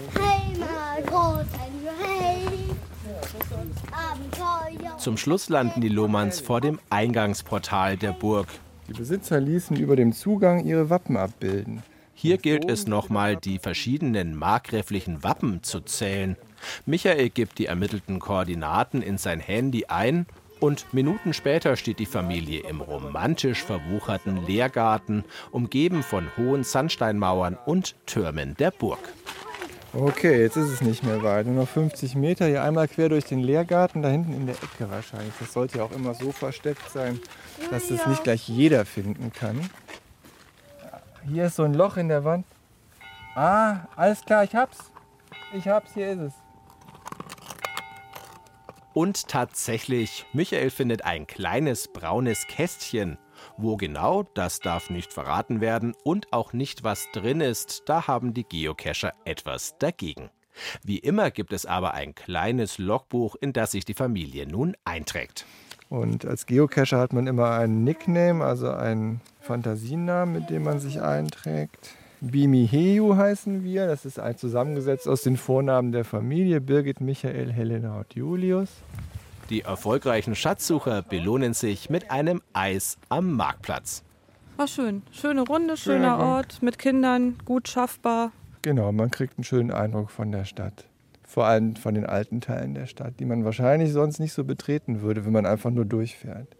Zum 4.99 5.17
Schluss 5.17 5.49
landen 5.49 5.81
die 5.81 5.89
Lohmanns 5.89 6.39
vor 6.39 6.61
dem 6.61 6.79
Eingangsportal 6.91 7.97
der 7.97 8.11
Burg. 8.11 8.47
Die 8.87 8.93
Besitzer 8.93 9.39
ließen 9.39 9.75
über 9.75 9.95
dem 9.95 10.13
Zugang 10.13 10.63
ihre 10.63 10.91
Wappen 10.91 11.17
abbilden. 11.17 11.81
Hier 12.13 12.37
gilt 12.37 12.69
es 12.69 12.85
nochmal, 12.85 13.37
die 13.37 13.57
verschiedenen 13.57 14.35
markgräflichen 14.35 15.23
Wappen 15.23 15.63
zu 15.63 15.79
zählen. 15.79 16.37
Michael 16.85 17.29
gibt 17.29 17.57
die 17.57 17.65
ermittelten 17.65 18.19
Koordinaten 18.19 19.01
in 19.01 19.17
sein 19.17 19.39
Handy 19.39 19.85
ein 19.87 20.27
und 20.61 20.93
Minuten 20.93 21.33
später 21.33 21.75
steht 21.75 21.99
die 21.99 22.05
Familie 22.05 22.61
im 22.69 22.79
romantisch 22.79 23.63
verwucherten 23.63 24.45
Lehrgarten, 24.45 25.25
umgeben 25.51 26.03
von 26.03 26.31
hohen 26.37 26.63
Sandsteinmauern 26.63 27.57
und 27.65 27.95
Türmen 28.05 28.55
der 28.57 28.71
Burg. 28.71 28.99
Okay, 29.93 30.41
jetzt 30.41 30.55
ist 30.55 30.69
es 30.69 30.81
nicht 30.81 31.03
mehr 31.03 31.21
weit. 31.21 31.47
Nur 31.47 31.55
noch 31.55 31.67
50 31.67 32.15
Meter. 32.15 32.45
Hier 32.45 32.63
einmal 32.63 32.87
quer 32.87 33.09
durch 33.09 33.25
den 33.25 33.39
Lehrgarten, 33.39 34.01
da 34.01 34.07
hinten 34.07 34.33
in 34.33 34.45
der 34.45 34.55
Ecke 34.55 34.89
wahrscheinlich. 34.89 35.33
Das 35.37 35.51
sollte 35.51 35.79
ja 35.79 35.83
auch 35.83 35.91
immer 35.91 36.13
so 36.13 36.31
versteckt 36.31 36.89
sein, 36.89 37.19
dass 37.69 37.91
es 37.91 38.05
nicht 38.07 38.23
gleich 38.23 38.47
jeder 38.47 38.85
finden 38.85 39.33
kann. 39.33 39.69
Hier 41.27 41.47
ist 41.47 41.57
so 41.57 41.63
ein 41.63 41.73
Loch 41.73 41.97
in 41.97 42.07
der 42.07 42.23
Wand. 42.23 42.45
Ah, 43.35 43.87
alles 43.97 44.23
klar, 44.23 44.45
ich 44.45 44.55
hab's. 44.55 44.77
Ich 45.53 45.67
hab's, 45.67 45.93
hier 45.93 46.11
ist 46.11 46.19
es. 46.19 46.33
Und 48.93 49.29
tatsächlich, 49.29 50.25
Michael 50.33 50.69
findet 50.69 51.05
ein 51.05 51.25
kleines 51.25 51.87
braunes 51.87 52.45
Kästchen. 52.47 53.17
Wo 53.57 53.77
genau, 53.77 54.23
das 54.33 54.59
darf 54.59 54.89
nicht 54.89 55.13
verraten 55.13 55.61
werden 55.61 55.95
und 56.03 56.31
auch 56.31 56.53
nicht, 56.53 56.83
was 56.83 57.07
drin 57.11 57.41
ist, 57.41 57.83
da 57.85 58.07
haben 58.07 58.33
die 58.33 58.43
Geocacher 58.43 59.13
etwas 59.25 59.77
dagegen. 59.79 60.29
Wie 60.83 60.99
immer 60.99 61.31
gibt 61.31 61.53
es 61.53 61.65
aber 61.65 61.93
ein 61.93 62.13
kleines 62.13 62.77
Logbuch, 62.77 63.35
in 63.39 63.53
das 63.53 63.71
sich 63.71 63.85
die 63.85 63.93
Familie 63.93 64.45
nun 64.45 64.75
einträgt. 64.83 65.45
Und 65.89 66.25
als 66.25 66.45
Geocacher 66.45 66.99
hat 66.99 67.13
man 67.13 67.27
immer 67.27 67.51
einen 67.51 67.83
Nickname, 67.83 68.43
also 68.43 68.71
einen 68.71 69.21
Fantasienamen, 69.39 70.33
mit 70.33 70.49
dem 70.49 70.63
man 70.63 70.79
sich 70.79 71.01
einträgt. 71.01 71.95
Bimiheyu 72.21 73.15
heißen 73.15 73.63
wir. 73.63 73.87
Das 73.87 74.05
ist 74.05 74.19
ein 74.19 74.37
zusammengesetzt 74.37 75.07
aus 75.07 75.23
den 75.23 75.37
Vornamen 75.37 75.91
der 75.91 76.05
Familie 76.05 76.61
Birgit, 76.61 77.01
Michael, 77.01 77.51
Helena 77.51 77.97
und 77.97 78.13
Julius. 78.13 78.69
Die 79.49 79.61
erfolgreichen 79.61 80.35
Schatzsucher 80.35 81.01
belohnen 81.01 81.55
sich 81.55 81.89
mit 81.89 82.11
einem 82.11 82.41
Eis 82.53 82.99
am 83.09 83.35
Marktplatz. 83.35 84.03
War 84.55 84.67
schön. 84.67 85.01
Schöne 85.11 85.41
Runde, 85.41 85.75
schöner 85.77 86.19
Ja, 86.19 86.19
Ort, 86.19 86.61
mit 86.61 86.77
Kindern, 86.77 87.37
gut 87.43 87.67
schaffbar. 87.67 88.31
Genau, 88.61 88.91
man 88.91 89.09
kriegt 89.09 89.39
einen 89.39 89.43
schönen 89.43 89.71
Eindruck 89.71 90.11
von 90.11 90.31
der 90.31 90.45
Stadt. 90.45 90.85
Vor 91.23 91.45
allem 91.45 91.75
von 91.75 91.95
den 91.95 92.05
alten 92.05 92.39
Teilen 92.39 92.75
der 92.75 92.85
Stadt, 92.85 93.15
die 93.19 93.25
man 93.25 93.45
wahrscheinlich 93.45 93.91
sonst 93.91 94.19
nicht 94.19 94.33
so 94.33 94.43
betreten 94.43 95.01
würde, 95.01 95.25
wenn 95.25 95.33
man 95.33 95.47
einfach 95.47 95.71
nur 95.71 95.85
durchfährt. 95.85 96.55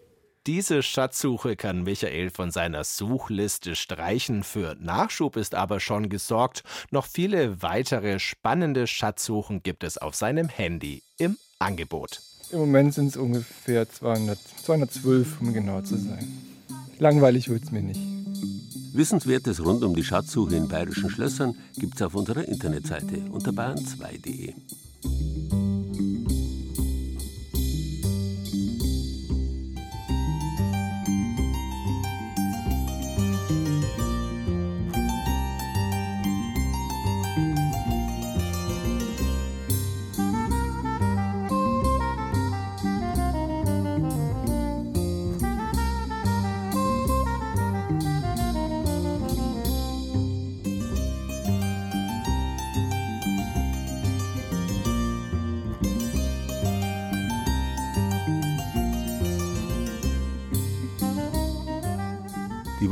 Diese 0.47 0.82
Schatzsuche 0.82 1.56
kann 1.56 1.84
Michael 1.84 2.32
von 2.32 2.49
seiner 2.49 2.84
Suchliste 2.84 3.75
streichen. 3.75 4.43
Für 4.43 4.75
Nachschub 4.80 5.36
ist 5.36 5.54
aber 5.54 5.80
schon 5.80 6.10
gesorgt. 6.10 6.63
Noch 6.89 7.06
viele 7.06 7.62
weitere 7.62 8.17
spannende 8.17 8.88
Schatzsuchen 8.88 9.62
gibt 9.62 9.84
es 9.84 9.99
auf 9.99 10.15
seinem 10.15 10.49
Handy 10.49 11.04
im 11.19 11.38
Angebot. 11.60 12.21
Im 12.51 12.58
Moment 12.58 12.95
sind 12.95 13.10
es 13.10 13.17
ungefähr 13.17 13.88
200, 13.88 14.39
212, 14.63 15.41
um 15.41 15.54
genau 15.54 15.82
zu 15.82 15.95
sein. 15.95 16.27
Langweilig 16.97 17.47
wird 17.49 17.65
es 17.65 17.71
mir 17.71 17.84
nicht. 17.84 18.01
Wissenswertes 18.93 19.63
rund 19.63 19.84
um 19.84 19.95
die 19.95 20.04
Schatzsuche 20.04 20.56
in 20.56 20.67
bayerischen 20.67 21.12
Schlössern 21.12 21.56
gibt 21.77 21.97
es 21.97 22.01
auf 22.01 22.15
unserer 22.15 22.47
Internetseite 22.47 23.21
unter 23.32 23.51
bayern2.de. 23.51 24.56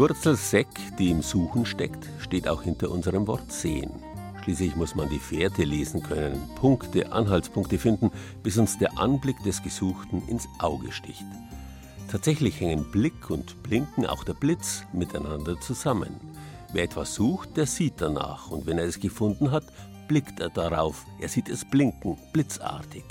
Wurzel 0.10 0.36
Seck, 0.36 0.68
die 0.98 1.12
im 1.12 1.22
Suchen 1.22 1.68
steckt, 1.68 2.10
steht 2.18 2.48
auch 2.48 2.64
hinter 2.64 2.90
unserem 2.90 3.28
Wort 3.28 3.52
Sehen. 3.52 3.92
Schließlich 4.42 4.76
muss 4.76 4.96
man 4.96 5.08
die 5.08 5.20
Fährte 5.20 5.64
lesen 5.64 6.02
können, 6.02 6.50
Punkte, 6.56 7.12
Anhaltspunkte 7.12 7.78
finden, 7.78 8.10
bis 8.42 8.58
uns 8.58 8.80
der 8.80 8.98
Anblick 8.98 9.38
des 9.44 9.62
Gesuchten 9.62 10.28
ins 10.28 10.48
Auge 10.58 10.92
sticht. 10.92 11.26
Tatsächlich 12.10 12.60
hängen 12.60 12.90
Blick 12.90 13.30
und 13.30 13.62
Blinken, 13.62 14.08
auch 14.08 14.24
der 14.24 14.34
Blitz, 14.34 14.84
miteinander 14.94 15.62
zusammen. 15.62 16.20
Wer 16.74 16.86
etwas 16.86 17.14
sucht, 17.14 17.56
der 17.56 17.68
sieht 17.68 18.02
danach, 18.02 18.50
und 18.50 18.66
wenn 18.66 18.80
er 18.80 18.86
es 18.86 19.00
gefunden 19.00 19.52
hat, 19.52 19.66
blickt 20.08 20.40
er 20.40 20.50
darauf. 20.50 21.06
Er 21.20 21.30
sieht 21.30 21.50
es 21.50 21.64
blinken, 21.64 22.18
blitzartig. 22.34 23.04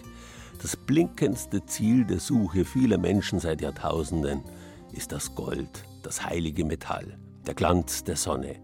Das 0.60 0.74
blinkendste 0.76 1.64
Ziel 1.64 2.04
der 2.04 2.18
Suche 2.18 2.64
vieler 2.64 2.98
Menschen 2.98 3.38
seit 3.38 3.60
Jahrtausenden 3.60 4.42
ist 4.92 5.12
das 5.12 5.32
Gold, 5.36 5.84
das 6.08 6.24
heilige 6.24 6.64
Metall, 6.64 7.18
der 7.46 7.52
Glanz 7.52 8.02
der 8.02 8.16
Sonne. 8.16 8.56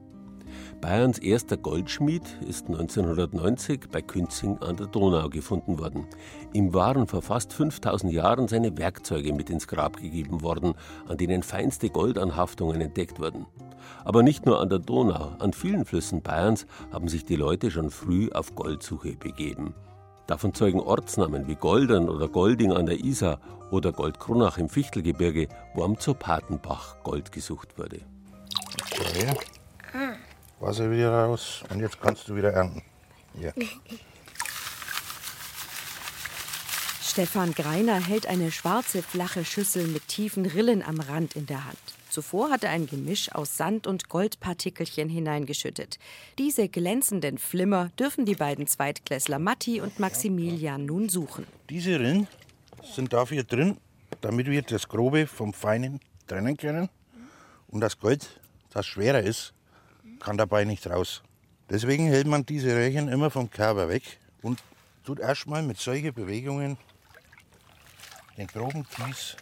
Bayerns 0.80 1.18
erster 1.18 1.58
Goldschmied 1.58 2.22
ist 2.48 2.68
1990 2.68 3.90
bei 3.92 4.00
Künzing 4.00 4.56
an 4.62 4.78
der 4.78 4.86
Donau 4.86 5.28
gefunden 5.28 5.78
worden. 5.78 6.06
Ihm 6.54 6.72
waren 6.72 7.06
vor 7.06 7.20
fast 7.20 7.52
5000 7.52 8.10
Jahren 8.14 8.48
seine 8.48 8.78
Werkzeuge 8.78 9.34
mit 9.34 9.50
ins 9.50 9.68
Grab 9.68 9.98
gegeben 9.98 10.40
worden, 10.40 10.72
an 11.06 11.18
denen 11.18 11.42
feinste 11.42 11.90
Goldanhaftungen 11.90 12.80
entdeckt 12.80 13.20
wurden. 13.20 13.44
Aber 14.06 14.22
nicht 14.22 14.46
nur 14.46 14.58
an 14.58 14.70
der 14.70 14.78
Donau, 14.78 15.36
an 15.38 15.52
vielen 15.52 15.84
Flüssen 15.84 16.22
Bayerns 16.22 16.64
haben 16.92 17.08
sich 17.08 17.26
die 17.26 17.36
Leute 17.36 17.70
schon 17.70 17.90
früh 17.90 18.30
auf 18.30 18.54
Goldsuche 18.54 19.16
begeben. 19.16 19.74
Davon 20.26 20.54
zeugen 20.54 20.80
Ortsnamen 20.80 21.46
wie 21.48 21.54
Goldern 21.54 22.08
oder 22.08 22.28
Golding 22.28 22.72
an 22.72 22.86
der 22.86 22.98
Isar 23.04 23.40
oder 23.70 23.92
Goldkronach 23.92 24.58
im 24.58 24.68
Fichtelgebirge, 24.68 25.48
wo 25.74 25.84
am 25.84 25.98
Zopatenbach 25.98 27.02
Gold 27.02 27.30
gesucht 27.32 27.78
wurde. 27.78 28.00
Okay. 28.92 29.34
Wasser 30.60 30.90
wieder 30.90 31.12
raus 31.12 31.62
und 31.70 31.80
jetzt 31.80 32.00
kannst 32.00 32.28
du 32.28 32.36
wieder 32.36 32.52
ernten. 32.52 32.82
Ja. 33.38 33.52
Stefan 37.14 37.52
Greiner 37.52 38.04
hält 38.04 38.26
eine 38.26 38.50
schwarze, 38.50 39.00
flache 39.00 39.44
Schüssel 39.44 39.86
mit 39.86 40.08
tiefen 40.08 40.46
Rillen 40.46 40.82
am 40.82 40.98
Rand 40.98 41.36
in 41.36 41.46
der 41.46 41.64
Hand. 41.64 41.78
Zuvor 42.10 42.50
hat 42.50 42.64
er 42.64 42.70
ein 42.70 42.88
Gemisch 42.88 43.30
aus 43.30 43.56
Sand 43.56 43.86
und 43.86 44.08
Goldpartikelchen 44.08 45.08
hineingeschüttet. 45.08 46.00
Diese 46.38 46.68
glänzenden 46.68 47.38
Flimmer 47.38 47.90
dürfen 48.00 48.26
die 48.26 48.34
beiden 48.34 48.66
Zweitklässler 48.66 49.38
Matti 49.38 49.80
und 49.80 50.00
Maximilian 50.00 50.86
nun 50.86 51.08
suchen. 51.08 51.46
Diese 51.70 52.00
Rillen 52.00 52.26
sind 52.82 53.12
dafür 53.12 53.44
drin, 53.44 53.76
damit 54.20 54.48
wir 54.48 54.62
das 54.62 54.88
Grobe 54.88 55.28
vom 55.28 55.54
Feinen 55.54 56.00
trennen 56.26 56.56
können. 56.56 56.88
Und 57.68 57.80
das 57.80 57.96
Gold, 57.96 58.40
das 58.70 58.86
schwerer 58.86 59.22
ist, 59.22 59.54
kann 60.18 60.36
dabei 60.36 60.64
nicht 60.64 60.84
raus. 60.88 61.22
Deswegen 61.70 62.08
hält 62.08 62.26
man 62.26 62.44
diese 62.44 62.74
Röhrchen 62.74 63.06
immer 63.06 63.30
vom 63.30 63.48
Körper 63.48 63.88
weg 63.88 64.02
und 64.42 64.58
tut 65.04 65.20
erstmal 65.20 65.62
mit 65.62 65.78
solchen 65.78 66.12
Bewegungen 66.12 66.76
den 68.36 68.46
groben 68.46 68.86
Kies 68.88 69.36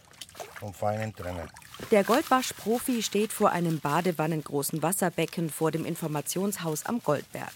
vom 0.59 0.73
Feinen 0.73 1.15
trennen. 1.15 1.49
Der 1.91 2.03
Goldwaschprofi 2.03 3.03
steht 3.03 3.33
vor 3.33 3.51
einem 3.51 3.79
badewannengroßen 3.79 4.81
Wasserbecken 4.81 5.49
vor 5.49 5.71
dem 5.71 5.85
Informationshaus 5.85 6.85
am 6.85 7.01
Goldberg. 7.01 7.53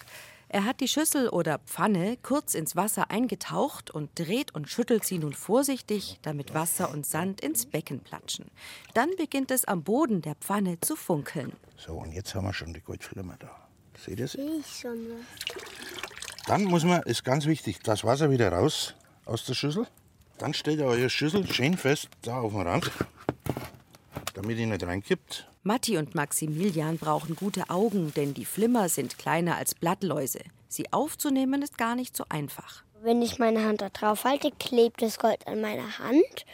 Er 0.50 0.64
hat 0.64 0.80
die 0.80 0.88
Schüssel 0.88 1.28
oder 1.28 1.60
Pfanne 1.60 2.18
kurz 2.24 2.54
ins 2.54 2.78
Wasser 2.78 3.12
eingetaucht 3.12 3.92
und 3.92 4.10
dreht 4.16 4.56
und 4.56 4.70
schüttelt 4.70 5.04
sie 5.04 5.20
nun 5.20 5.34
vorsichtig, 5.34 6.20
damit 6.22 6.54
Wasser 6.54 6.90
und 6.90 7.06
Sand 7.06 7.42
ins 7.42 7.66
Becken 7.66 8.00
platschen. 8.00 8.46
Dann 8.94 9.10
beginnt 9.18 9.52
es 9.52 9.66
am 9.66 9.84
Boden 9.84 10.22
der 10.22 10.36
Pfanne 10.36 10.80
zu 10.80 10.96
funkeln. 10.96 11.52
So, 11.76 11.94
und 11.94 12.14
jetzt 12.14 12.34
haben 12.34 12.46
wir 12.46 12.54
schon 12.54 12.74
die 12.74 12.80
Goldflimmer 12.80 13.36
da. 13.40 13.50
Seht 13.98 14.20
ihr 14.20 14.26
es? 14.26 14.34
Sehe 14.34 14.60
ich 14.60 14.80
schon 14.80 14.98
was. 15.10 16.46
Dann 16.48 16.64
muss 16.64 16.86
man, 16.86 17.02
ist 17.04 17.26
ganz 17.26 17.46
wichtig, 17.46 17.80
das 17.84 18.06
Wasser 18.06 18.32
wieder 18.32 18.50
raus 18.50 18.96
aus 19.26 19.44
der 19.44 19.54
Schüssel. 19.54 19.86
Dann 20.38 20.54
stellt 20.54 20.80
ihr 20.80 20.86
eure 20.86 21.10
Schüssel 21.10 21.52
schön 21.52 21.78
fest 21.78 22.10
da 22.22 22.42
auf 22.42 22.52
den 22.52 22.62
Rand, 22.62 22.92
damit 24.36 24.58
ihr 24.58 24.68
nicht 24.68 24.84
reinkippt. 24.84 25.48
Matti 25.64 25.98
und 25.98 26.16
Maximilian 26.16 26.98
brauchen 26.98 27.36
gute 27.36 27.70
Augen, 27.70 28.14
denn 28.16 28.34
die 28.34 28.46
Flimmer 28.46 28.88
sind 28.88 29.18
kleiner 29.18 29.58
als 29.58 29.76
Blattläuse. 29.76 30.40
Sie 30.68 30.92
aufzunehmen 30.94 31.62
ist 31.62 31.78
gar 31.78 31.96
nicht 31.96 32.16
so 32.16 32.24
einfach. 32.30 32.84
Wenn 33.02 33.22
ich 33.22 33.40
meine 33.40 33.64
Hand 33.64 33.82
da 33.82 33.90
drauf 33.90 34.24
halte, 34.24 34.52
klebt 34.52 35.02
das 35.02 35.20
Gold 35.20 35.46
an 35.48 35.62
meiner 35.62 36.00
Hand. 36.00 36.46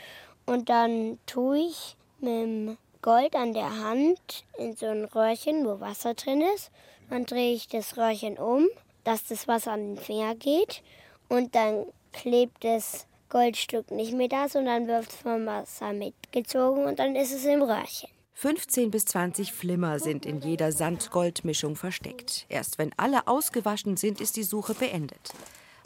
Und 0.46 0.70
dann 0.70 1.20
tue 1.26 1.60
ich 1.60 1.96
mit 2.20 2.30
dem 2.32 2.78
Gold 3.02 3.36
an 3.36 3.54
der 3.54 3.80
Hand 3.80 4.46
in 4.58 4.76
so 4.76 4.88
ein 4.88 5.06
Röhrchen, 5.06 5.66
wo 5.66 5.80
Wasser 5.80 6.14
drin 6.14 6.42
ist. 6.56 6.72
Dann 7.10 7.26
drehe 7.26 7.54
ich 7.54 7.68
das 7.68 7.98
Röhrchen 7.98 8.38
um, 8.38 8.68
dass 9.04 9.26
das 9.26 9.48
Wasser 9.48 9.74
an 9.74 9.96
den 9.96 10.04
Finger 10.04 10.36
geht. 10.36 10.84
Und 11.28 11.54
dann 11.56 11.86
klebt 12.14 12.64
das 12.64 13.08
Goldstück 13.34 13.90
nicht 13.90 14.14
mehr 14.14 14.28
da, 14.28 14.48
sondern 14.48 14.88
wird 14.88 15.12
vom 15.12 15.48
Wasser 15.48 15.92
mitgezogen 15.92 16.86
und 16.86 17.00
dann 17.00 17.16
ist 17.16 17.34
es 17.34 17.44
im 17.46 17.64
Röhrchen. 17.64 18.08
15 18.36 18.92
bis 18.92 19.06
20 19.06 19.52
Flimmer 19.52 19.98
sind 19.98 20.28
in 20.28 20.40
jeder 20.42 20.72
Sand-Gold-Mischung 20.72 21.76
versteckt. 21.76 22.46
Erst 22.48 22.78
wenn 22.78 22.92
alle 22.96 23.28
ausgewaschen 23.28 23.98
sind, 23.98 24.22
ist 24.22 24.36
die 24.36 24.44
Suche 24.44 24.76
beendet. 24.76 25.32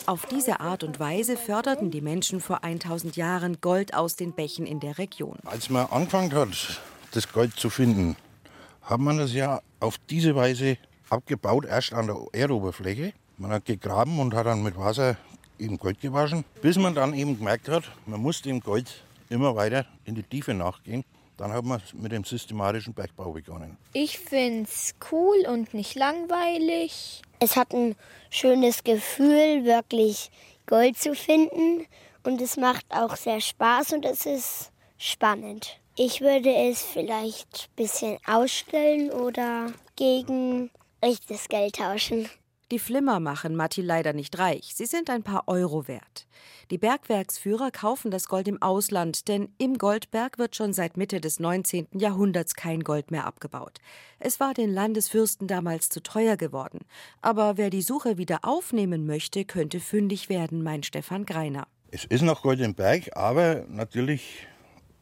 Auf 0.08 0.26
diese 0.26 0.60
Art 0.60 0.84
und 0.84 1.00
Weise 1.00 1.38
förderten 1.38 1.90
die 1.90 2.02
Menschen 2.02 2.42
vor 2.42 2.66
1000 2.66 3.16
Jahren 3.16 3.62
Gold 3.62 3.94
aus 3.94 4.18
den 4.18 4.34
Bächen 4.34 4.66
in 4.66 4.82
der 4.82 4.98
Region. 4.98 5.38
Als 5.46 5.70
man 5.70 5.86
angefangen 5.88 6.34
hat, 6.34 6.82
das 7.14 7.32
Gold 7.32 7.54
zu 7.54 7.70
finden, 7.70 8.18
hat 8.82 9.00
man 9.00 9.20
das 9.20 9.32
ja 9.32 9.62
auf 9.80 9.98
diese 10.10 10.36
Weise 10.36 10.78
abgebaut, 11.10 11.64
erst 11.64 11.94
an 11.94 12.08
der 12.08 12.18
Erdoberfläche. 12.34 13.14
Man 13.38 13.52
hat 13.52 13.64
gegraben 13.64 14.20
und 14.20 14.34
hat 14.34 14.48
dann 14.48 14.64
mit 14.64 14.78
Wasser 14.78 15.16
eben 15.60 15.78
Gold 15.78 16.02
gewaschen, 16.02 16.44
bis 16.62 16.78
man 16.78 16.96
dann 16.96 17.14
eben 17.14 17.38
gemerkt 17.38 17.70
hat, 17.70 17.84
man 18.06 18.22
muss 18.22 18.42
dem 18.42 18.60
Gold 18.60 19.04
immer 19.30 19.56
weiter 19.56 19.86
in 20.06 20.16
die 20.16 20.24
Tiefe 20.24 20.54
nachgehen. 20.54 21.04
Dann 21.38 21.54
hat 21.54 21.66
man 21.66 21.82
mit 21.94 22.12
dem 22.12 22.24
systematischen 22.24 22.94
Bergbau 22.94 23.32
begonnen. 23.32 23.78
Ich 23.94 24.18
find's 24.18 24.96
cool 25.12 25.46
und 25.48 25.74
nicht 25.74 25.94
langweilig. 25.94 27.22
Es 27.40 27.56
hat 27.56 27.74
ein 27.74 27.96
schönes 28.32 28.84
Gefühl, 28.84 29.64
wirklich 29.64 30.32
Gold 30.66 30.98
zu 30.98 31.14
finden. 31.14 31.86
Und 32.24 32.42
es 32.42 32.58
macht 32.58 32.86
auch 32.90 33.16
sehr 33.16 33.40
Spaß 33.40 33.94
und 33.94 34.04
es 34.04 34.26
ist 34.26 34.72
spannend. 34.98 35.80
Ich 35.96 36.22
würde 36.22 36.54
es 36.54 36.82
vielleicht 36.82 37.70
ein 37.70 37.76
bisschen 37.76 38.18
ausstellen 38.26 39.12
oder 39.12 39.72
gegen 39.96 40.72
echtes 41.02 41.48
Geld 41.48 41.76
tauschen. 41.76 42.30
Die 42.70 42.80
Flimmer 42.80 43.22
machen 43.22 43.56
Matti 43.56 43.82
leider 43.82 44.12
nicht 44.12 44.38
reich. 44.40 44.74
Sie 44.76 44.88
sind 44.88 45.10
ein 45.10 45.24
paar 45.24 45.48
Euro 45.48 45.88
wert. 45.88 46.28
Die 46.70 46.78
Bergwerksführer 46.78 47.72
kaufen 47.72 48.12
das 48.12 48.28
Gold 48.28 48.50
im 48.50 48.62
Ausland, 48.62 49.30
denn 49.30 49.48
im 49.58 49.78
Goldberg 49.78 50.38
wird 50.38 50.58
schon 50.58 50.74
seit 50.74 50.98
Mitte 50.98 51.22
des 51.22 51.40
19. 51.40 51.88
Jahrhunderts 51.94 52.56
kein 52.56 52.82
Gold 52.82 53.10
mehr 53.10 53.26
abgebaut. 53.26 53.80
Es 54.20 54.42
war 54.42 54.54
den 54.54 54.70
Landesfürsten 54.70 55.48
damals 55.48 55.88
zu 55.88 56.04
teuer 56.04 56.36
geworden. 56.36 56.80
Aber 57.22 57.56
wer 57.56 57.70
die 57.70 57.82
Suche 57.82 58.18
wieder 58.18 58.40
aufnehmen 58.42 59.06
möchte, 59.06 59.46
könnte 59.46 59.80
fündig 59.80 60.28
werden, 60.28 60.62
meint 60.62 60.86
Stefan 60.86 61.26
Greiner. 61.26 61.68
Es 61.92 62.04
ist 62.04 62.22
noch 62.22 62.42
Gold 62.42 62.60
im 62.60 62.76
Berg, 62.76 63.16
aber 63.16 63.64
natürlich 63.70 64.46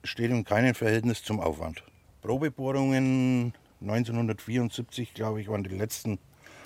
steht 0.04 0.30
in 0.30 0.44
keinem 0.44 0.76
Verhältnis 0.76 1.24
zum 1.24 1.40
Aufwand. 1.40 1.84
Probebohrungen 2.22 3.54
1974, 3.82 5.16
glaube 5.16 5.42
ich, 5.42 5.48
waren 5.48 5.64
die 5.64 5.76
letzten, 5.76 6.20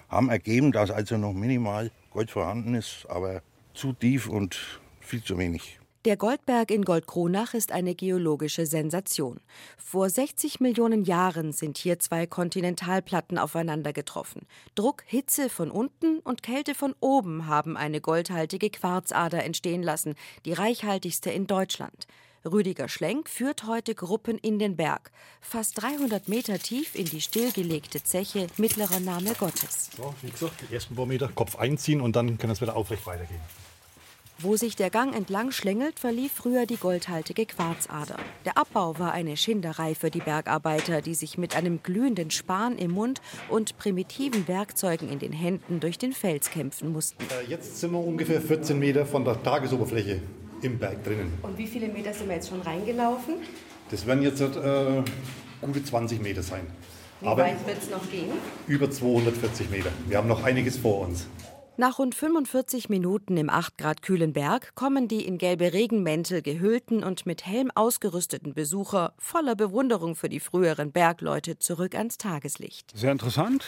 haben 0.09 0.29
ergeben, 0.29 0.71
dass 0.71 0.91
also 0.91 1.17
noch 1.17 1.33
minimal 1.33 1.91
Gold 2.11 2.31
vorhanden 2.31 2.75
ist, 2.75 3.05
aber 3.09 3.41
zu 3.73 3.93
tief 3.93 4.27
und 4.27 4.79
viel 4.99 5.23
zu 5.23 5.37
wenig. 5.37 5.79
Der 6.05 6.15
Goldberg 6.15 6.71
in 6.71 6.85
Goldkronach 6.85 7.53
ist 7.53 7.73
eine 7.73 7.93
geologische 7.93 8.65
Sensation. 8.65 9.41
Vor 9.77 10.09
60 10.09 10.61
Millionen 10.61 11.03
Jahren 11.03 11.51
sind 11.51 11.77
hier 11.77 11.99
zwei 11.99 12.25
Kontinentalplatten 12.25 13.37
aufeinander 13.37 13.91
getroffen. 13.91 14.47
Druck, 14.75 15.03
Hitze 15.05 15.49
von 15.49 15.69
unten 15.69 16.19
und 16.19 16.41
Kälte 16.41 16.73
von 16.73 16.95
oben 17.01 17.47
haben 17.47 17.75
eine 17.75 17.99
goldhaltige 17.99 18.69
Quarzader 18.69 19.43
entstehen 19.43 19.83
lassen, 19.83 20.15
die 20.45 20.53
reichhaltigste 20.53 21.31
in 21.31 21.47
Deutschland. 21.47 22.07
Rüdiger 22.45 22.87
Schlenk 22.87 23.29
führt 23.29 23.67
heute 23.67 23.95
Gruppen 23.95 24.37
in 24.37 24.59
den 24.59 24.77
Berg, 24.77 25.11
fast 25.41 25.81
300 25.81 26.29
Meter 26.29 26.57
tief 26.57 26.95
in 26.95 27.05
die 27.05 27.19
stillgelegte 27.19 28.01
Zeche 28.01 28.47
mittlerer 28.57 29.01
Name 29.01 29.33
Gottes. 29.37 29.89
So, 29.97 30.13
wie 30.21 30.29
gesagt, 30.31 30.53
die 30.69 30.73
ersten 30.73 30.95
paar 30.95 31.05
Meter 31.05 31.27
Kopf 31.27 31.57
einziehen 31.57 31.99
und 31.99 32.15
dann 32.15 32.37
kann 32.37 32.49
es 32.49 32.61
wieder 32.61 32.75
aufrecht 32.77 33.05
weitergehen. 33.05 33.41
Wo 34.41 34.55
sich 34.55 34.77
der 34.77 34.89
Gang 34.89 35.13
entlang 35.13 35.51
schlängelt, 35.51 35.99
verlief 35.99 36.31
früher 36.31 36.65
die 36.65 36.77
goldhaltige 36.77 37.45
Quarzader. 37.45 38.15
Der 38.45 38.57
Abbau 38.57 38.97
war 38.97 39.11
eine 39.11 39.35
Schinderei 39.35 39.95
für 39.95 40.09
die 40.09 40.21
Bergarbeiter, 40.21 41.01
die 41.01 41.15
sich 41.15 41.37
mit 41.37 41.57
einem 41.57 41.83
glühenden 41.83 42.31
Span 42.31 42.77
im 42.77 42.91
Mund 42.91 43.21
und 43.49 43.77
primitiven 43.77 44.47
Werkzeugen 44.47 45.09
in 45.09 45.19
den 45.19 45.33
Händen 45.33 45.81
durch 45.81 45.97
den 45.97 46.13
Fels 46.13 46.51
kämpfen 46.51 46.93
mussten. 46.93 47.21
Äh, 47.21 47.49
Jetzt 47.49 47.81
sind 47.81 47.91
wir 47.91 47.99
ungefähr 47.99 48.39
14 48.39 48.79
Meter 48.79 49.05
von 49.05 49.25
der 49.25 49.43
Tagesoberfläche 49.43 50.21
im 50.61 50.77
Berg 50.79 51.03
drinnen. 51.03 51.31
Und 51.41 51.57
wie 51.57 51.67
viele 51.67 51.87
Meter 51.87 52.13
sind 52.13 52.27
wir 52.27 52.35
jetzt 52.35 52.49
schon 52.49 52.61
reingelaufen? 52.61 53.35
Das 53.91 54.05
werden 54.05 54.21
jetzt 54.23 54.41
äh, 54.41 55.03
gute 55.61 55.83
20 55.83 56.21
Meter 56.21 56.43
sein. 56.43 56.67
Wie 57.21 57.27
Aber 57.27 57.43
weit 57.43 57.65
wird 57.67 57.77
es 57.81 57.89
noch 57.89 58.09
gehen? 58.09 58.29
über 58.67 58.89
240 58.89 59.69
Meter. 59.69 59.89
Wir 60.07 60.17
haben 60.17 60.27
noch 60.27 60.43
einiges 60.43 60.77
vor 60.77 61.01
uns. 61.07 61.25
Nach 61.75 61.97
rund 61.97 62.13
45 62.13 62.89
Minuten 62.89 63.37
im 63.37 63.49
8 63.49 63.77
Grad 63.77 64.01
kühlen 64.01 64.33
Berg 64.33 64.75
kommen 64.75 65.07
die 65.07 65.25
in 65.25 65.37
gelbe 65.37 65.71
Regenmäntel 65.71 66.41
gehüllten 66.41 67.03
und 67.05 67.25
mit 67.25 67.45
Helm 67.45 67.71
ausgerüsteten 67.73 68.53
Besucher 68.53 69.13
voller 69.17 69.55
Bewunderung 69.55 70.15
für 70.15 70.27
die 70.27 70.41
früheren 70.41 70.91
Bergleute 70.91 71.57
zurück 71.57 71.95
ans 71.95 72.17
Tageslicht. 72.17 72.91
Sehr 72.97 73.13
interessant. 73.13 73.65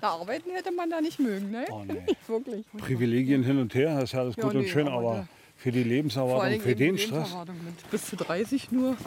Ja, 0.00 0.10
arbeiten 0.12 0.50
hätte 0.54 0.72
man 0.72 0.88
da 0.88 1.00
nicht 1.02 1.20
mögen, 1.20 1.50
ne? 1.50 1.66
Oh, 1.70 1.82
nee. 1.86 2.02
Wirklich. 2.26 2.64
Privilegien 2.78 3.42
hin 3.42 3.58
und 3.58 3.74
her, 3.74 4.00
das 4.00 4.10
ist 4.12 4.14
alles 4.14 4.36
Ja, 4.36 4.42
gut 4.44 4.54
nee, 4.54 4.60
und 4.60 4.68
schön, 4.68 4.88
aber 4.88 4.96
aber 4.96 5.14
da- 5.16 5.28
für 5.64 5.72
die 5.72 5.82
Lebenserwartung, 5.82 6.60
für 6.60 6.76
den 6.76 6.98
Stress, 6.98 7.34
mit 7.64 7.90
bis 7.90 8.04
zu 8.04 8.16
30 8.16 8.70
nur. 8.70 8.98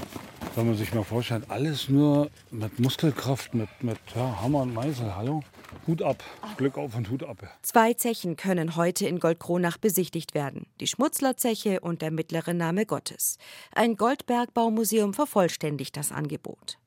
wenn 0.55 0.65
man 0.65 0.75
sich 0.75 0.91
mal 0.91 1.03
vorstellt, 1.03 1.43
alles 1.49 1.87
nur 1.87 2.31
mit 2.49 2.79
Muskelkraft, 2.79 3.53
mit, 3.53 3.69
mit 3.81 3.99
ja, 4.15 4.41
Hammer 4.41 4.61
und 4.61 4.73
Meißel, 4.73 5.15
hallo? 5.15 5.43
Hut 5.85 6.01
ab, 6.01 6.23
Glück 6.57 6.79
auf 6.79 6.95
und 6.95 7.11
Hut 7.11 7.21
ab. 7.21 7.37
Zwei 7.61 7.93
Zechen 7.93 8.37
können 8.37 8.75
heute 8.75 9.05
in 9.05 9.19
Goldkronach 9.19 9.77
besichtigt 9.77 10.33
werden. 10.33 10.65
Die 10.79 10.87
Schmutzlerzeche 10.87 11.79
und 11.81 12.01
der 12.01 12.09
mittlere 12.09 12.55
Name 12.55 12.87
Gottes. 12.87 13.37
Ein 13.75 13.95
Goldbergbaumuseum 13.95 15.13
vervollständigt 15.13 15.95
das 15.95 16.11
Angebot. 16.11 16.79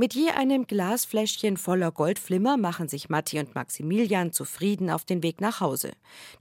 Mit 0.00 0.14
je 0.14 0.30
einem 0.30 0.66
Glasfläschchen 0.66 1.58
voller 1.58 1.92
Goldflimmer 1.92 2.56
machen 2.56 2.88
sich 2.88 3.10
Matti 3.10 3.38
und 3.38 3.54
Maximilian 3.54 4.32
zufrieden 4.32 4.88
auf 4.88 5.04
den 5.04 5.22
Weg 5.22 5.42
nach 5.42 5.60
Hause. 5.60 5.90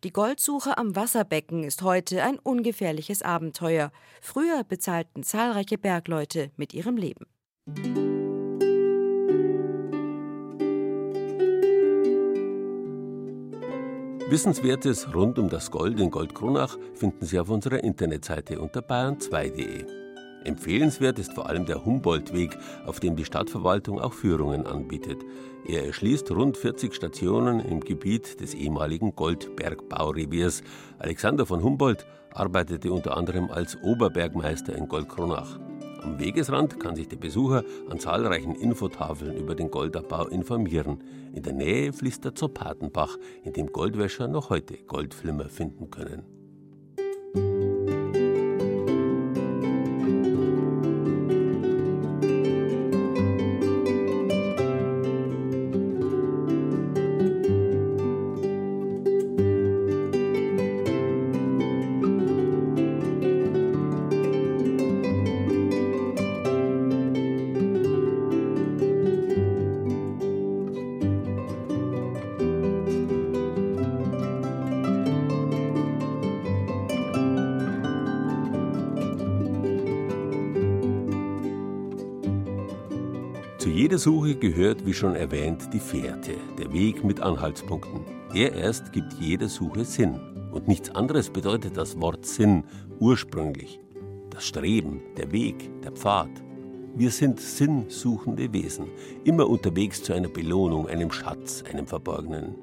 Die 0.05 0.13
Goldsuche 0.13 0.77
am 0.77 0.95
Wasserbecken 0.95 1.65
ist 1.65 1.81
heute 1.81 2.23
ein 2.23 2.39
ungefährliches 2.39 3.21
Abenteuer. 3.21 3.91
Früher 4.21 4.63
bezahlten 4.63 5.23
zahlreiche 5.23 5.77
Bergleute 5.77 6.51
mit 6.55 6.73
ihrem 6.73 6.95
Leben. 6.95 7.25
Wissenswertes 14.29 15.13
rund 15.13 15.37
um 15.37 15.49
das 15.49 15.69
Gold 15.69 15.99
in 15.99 16.11
Goldkronach 16.11 16.77
finden 16.93 17.25
Sie 17.25 17.37
auf 17.37 17.49
unserer 17.49 17.83
Internetseite 17.83 18.61
unter 18.61 18.79
bayern2.de. 18.79 19.98
Empfehlenswert 20.43 21.19
ist 21.19 21.33
vor 21.33 21.47
allem 21.47 21.65
der 21.65 21.83
Humboldtweg, 21.85 22.57
auf 22.85 22.99
dem 22.99 23.15
die 23.15 23.25
Stadtverwaltung 23.25 23.99
auch 23.99 24.13
Führungen 24.13 24.65
anbietet. 24.65 25.17
Er 25.67 25.85
erschließt 25.85 26.31
rund 26.31 26.57
40 26.57 26.93
Stationen 26.93 27.59
im 27.59 27.81
Gebiet 27.81 28.39
des 28.39 28.53
ehemaligen 28.53 29.15
Goldbergbaureviers. 29.15 30.63
Alexander 30.97 31.45
von 31.45 31.61
Humboldt 31.61 32.05
arbeitete 32.33 32.91
unter 32.91 33.17
anderem 33.17 33.49
als 33.51 33.77
Oberbergmeister 33.83 34.75
in 34.75 34.87
Goldkronach. 34.87 35.59
Am 36.01 36.17
Wegesrand 36.17 36.79
kann 36.79 36.95
sich 36.95 37.09
der 37.09 37.17
Besucher 37.17 37.63
an 37.89 37.99
zahlreichen 37.99 38.55
Infotafeln 38.55 39.35
über 39.35 39.53
den 39.53 39.69
Goldabbau 39.69 40.27
informieren. 40.27 41.03
In 41.33 41.43
der 41.43 41.53
Nähe 41.53 41.91
fließt 41.91 42.23
der 42.23 42.35
Zopatenbach, 42.35 43.17
in 43.43 43.51
dem 43.51 43.67
Goldwäscher 43.67 44.29
noch 44.29 44.49
heute 44.49 44.77
Goldflimmer 44.77 45.49
finden 45.49 45.91
können. 45.91 46.38
Gehört, 84.39 84.85
wie 84.85 84.93
schon 84.93 85.15
erwähnt, 85.15 85.69
die 85.73 85.79
Fährte, 85.79 86.35
der 86.57 86.71
Weg 86.73 87.03
mit 87.03 87.19
Anhaltspunkten. 87.19 88.01
Er 88.33 88.53
erst 88.53 88.91
gibt 88.91 89.13
jeder 89.13 89.49
Suche 89.49 89.85
Sinn. 89.85 90.19
Und 90.51 90.67
nichts 90.67 90.89
anderes 90.95 91.29
bedeutet 91.29 91.77
das 91.77 91.99
Wort 92.01 92.25
Sinn 92.25 92.63
ursprünglich. 92.99 93.79
Das 94.29 94.45
Streben, 94.45 95.01
der 95.17 95.31
Weg, 95.31 95.69
der 95.83 95.91
Pfad. 95.91 96.29
Wir 96.95 97.11
sind 97.11 97.39
sinnsuchende 97.39 98.51
Wesen, 98.51 98.87
immer 99.23 99.47
unterwegs 99.47 100.01
zu 100.01 100.13
einer 100.13 100.29
Belohnung, 100.29 100.87
einem 100.87 101.11
Schatz, 101.11 101.63
einem 101.69 101.85
Verborgenen. 101.85 102.55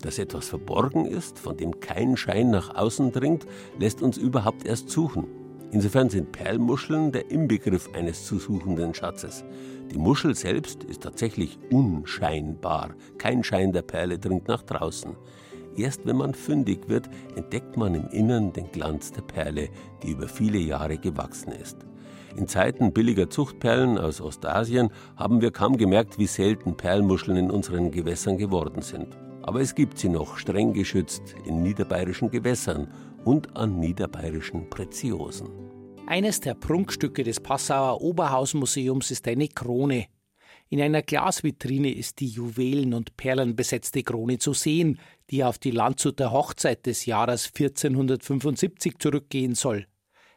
Dass 0.00 0.18
etwas 0.18 0.48
verborgen 0.48 1.04
ist, 1.04 1.38
von 1.38 1.56
dem 1.56 1.80
kein 1.80 2.16
Schein 2.16 2.50
nach 2.50 2.74
außen 2.74 3.12
dringt, 3.12 3.46
lässt 3.78 4.00
uns 4.00 4.16
überhaupt 4.16 4.64
erst 4.64 4.90
suchen. 4.90 5.26
Insofern 5.70 6.08
sind 6.08 6.32
Perlmuscheln 6.32 7.12
der 7.12 7.30
Inbegriff 7.30 7.90
eines 7.94 8.24
zu 8.24 8.38
suchenden 8.38 8.94
Schatzes. 8.94 9.44
Die 9.92 9.98
Muschel 9.98 10.34
selbst 10.34 10.82
ist 10.84 11.02
tatsächlich 11.02 11.58
unscheinbar. 11.70 12.94
Kein 13.18 13.44
Schein 13.44 13.72
der 13.72 13.82
Perle 13.82 14.18
dringt 14.18 14.48
nach 14.48 14.62
draußen. 14.62 15.14
Erst 15.76 16.06
wenn 16.06 16.16
man 16.16 16.34
fündig 16.34 16.88
wird, 16.88 17.08
entdeckt 17.36 17.76
man 17.76 17.94
im 17.94 18.08
Innern 18.08 18.52
den 18.52 18.72
Glanz 18.72 19.12
der 19.12 19.22
Perle, 19.22 19.68
die 20.02 20.10
über 20.12 20.26
viele 20.26 20.58
Jahre 20.58 20.96
gewachsen 20.96 21.52
ist. 21.52 21.76
In 22.36 22.48
Zeiten 22.48 22.92
billiger 22.92 23.28
Zuchtperlen 23.28 23.98
aus 23.98 24.20
Ostasien 24.20 24.90
haben 25.16 25.40
wir 25.42 25.50
kaum 25.50 25.76
gemerkt, 25.76 26.18
wie 26.18 26.26
selten 26.26 26.76
Perlmuscheln 26.76 27.36
in 27.36 27.50
unseren 27.50 27.90
Gewässern 27.90 28.38
geworden 28.38 28.80
sind. 28.80 29.16
Aber 29.42 29.60
es 29.60 29.74
gibt 29.74 29.98
sie 29.98 30.08
noch 30.08 30.38
streng 30.38 30.72
geschützt 30.72 31.34
in 31.46 31.62
niederbayerischen 31.62 32.30
Gewässern 32.30 32.88
und 33.28 33.54
an 33.58 33.78
niederbayerischen 33.78 34.70
Preziosen. 34.70 35.50
Eines 36.06 36.40
der 36.40 36.54
Prunkstücke 36.54 37.22
des 37.24 37.40
Passauer 37.40 38.00
Oberhausmuseums 38.00 39.10
ist 39.10 39.28
eine 39.28 39.48
Krone. 39.48 40.06
In 40.70 40.80
einer 40.80 41.02
Glasvitrine 41.02 41.92
ist 41.94 42.20
die 42.20 42.28
juwelen- 42.28 42.94
und 42.94 43.18
perlenbesetzte 43.18 44.02
Krone 44.02 44.38
zu 44.38 44.54
sehen, 44.54 44.98
die 45.28 45.44
auf 45.44 45.58
die 45.58 45.72
Landshuter 45.72 46.32
Hochzeit 46.32 46.86
des 46.86 47.04
Jahres 47.04 47.52
1475 47.54 48.98
zurückgehen 48.98 49.54
soll. 49.54 49.84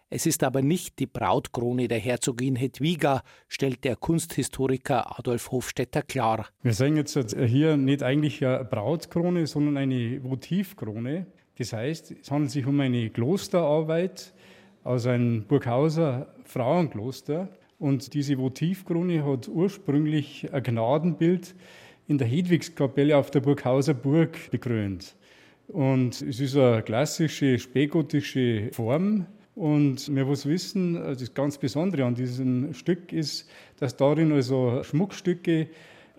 Es 0.09 0.25
ist 0.25 0.43
aber 0.43 0.61
nicht 0.61 0.99
die 0.99 1.07
Brautkrone 1.07 1.87
der 1.87 1.99
Herzogin 1.99 2.57
Hedwiga, 2.57 3.23
stellt 3.47 3.85
der 3.85 3.95
Kunsthistoriker 3.95 5.17
Adolf 5.17 5.51
Hofstetter 5.51 6.01
klar. 6.01 6.49
Wir 6.61 6.73
sehen 6.73 6.97
jetzt 6.97 7.17
hier 7.33 7.77
nicht 7.77 8.03
eigentlich 8.03 8.45
eine 8.45 8.65
Brautkrone, 8.65 9.47
sondern 9.47 9.77
eine 9.77 10.21
Votivkrone. 10.21 11.27
Das 11.61 11.73
heißt, 11.73 12.15
es 12.19 12.31
handelt 12.31 12.49
sich 12.49 12.65
um 12.65 12.79
eine 12.79 13.11
Klosterarbeit 13.11 14.33
aus 14.83 15.05
einem 15.05 15.43
Burghauser 15.43 16.33
Frauenkloster. 16.43 17.49
Und 17.77 18.15
diese 18.15 18.39
Votivkrone 18.39 19.23
hat 19.23 19.47
ursprünglich 19.47 20.51
ein 20.51 20.63
Gnadenbild 20.63 21.53
in 22.07 22.17
der 22.17 22.25
Hedwigskapelle 22.25 23.15
auf 23.15 23.29
der 23.29 23.41
Burghauser 23.41 23.93
Burg 23.93 24.49
bekrönt. 24.49 25.15
Und 25.67 26.19
es 26.23 26.39
ist 26.39 26.57
eine 26.57 26.81
klassische 26.81 27.59
spätgotische 27.59 28.71
Form. 28.71 29.27
Und 29.53 30.15
wir 30.15 30.27
was 30.27 30.47
wissen, 30.47 30.95
das 30.95 31.31
ganz 31.35 31.59
Besondere 31.59 32.05
an 32.05 32.15
diesem 32.15 32.73
Stück 32.73 33.13
ist, 33.13 33.47
dass 33.77 33.95
darin 33.95 34.31
also 34.31 34.81
Schmuckstücke 34.81 35.67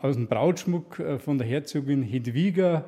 aus 0.00 0.14
dem 0.14 0.28
Brautschmuck 0.28 1.00
äh, 1.00 1.18
von 1.18 1.36
der 1.36 1.48
Herzogin 1.48 2.04
Hedwiga 2.04 2.84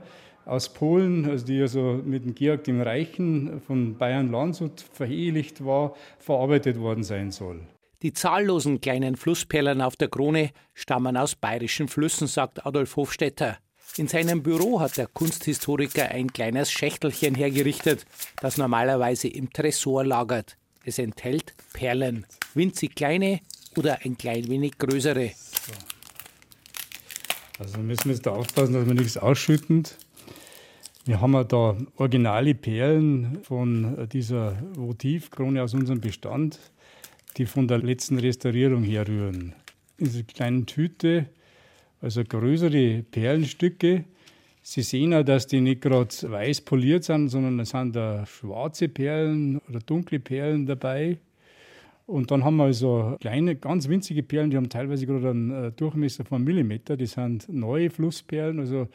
aus 0.46 0.72
Polen, 0.72 1.28
also 1.28 1.44
die 1.44 1.60
also 1.60 2.00
mit 2.04 2.24
dem 2.24 2.34
Georg 2.34 2.64
dem 2.64 2.80
Reichen 2.80 3.60
von 3.60 3.96
Bayern-Landshut 3.96 4.80
verehelicht 4.92 5.64
war, 5.64 5.94
verarbeitet 6.18 6.78
worden 6.78 7.02
sein 7.02 7.30
soll. 7.30 7.60
Die 8.02 8.12
zahllosen 8.12 8.80
kleinen 8.80 9.16
Flussperlen 9.16 9.80
auf 9.80 9.96
der 9.96 10.08
Krone 10.08 10.50
stammen 10.74 11.16
aus 11.16 11.34
bayerischen 11.34 11.88
Flüssen, 11.88 12.26
sagt 12.26 12.66
Adolf 12.66 12.96
Hofstetter. 12.96 13.56
In 13.96 14.08
seinem 14.08 14.42
Büro 14.42 14.80
hat 14.80 14.96
der 14.96 15.06
Kunsthistoriker 15.06 16.08
ein 16.08 16.32
kleines 16.32 16.70
Schächtelchen 16.70 17.34
hergerichtet, 17.34 18.04
das 18.40 18.58
normalerweise 18.58 19.28
im 19.28 19.52
Tresor 19.52 20.04
lagert. 20.04 20.56
Es 20.84 20.98
enthält 20.98 21.54
Perlen, 21.72 22.26
winzig 22.54 22.94
kleine 22.94 23.40
oder 23.76 24.00
ein 24.04 24.18
klein 24.18 24.48
wenig 24.48 24.76
größere. 24.78 25.30
Also 27.58 27.78
müssen 27.78 28.04
wir 28.06 28.12
jetzt 28.12 28.26
da 28.26 28.32
aufpassen, 28.32 28.74
dass 28.74 28.86
wir 28.86 28.94
nichts 28.94 29.16
ausschütten. 29.16 29.84
Wir 31.06 31.20
haben 31.20 31.32
da 31.48 31.76
originale 31.96 32.54
Perlen 32.54 33.40
von 33.42 34.08
dieser 34.10 34.56
Votivkrone 34.74 35.62
aus 35.62 35.74
unserem 35.74 36.00
Bestand, 36.00 36.58
die 37.36 37.44
von 37.44 37.68
der 37.68 37.78
letzten 37.78 38.18
Restaurierung 38.18 38.84
herrühren. 38.84 39.52
In 39.98 40.06
dieser 40.06 40.22
kleinen 40.22 40.64
Tüte, 40.64 41.26
also 42.00 42.24
größere 42.24 43.02
Perlenstücke. 43.02 44.04
Sie 44.62 44.80
sehen 44.80 45.12
auch, 45.12 45.24
dass 45.24 45.46
die 45.46 45.60
nicht 45.60 45.82
gerade 45.82 46.08
weiß 46.08 46.62
poliert 46.62 47.04
sind, 47.04 47.28
sondern 47.28 47.60
es 47.60 47.68
sind 47.68 47.94
da 47.94 48.24
schwarze 48.24 48.88
Perlen 48.88 49.58
oder 49.68 49.80
dunkle 49.80 50.20
Perlen 50.20 50.64
dabei. 50.64 51.18
Und 52.06 52.30
dann 52.30 52.44
haben 52.44 52.56
wir 52.56 52.64
also 52.64 53.18
kleine, 53.20 53.56
ganz 53.56 53.88
winzige 53.88 54.22
Perlen, 54.22 54.50
die 54.50 54.56
haben 54.56 54.70
teilweise 54.70 55.06
gerade 55.06 55.30
einen 55.30 55.50
äh, 55.50 55.72
Durchmesser 55.72 56.24
von 56.24 56.42
Millimeter. 56.42 56.96
Das 56.96 57.12
sind 57.12 57.46
neue 57.50 57.90
Flussperlen, 57.90 58.58
also 58.58 58.88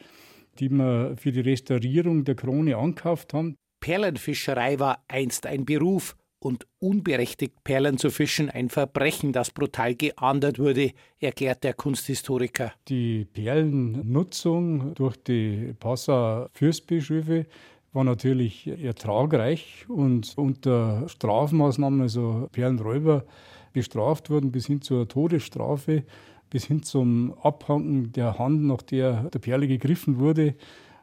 die 0.58 0.68
wir 0.68 1.14
für 1.16 1.32
die 1.32 1.40
Restaurierung 1.40 2.24
der 2.24 2.34
Krone 2.34 2.76
ankauft 2.76 3.34
haben. 3.34 3.56
Perlenfischerei 3.80 4.78
war 4.78 5.04
einst 5.08 5.46
ein 5.46 5.64
Beruf 5.64 6.16
und 6.38 6.66
unberechtigt 6.78 7.62
Perlen 7.64 7.98
zu 7.98 8.10
fischen 8.10 8.50
ein 8.50 8.68
Verbrechen, 8.68 9.32
das 9.32 9.50
brutal 9.50 9.94
geahndet 9.94 10.58
wurde, 10.58 10.92
erklärt 11.18 11.64
der 11.64 11.74
Kunsthistoriker. 11.74 12.72
Die 12.88 13.26
Perlennutzung 13.26 14.94
durch 14.94 15.16
die 15.16 15.74
Passauer 15.78 16.48
Fürstbischöfe 16.52 17.46
war 17.92 18.04
natürlich 18.04 18.66
ertragreich 18.66 19.84
und 19.88 20.32
unter 20.36 21.08
Strafmaßnahmen, 21.08 22.00
also 22.00 22.48
Perlenräuber, 22.52 23.24
bestraft 23.72 24.30
wurden 24.30 24.50
bis 24.50 24.66
hin 24.66 24.80
zur 24.80 25.08
Todesstrafe 25.08 26.04
bis 26.50 26.66
hin 26.66 26.82
zum 26.82 27.34
Abhanken 27.42 28.12
der 28.12 28.38
Hand, 28.38 28.64
nach 28.64 28.82
der 28.82 29.24
der 29.30 29.38
Perle 29.38 29.68
gegriffen 29.68 30.18
wurde. 30.18 30.54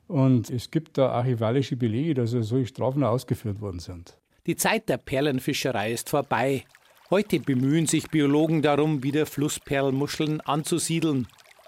Und 0.08 0.50
es 0.50 0.72
gibt 0.72 0.98
da 0.98 1.10
archivalische 1.10 1.76
Belege, 1.76 2.14
dass 2.14 2.32
solche 2.32 2.68
Strafen 2.68 3.04
ausgeführt 3.04 3.60
worden 3.60 3.80
sind. 3.80 4.18
Die 4.46 4.56
Zeit 4.56 4.88
der 4.88 4.98
Perlenfischerei 4.98 5.92
ist 5.92 6.10
vorbei. 6.10 6.64
Heute 7.10 7.40
bemühen 7.40 7.88
sich 7.88 8.10
Biologen 8.10 8.62
darum, 8.62 9.04
wieder 9.04 9.26
Flussperlmuscheln 9.26 10.42
anzusiedeln. 10.42 11.28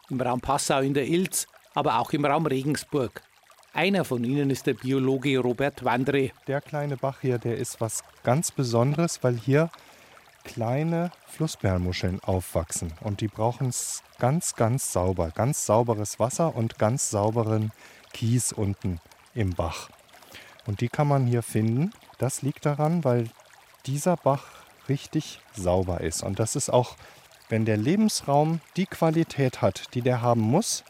Im 0.09 0.21
Raum 0.21 0.41
Passau 0.41 0.79
in 0.79 0.93
der 0.93 1.07
Ilz, 1.07 1.47
aber 1.73 1.99
auch 1.99 2.11
im 2.13 2.25
Raum 2.25 2.45
Regensburg. 2.45 3.21
Einer 3.73 4.03
von 4.03 4.23
ihnen 4.23 4.49
ist 4.49 4.65
der 4.65 4.73
Biologe 4.73 5.37
Robert 5.39 5.83
Wandre. 5.83 6.31
Der 6.47 6.59
kleine 6.59 6.97
Bach 6.97 7.21
hier, 7.21 7.37
der 7.37 7.57
ist 7.57 7.79
was 7.79 8.03
ganz 8.23 8.51
Besonderes, 8.51 9.19
weil 9.21 9.37
hier 9.37 9.69
kleine 10.49 11.11
Flussperlmuscheln 11.27 12.21
aufwachsen. 12.23 12.91
Und 13.01 13.21
die 13.21 13.27
brauchen 13.27 13.67
es 13.67 14.01
ganz, 14.17 14.55
ganz 14.55 14.91
sauber. 14.91 15.31
Ganz 15.35 15.67
sauberes 15.67 16.19
Wasser 16.19 16.55
und 16.55 16.79
ganz 16.79 17.11
sauberen 17.11 17.71
Kies 18.13 18.51
unten 18.51 18.99
im 19.35 19.53
Bach. 19.53 19.89
Und 20.65 20.81
die 20.81 20.89
kann 20.89 21.07
man 21.07 21.27
hier 21.27 21.43
finden. 21.43 21.91
Das 22.17 22.41
liegt 22.41 22.65
daran, 22.65 23.03
weil 23.03 23.29
dieser 23.85 24.17
Bach 24.17 24.45
richtig 24.89 25.39
sauber 25.53 26.01
ist. 26.01 26.23
Und 26.23 26.39
das 26.39 26.55
ist 26.55 26.71
auch, 26.71 26.95
wenn 27.47 27.65
der 27.65 27.77
Lebensraum 27.77 28.59
die 28.75 28.87
Qualität 28.87 29.61
hat, 29.61 29.93
die 29.93 30.01
der 30.01 30.23
haben 30.23 30.41
muss, 30.41 30.83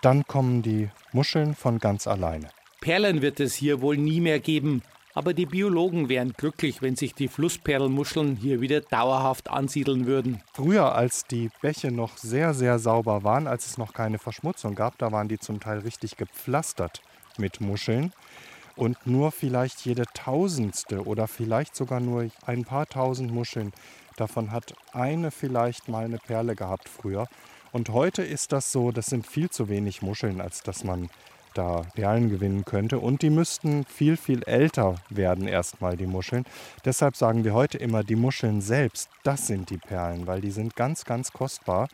dann 0.00 0.26
kommen 0.26 0.62
die 0.62 0.88
Muscheln 1.12 1.54
von 1.54 1.78
ganz 1.78 2.06
alleine. 2.06 2.48
Perlen 2.80 3.20
wird 3.20 3.38
es 3.38 3.54
hier 3.54 3.82
wohl 3.82 3.98
nie 3.98 4.20
mehr 4.20 4.40
geben, 4.40 4.82
aber 5.14 5.32
die 5.32 5.46
Biologen 5.46 6.08
wären 6.08 6.32
glücklich, 6.32 6.82
wenn 6.82 6.96
sich 6.96 7.14
die 7.14 7.28
Flussperlmuscheln 7.28 8.36
hier 8.36 8.60
wieder 8.60 8.80
dauerhaft 8.80 9.48
ansiedeln 9.48 10.06
würden. 10.06 10.42
Früher, 10.52 10.94
als 10.94 11.24
die 11.24 11.50
Bäche 11.62 11.92
noch 11.92 12.16
sehr, 12.18 12.52
sehr 12.52 12.78
sauber 12.78 13.22
waren, 13.22 13.46
als 13.46 13.66
es 13.66 13.78
noch 13.78 13.92
keine 13.92 14.18
Verschmutzung 14.18 14.74
gab, 14.74 14.98
da 14.98 15.12
waren 15.12 15.28
die 15.28 15.38
zum 15.38 15.60
Teil 15.60 15.78
richtig 15.78 16.16
gepflastert 16.16 17.00
mit 17.38 17.60
Muscheln. 17.60 18.12
Und 18.76 19.06
nur 19.06 19.30
vielleicht 19.30 19.84
jede 19.86 20.04
tausendste 20.14 21.04
oder 21.04 21.28
vielleicht 21.28 21.76
sogar 21.76 22.00
nur 22.00 22.28
ein 22.44 22.64
paar 22.64 22.86
tausend 22.86 23.32
Muscheln, 23.32 23.72
davon 24.16 24.50
hat 24.50 24.74
eine 24.92 25.30
vielleicht 25.30 25.88
mal 25.88 26.04
eine 26.04 26.18
Perle 26.18 26.56
gehabt 26.56 26.88
früher. 26.88 27.28
Und 27.70 27.88
heute 27.90 28.22
ist 28.22 28.50
das 28.50 28.72
so, 28.72 28.90
das 28.90 29.06
sind 29.06 29.26
viel 29.26 29.48
zu 29.48 29.68
wenig 29.68 30.02
Muscheln, 30.02 30.40
als 30.40 30.62
dass 30.64 30.82
man 30.82 31.08
da 31.54 31.82
Perlen 31.94 32.28
gewinnen 32.28 32.64
könnte. 32.64 32.98
Und 32.98 33.22
die 33.22 33.30
müssten 33.30 33.84
viel, 33.84 34.16
viel 34.16 34.42
älter 34.44 34.96
werden 35.08 35.48
erstmal, 35.48 35.96
die 35.96 36.06
Muscheln. 36.06 36.44
Deshalb 36.84 37.16
sagen 37.16 37.44
wir 37.44 37.54
heute 37.54 37.78
immer, 37.78 38.04
die 38.04 38.16
Muscheln 38.16 38.60
selbst, 38.60 39.08
das 39.22 39.46
sind 39.46 39.70
die 39.70 39.78
Perlen, 39.78 40.26
weil 40.26 40.40
die 40.40 40.50
sind 40.50 40.76
ganz, 40.76 41.04
ganz 41.04 41.32
kostbar, 41.32 41.88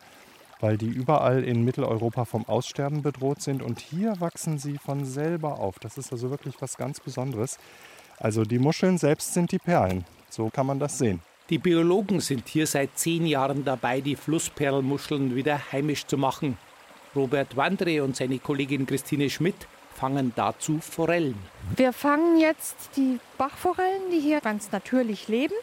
weil 0.59 0.77
die 0.77 0.89
überall 0.89 1.43
in 1.43 1.63
Mitteleuropa 1.63 2.25
vom 2.25 2.45
Aussterben 2.45 3.01
bedroht 3.01 3.41
sind. 3.41 3.63
Und 3.63 3.79
hier 3.79 4.19
wachsen 4.19 4.57
sie 4.57 4.77
von 4.77 5.05
selber 5.05 5.59
auf. 5.59 5.79
Das 5.79 5.97
ist 5.97 6.11
also 6.11 6.29
wirklich 6.29 6.55
was 6.61 6.77
ganz 6.77 6.99
Besonderes. 6.99 7.57
Also 8.17 8.43
die 8.43 8.59
Muscheln 8.59 8.97
selbst 8.97 9.33
sind 9.33 9.51
die 9.51 9.59
Perlen. 9.59 10.05
So 10.29 10.49
kann 10.49 10.67
man 10.67 10.79
das 10.79 10.97
sehen. 10.97 11.21
Die 11.49 11.57
Biologen 11.57 12.21
sind 12.21 12.47
hier 12.47 12.65
seit 12.65 12.97
zehn 12.97 13.25
Jahren 13.25 13.65
dabei, 13.65 13.99
die 13.99 14.15
Flussperlmuscheln 14.15 15.35
wieder 15.35 15.59
heimisch 15.73 16.05
zu 16.05 16.17
machen. 16.17 16.57
Robert 17.15 17.57
Wandre 17.57 18.03
und 18.03 18.15
seine 18.15 18.39
Kollegin 18.39 18.85
Christine 18.85 19.29
Schmidt 19.29 19.67
fangen 19.93 20.31
dazu 20.35 20.79
Forellen. 20.79 21.35
Wir 21.75 21.93
fangen 21.93 22.39
jetzt 22.39 22.91
die 22.95 23.19
Bachforellen, 23.37 24.09
die 24.11 24.19
hier 24.19 24.39
ganz 24.39 24.71
natürlich 24.71 25.27
leben, 25.27 25.53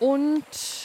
und 0.00 0.44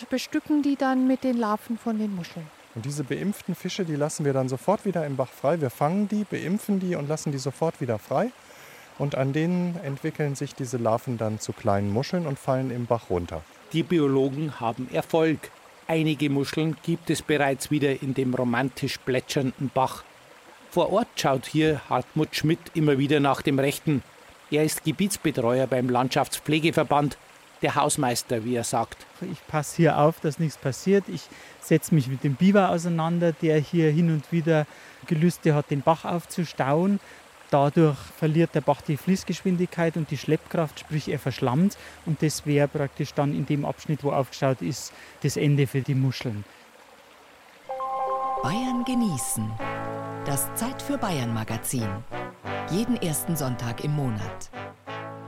bestücken 0.10 0.62
die 0.62 0.76
dann 0.76 1.08
mit 1.08 1.24
den 1.24 1.38
Larven 1.38 1.78
von 1.78 1.98
den 1.98 2.16
Muscheln. 2.16 2.46
Und 2.76 2.86
diese 2.86 3.06
beimpften 3.06 3.56
Fische, 3.56 3.86
die 3.86 3.96
lassen 3.96 4.26
wir 4.26 4.34
dann 4.34 4.50
sofort 4.50 4.86
wieder 4.86 5.06
im 5.06 5.16
Bach 5.16 5.30
frei. 5.30 5.62
Wir 5.62 5.70
fangen 5.70 6.10
die, 6.10 6.26
beimpfen 6.26 6.80
die 6.82 6.96
und 6.96 7.08
lassen 7.08 7.32
die 7.32 7.38
sofort 7.38 7.80
wieder 7.80 7.98
frei. 7.98 8.32
Und 8.98 9.16
an 9.16 9.34
denen 9.34 9.80
entwickeln 9.84 10.36
sich 10.36 10.54
diese 10.54 10.78
Larven 10.78 11.18
dann 11.18 11.40
zu 11.40 11.54
kleinen 11.54 11.92
Muscheln 11.92 12.28
und 12.28 12.38
fallen 12.38 12.72
im 12.72 12.86
Bach 12.86 13.10
runter. 13.10 13.42
Die 13.72 13.84
Biologen 13.84 14.60
haben 14.60 14.90
Erfolg. 14.92 15.40
Einige 15.88 16.32
Muscheln 16.32 16.76
gibt 16.82 17.12
es 17.12 17.22
bereits 17.22 17.70
wieder 17.70 18.02
in 18.02 18.16
dem 18.16 18.34
romantisch 18.34 18.98
plätschernden 18.98 19.70
Bach. 19.72 20.04
Vor 20.72 20.92
Ort 20.92 21.08
schaut 21.16 21.46
hier 21.46 21.80
Hartmut 21.90 22.36
Schmidt 22.36 22.60
immer 22.74 22.98
wieder 22.98 23.20
nach 23.20 23.44
dem 23.44 23.60
Rechten. 23.60 24.02
Er 24.50 24.64
ist 24.64 24.84
Gebietsbetreuer 24.84 25.68
beim 25.68 25.88
Landschaftspflegeverband, 25.88 27.20
der 27.62 27.76
Hausmeister, 27.76 28.44
wie 28.44 28.56
er 28.56 28.64
sagt. 28.64 29.06
Ich 29.32 29.46
passe 29.46 29.78
hier 29.78 30.00
auf, 30.00 30.20
dass 30.22 30.40
nichts 30.40 30.58
passiert. 30.58 31.04
Ich 31.08 31.22
setze 31.62 31.94
mich 31.94 32.08
mit 32.08 32.24
dem 32.24 32.34
Biber 32.34 32.70
auseinander, 32.70 33.32
der 33.32 33.60
hier 33.60 33.92
hin 33.92 34.12
und 34.12 34.32
wieder 34.32 34.66
Gelüste 35.06 35.54
hat, 35.54 35.70
den 35.70 35.84
Bach 35.84 36.04
aufzustauen. 36.04 37.00
Dadurch 37.52 37.98
verliert 38.18 38.56
der 38.56 38.62
Bach 38.62 38.82
die 38.82 38.98
Fließgeschwindigkeit 38.98 39.98
und 39.98 40.10
die 40.12 40.18
Schleppkraft, 40.18 40.80
sprich 40.80 41.10
er 41.10 41.20
verschlammt. 41.20 41.78
Und 42.06 42.22
das 42.22 42.46
wäre 42.46 42.68
praktisch 42.68 43.14
dann 43.14 43.36
in 43.36 43.46
dem 43.46 43.66
Abschnitt, 43.66 44.04
wo 44.04 44.12
aufgestaut 44.12 44.62
ist, 44.62 44.92
das 45.22 45.38
Ende 45.38 45.68
für 45.68 45.82
die 45.82 45.96
Muscheln. 45.96 46.44
Bayern 48.44 48.84
genießen. 48.86 49.52
Das 50.26 50.54
Zeit 50.56 50.82
für 50.82 50.98
Bayern 50.98 51.34
Magazin. 51.34 51.88
Jeden 52.72 52.98
ersten 52.98 53.36
Sonntag 53.36 53.84
im 53.84 53.96
Monat. 53.96 54.50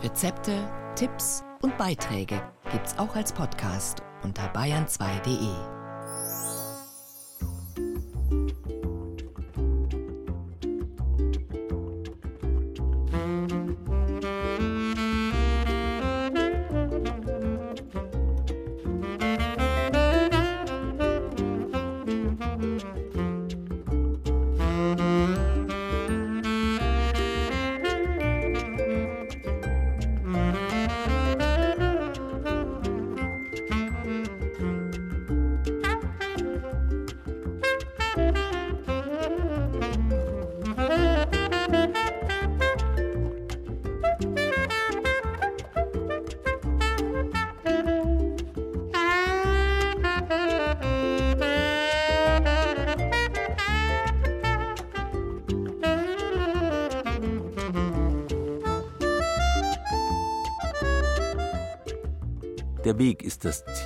Rezepte, 0.01 0.53
Tipps 0.95 1.43
und 1.61 1.77
Beiträge 1.77 2.41
gibt's 2.71 2.97
auch 2.97 3.15
als 3.15 3.31
Podcast 3.31 4.01
unter 4.23 4.51
bayern2.de. 4.53 5.76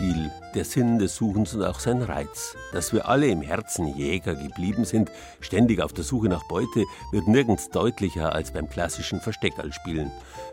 Ziel, 0.02 0.32
der 0.56 0.66
Sinn 0.66 0.98
des 0.98 1.16
Suchens 1.16 1.54
und 1.54 1.64
auch 1.64 1.80
sein 1.80 2.02
Reiz. 2.02 2.56
Dass 2.74 2.92
wir 2.92 3.08
alle 3.08 3.28
im 3.28 3.44
Herzen 3.44 3.86
Jäger 3.96 4.34
geblieben 4.34 4.84
sind, 4.84 5.12
ständig 5.42 5.80
auf 5.80 5.94
der 5.94 6.04
Suche 6.04 6.28
nach 6.28 6.44
Beute, 6.48 6.86
wird 7.12 7.28
nirgends 7.28 7.70
deutlicher 7.70 8.34
als 8.34 8.52
beim 8.52 8.68
klassischen 8.68 9.22
Versteckerlspielen. 9.22 10.10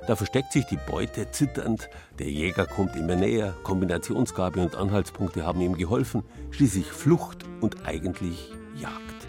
Da 0.06 0.16
versteckt 0.16 0.52
sich 0.52 0.66
die 0.66 0.78
Beute 0.86 1.30
zitternd, 1.30 1.88
der 2.18 2.30
Jäger 2.30 2.66
kommt 2.66 2.94
immer 2.94 3.16
näher, 3.16 3.54
Kombinationsgabe 3.62 4.60
und 4.60 4.76
Anhaltspunkte 4.76 5.46
haben 5.46 5.62
ihm 5.62 5.78
geholfen, 5.78 6.24
schließlich 6.50 6.86
Flucht 6.86 7.46
und 7.62 7.86
eigentlich 7.86 8.52
Jagd. 8.76 9.28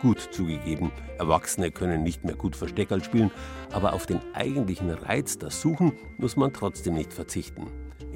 Gut 0.00 0.30
zugegeben, 0.30 0.92
Erwachsene 1.18 1.70
können 1.70 2.02
nicht 2.02 2.24
mehr 2.24 2.36
gut 2.36 2.56
Versteckerl 2.56 3.04
spielen, 3.04 3.30
aber 3.70 3.92
auf 3.92 4.06
den 4.06 4.20
eigentlichen 4.32 4.88
Reiz, 4.88 5.36
das 5.36 5.60
Suchen, 5.60 5.92
muss 6.16 6.36
man 6.36 6.54
trotzdem 6.54 6.94
nicht 6.94 7.12
verzichten 7.12 7.66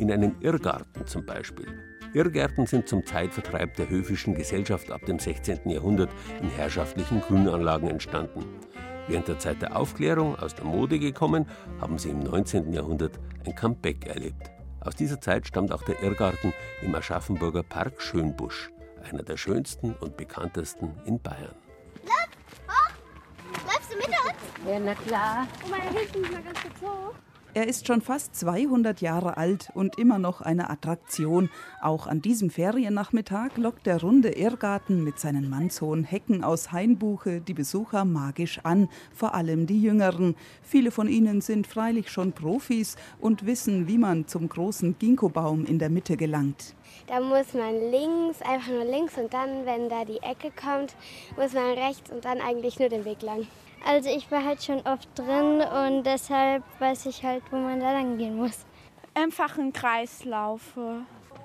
in 0.01 0.11
einem 0.11 0.35
Irrgarten 0.41 1.07
zum 1.07 1.27
Beispiel. 1.27 1.67
Irrgärten 2.15 2.67
sind 2.67 2.89
zum 2.89 3.07
Zeitvertreib 3.07 3.77
der 3.77 3.89
höfischen 3.89 4.35
Gesellschaft 4.35 4.91
ab 4.91 5.05
dem 5.07 5.19
16. 5.19 5.69
Jahrhundert 5.69 6.11
in 6.43 6.51
herrschaftlichen 6.51 7.21
Grünanlagen 7.21 7.89
entstanden. 7.89 8.45
Während 9.07 9.29
der 9.29 9.39
Zeit 9.39 9.63
der 9.63 9.77
Aufklärung 9.77 10.37
aus 10.37 10.55
der 10.55 10.65
Mode 10.65 10.99
gekommen, 10.99 11.47
haben 11.81 11.99
sie 11.99 12.09
im 12.09 12.21
19. 12.21 12.73
Jahrhundert 12.73 13.19
ein 13.47 13.55
Comeback 13.55 14.07
erlebt. 14.07 14.51
Aus 14.81 14.97
dieser 14.97 15.21
Zeit 15.21 15.47
stammt 15.47 15.73
auch 15.73 15.83
der 15.83 16.03
Irrgarten 16.03 16.55
im 16.83 16.95
Aschaffenburger 16.95 17.63
Park 17.63 18.01
Schönbusch, 18.01 18.71
einer 19.09 19.23
der 19.23 19.37
schönsten 19.37 19.95
und 20.01 20.17
bekanntesten 20.17 20.95
in 21.05 21.21
Bayern. 21.21 21.55
Bleibst 23.65 23.93
du 23.93 23.97
mit 23.97 24.07
uns? 24.07 24.69
Ja, 24.69 24.79
na 24.79 24.95
klar. 24.95 25.47
Oh, 25.65 25.69
meine 25.71 25.91
Hilfe, 25.91 26.19
ich 26.19 26.31
mal 26.31 26.43
ganz 26.43 26.61
kurz 26.63 26.81
hoch. 26.81 27.15
Er 27.53 27.67
ist 27.67 27.89
schon 27.89 28.01
fast 28.01 28.37
200 28.37 29.01
Jahre 29.01 29.37
alt 29.37 29.71
und 29.75 29.99
immer 29.99 30.21
noch 30.21 30.41
eine 30.41 30.71
Attraktion. 30.71 31.51
Auch 31.83 32.07
an 32.07 32.23
diesem 32.23 32.49
Feriennachmittag 32.49 33.57
lockt 33.57 33.87
der 33.87 34.01
runde 34.01 34.31
Irrgarten 34.31 35.03
mit 35.03 35.19
seinen 35.19 35.51
mannshohen 35.51 36.05
Hecken 36.05 36.45
aus 36.45 36.71
Hainbuche 36.71 37.41
die 37.41 37.55
Besucher 37.55 38.05
magisch 38.05 38.61
an, 38.63 38.89
vor 39.13 39.35
allem 39.35 39.67
die 39.67 39.83
Jüngeren. 39.83 40.37
Viele 40.63 40.93
von 40.93 41.09
ihnen 41.09 41.41
sind 41.41 41.67
freilich 41.67 42.09
schon 42.09 42.33
Profis 42.33 42.95
und 43.19 43.47
wissen, 43.47 43.89
wie 43.89 43.99
man 43.99 44.29
zum 44.29 44.49
großen 44.49 44.97
Ginkgobaum 45.01 45.65
in 45.65 45.81
der 45.81 45.91
Mitte 45.91 46.17
gelangt. 46.17 46.77
Da 47.09 47.19
muss 47.19 47.53
man 47.53 47.75
links, 47.91 48.43
einfach 48.43 48.71
nur 48.71 48.85
links 48.85 49.19
und 49.19 49.35
dann, 49.35 49.67
wenn 49.67 49.89
da 49.89 50.05
die 50.05 50.23
Ecke 50.23 50.53
kommt, 50.55 50.95
muss 51.37 51.53
man 51.53 51.77
rechts 51.77 52.13
und 52.13 52.25
dann 52.25 52.41
eigentlich 52.41 52.79
nur 52.79 52.89
den 52.89 53.05
Weg 53.05 53.23
lang. 53.23 53.49
Also 53.85 54.11
ich 54.11 54.31
war 54.31 54.45
halt 54.45 54.63
schon 54.63 54.81
oft 54.87 55.09
drin 55.19 55.63
und 55.63 56.05
deshalb 56.05 56.63
weiß 56.79 57.07
ich 57.07 57.25
halt, 57.25 57.43
wo 57.51 57.57
man 57.57 57.81
da 57.81 57.93
lang 57.93 58.19
gehen 58.19 58.37
muss. 58.37 58.67
Einfach 59.15 59.59
einen 59.59 59.73
Kreis 59.73 60.25
laufe. 60.25 61.03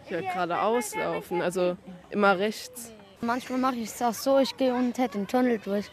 Ja, 0.09 0.21
geradeaus 0.21 0.95
laufen, 0.95 1.41
also 1.41 1.77
immer 2.11 2.37
rechts. 2.37 2.91
Manchmal 3.21 3.57
mache 3.57 3.75
ich 3.75 3.89
es 3.89 4.01
auch 4.01 4.13
so, 4.13 4.37
ich 4.37 4.55
gehe 4.55 4.73
unter 4.73 5.07
den 5.07 5.27
Tunnel 5.27 5.57
durch. 5.57 5.89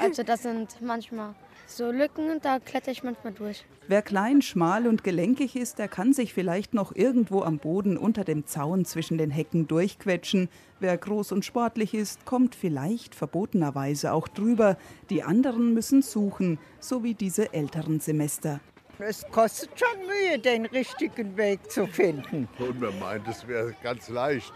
Also 0.00 0.22
das 0.22 0.42
sind 0.42 0.76
manchmal 0.82 1.34
so 1.76 1.90
Lücken 1.90 2.30
und 2.30 2.44
da 2.44 2.58
kletter 2.58 2.90
ich 2.90 3.02
manchmal 3.02 3.32
durch. 3.32 3.64
Wer 3.88 4.02
klein, 4.02 4.42
schmal 4.42 4.86
und 4.86 5.04
gelenkig 5.04 5.56
ist, 5.56 5.78
der 5.78 5.88
kann 5.88 6.12
sich 6.12 6.32
vielleicht 6.32 6.72
noch 6.72 6.94
irgendwo 6.94 7.42
am 7.42 7.58
Boden 7.58 7.96
unter 7.96 8.24
dem 8.24 8.46
Zaun 8.46 8.84
zwischen 8.84 9.18
den 9.18 9.30
Hecken 9.30 9.66
durchquetschen. 9.66 10.48
Wer 10.80 10.96
groß 10.96 11.32
und 11.32 11.44
sportlich 11.44 11.94
ist, 11.94 12.24
kommt 12.24 12.54
vielleicht 12.54 13.14
verbotenerweise 13.14 14.12
auch 14.12 14.28
drüber. 14.28 14.76
Die 15.10 15.22
anderen 15.22 15.74
müssen 15.74 16.02
suchen, 16.02 16.58
so 16.80 17.02
wie 17.02 17.14
diese 17.14 17.52
älteren 17.52 18.00
Semester. 18.00 18.60
Es 18.98 19.24
kostet 19.32 19.70
schon 19.78 20.06
Mühe, 20.06 20.38
den 20.38 20.66
richtigen 20.66 21.36
Weg 21.36 21.70
zu 21.70 21.86
finden. 21.86 22.48
Und 22.58 22.80
man 22.80 22.98
meint, 23.00 23.26
es 23.26 23.46
wäre 23.46 23.74
ganz 23.82 24.08
leicht, 24.08 24.52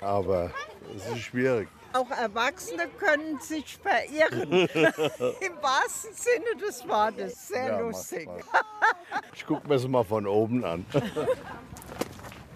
aber 0.00 0.50
es 0.96 1.06
ist 1.08 1.20
schwierig. 1.20 1.68
Auch 1.92 2.10
Erwachsene 2.10 2.88
können 2.98 3.38
sich 3.40 3.78
verirren. 3.78 4.50
Im 4.70 5.62
wahrsten 5.62 6.14
Sinne 6.14 6.60
des 6.66 6.86
Wortes. 6.88 7.48
Sehr 7.48 7.66
Ja, 7.66 7.80
lustig. 7.80 8.28
Ich 9.34 9.46
gucke 9.46 9.68
mir 9.68 9.74
es 9.74 9.86
mal 9.86 10.04
von 10.04 10.26
oben 10.26 10.64
an. 10.64 10.86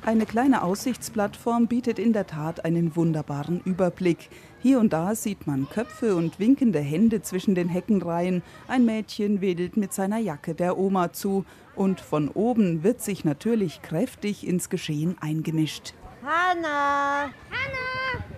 Eine 0.07 0.25
kleine 0.25 0.63
Aussichtsplattform 0.63 1.67
bietet 1.67 1.99
in 1.99 2.13
der 2.13 2.29
Tat 2.29 2.65
einen 2.65 2.95
wunderbaren 2.95 3.61
Überblick. 3.65 4.31
Hier 4.63 4.79
und 4.79 4.93
da 4.93 5.17
sieht 5.17 5.49
man 5.49 5.69
Köpfe 5.69 6.15
und 6.15 6.39
winkende 6.39 6.79
Hände 6.79 7.23
zwischen 7.23 7.57
den 7.57 7.69
Heckenreihen. 7.69 8.45
Ein 8.69 8.85
Mädchen 8.85 9.41
wedelt 9.41 9.77
mit 9.77 9.93
seiner 9.93 10.19
Jacke 10.19 10.55
der 10.55 10.79
Oma 10.79 11.13
zu. 11.13 11.45
Und 11.75 12.01
von 12.01 12.29
oben 12.29 12.85
wird 12.85 13.03
sich 13.03 13.25
natürlich 13.25 13.83
kräftig 13.83 14.47
ins 14.47 14.71
Geschehen 14.71 15.17
eingemischt. 15.21 15.93
Hanna! 16.23 17.25
Hanna! 17.51 18.36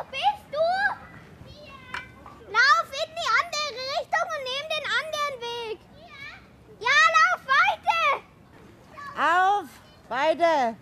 Wo 0.00 0.06
bist 0.10 0.46
du? 0.50 0.64
Lauf 2.50 2.88
in 2.88 3.10
die 3.12 3.28
andere 3.40 3.72
Richtung 3.98 4.26
und 4.34 4.42
nimm 4.48 4.66
den 4.70 4.86
anderen 4.98 5.36
Weg. 5.44 5.78
Ja, 6.80 6.98
lauf 7.18 7.40
weiter! 7.58 8.04
Auf! 9.14 9.68
Beide! 10.08 10.76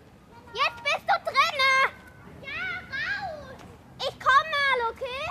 Jetzt 0.53 0.81
bist 0.83 1.05
du 1.05 1.15
drinne! 1.25 1.73
Ja, 2.43 2.63
raus! 2.95 3.57
Ich 4.07 4.15
komm 4.21 4.45
mal, 4.55 4.79
okay? 4.89 5.25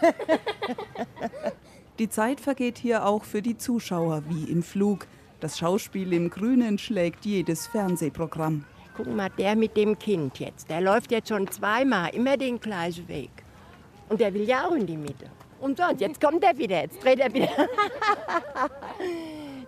Nein, 0.00 1.52
Die 1.98 2.08
Zeit 2.08 2.40
vergeht 2.40 2.78
hier 2.78 3.04
auch 3.04 3.24
für 3.24 3.42
die 3.42 3.58
Zuschauer 3.58 4.22
wie 4.28 4.50
im 4.50 4.62
Flug. 4.62 5.06
Das 5.40 5.58
Schauspiel 5.58 6.14
im 6.14 6.30
Grünen 6.30 6.78
schlägt 6.78 7.26
jedes 7.26 7.66
Fernsehprogramm. 7.66 8.64
Guck 8.96 9.06
mal, 9.06 9.30
der 9.30 9.56
mit 9.56 9.76
dem 9.76 9.98
Kind 9.98 10.38
jetzt, 10.38 10.70
der 10.70 10.80
läuft 10.80 11.10
jetzt 11.10 11.28
schon 11.28 11.50
zweimal 11.50 12.14
immer 12.14 12.36
den 12.36 12.60
gleichen 12.60 13.08
Weg. 13.08 13.30
Und 14.08 14.20
der 14.20 14.32
will 14.32 14.44
ja 14.48 14.68
auch 14.68 14.72
in 14.72 14.86
die 14.86 14.96
Mitte. 14.96 15.28
Und 15.60 15.78
sonst, 15.78 16.00
jetzt 16.00 16.20
kommt 16.20 16.44
er 16.44 16.56
wieder, 16.56 16.82
jetzt 16.82 17.02
dreht 17.02 17.20
er 17.20 17.32
wieder. 17.32 17.48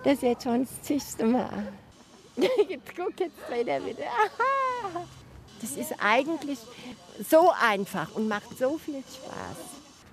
Das 0.04 0.12
ist 0.14 0.22
jetzt 0.22 0.44
schon 0.44 0.60
das 0.60 0.82
zigste 0.82 1.26
Mal. 1.26 1.66
Jetzt 2.36 2.94
guck, 2.94 3.18
jetzt 3.18 3.36
dreht 3.48 3.66
er 3.66 3.84
wieder. 3.84 4.04
Das 5.60 5.76
ist 5.76 5.94
eigentlich 5.98 6.58
so 7.28 7.50
einfach 7.60 8.14
und 8.14 8.28
macht 8.28 8.56
so 8.56 8.78
viel 8.78 9.02
Spaß. 9.02 9.56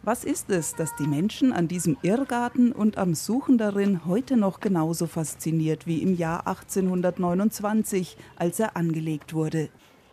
Was 0.05 0.25
ist 0.25 0.49
es, 0.49 0.75
das 0.75 0.93
die 0.97 1.07
Menschen 1.07 1.53
an 1.53 1.69
diesem 1.69 1.95
Irrgarten 2.01 2.73
und 2.73 2.97
am 2.97 3.13
Suchen 3.13 3.57
darin 3.57 4.05
heute 4.05 4.35
noch 4.35 4.59
genauso 4.59 5.07
fasziniert 5.07 5.87
wie 5.87 6.01
im 6.01 6.17
Jahr 6.17 6.45
1829, 6.45 8.17
als 8.35 8.59
er 8.59 8.75
angelegt 8.75 9.33
wurde? 9.33 9.69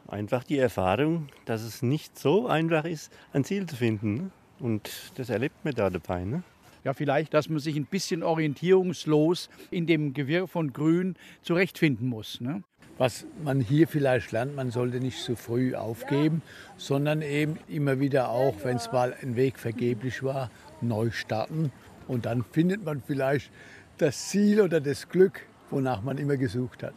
Einfach 0.07 0.45
die 0.45 0.59
Erfahrung, 0.59 1.27
dass 1.45 1.63
es 1.63 1.83
nicht 1.83 2.17
so 2.17 2.47
einfach 2.47 2.85
ist, 2.85 3.13
ein 3.33 3.43
Ziel 3.43 3.67
zu 3.67 3.75
finden. 3.75 4.31
Und 4.61 5.11
das 5.17 5.29
erlebt 5.29 5.57
man 5.65 5.75
da 5.75 5.91
dabei. 5.91 6.25
Ne? 6.25 6.45
Ja, 6.85 6.95
vielleicht, 6.95 7.35
dass 7.35 7.49
man 7.49 7.59
sich 7.59 7.75
ein 7.75 7.87
bisschen 7.87 8.23
orientierungslos 8.23 9.51
in 9.73 9.89
dem 9.89 10.15
Gewirr 10.15 10.47
von 10.47 10.73
Grün 10.73 11.17
zurechtfinden 11.43 12.09
muss. 12.09 12.41
Ne? 12.41 12.63
Was 13.01 13.25
man 13.43 13.63
hier 13.63 13.89
vielleicht 13.89 14.31
lernt, 14.31 14.55
man 14.55 14.71
sollte 14.71 15.01
nicht 15.01 15.23
zu 15.23 15.35
früh 15.35 15.75
aufgeben, 15.75 16.43
sondern 16.77 17.23
eben 17.23 17.59
immer 17.67 17.99
wieder 17.99 18.29
auch, 18.29 18.55
wenn 18.63 18.77
es 18.77 18.93
mal 18.93 19.17
ein 19.23 19.37
Weg 19.37 19.59
vergeblich 19.59 20.23
war, 20.23 20.51
neu 20.83 21.11
starten. 21.11 21.73
Und 22.09 22.27
dann 22.27 22.45
findet 22.53 22.85
man 22.85 23.01
vielleicht 23.01 23.51
das 23.97 24.29
Ziel 24.29 24.61
oder 24.61 24.83
das 24.83 25.09
Glück, 25.09 25.47
wonach 25.71 26.03
man 26.03 26.19
immer 26.19 26.37
gesucht 26.37 26.83
hat. 26.83 26.93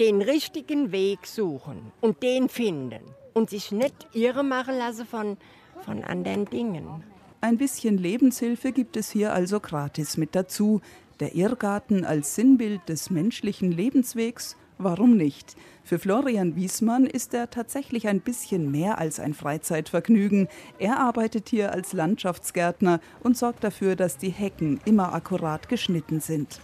Den 0.00 0.22
richtigen 0.22 0.90
Weg 0.90 1.26
suchen 1.26 1.92
und 2.00 2.22
den 2.22 2.48
finden. 2.48 3.02
Und 3.34 3.50
sich 3.50 3.72
nicht 3.72 4.08
irre 4.14 4.44
machen 4.44 4.78
lassen 4.78 5.04
von, 5.04 5.36
von 5.84 6.02
anderen 6.02 6.46
Dingen. 6.46 7.04
Ein 7.42 7.58
bisschen 7.58 7.98
Lebenshilfe 7.98 8.72
gibt 8.72 8.96
es 8.96 9.10
hier 9.10 9.34
also 9.34 9.60
gratis 9.60 10.16
mit 10.16 10.34
dazu. 10.34 10.80
Der 11.20 11.34
Irrgarten 11.34 12.06
als 12.06 12.36
Sinnbild 12.36 12.88
des 12.88 13.10
menschlichen 13.10 13.70
Lebenswegs? 13.70 14.56
Warum 14.84 15.16
nicht? 15.16 15.54
Für 15.84 16.00
Florian 16.00 16.56
Wiesmann 16.56 17.06
ist 17.06 17.34
er 17.34 17.50
tatsächlich 17.50 18.08
ein 18.08 18.20
bisschen 18.20 18.72
mehr 18.72 18.98
als 18.98 19.20
ein 19.20 19.32
Freizeitvergnügen. 19.32 20.48
Er 20.80 20.98
arbeitet 20.98 21.48
hier 21.48 21.72
als 21.72 21.92
Landschaftsgärtner 21.92 22.98
und 23.22 23.36
sorgt 23.36 23.62
dafür, 23.62 23.94
dass 23.94 24.16
die 24.16 24.30
Hecken 24.30 24.80
immer 24.84 25.14
akkurat 25.14 25.68
geschnitten 25.68 26.18
sind. 26.18 26.58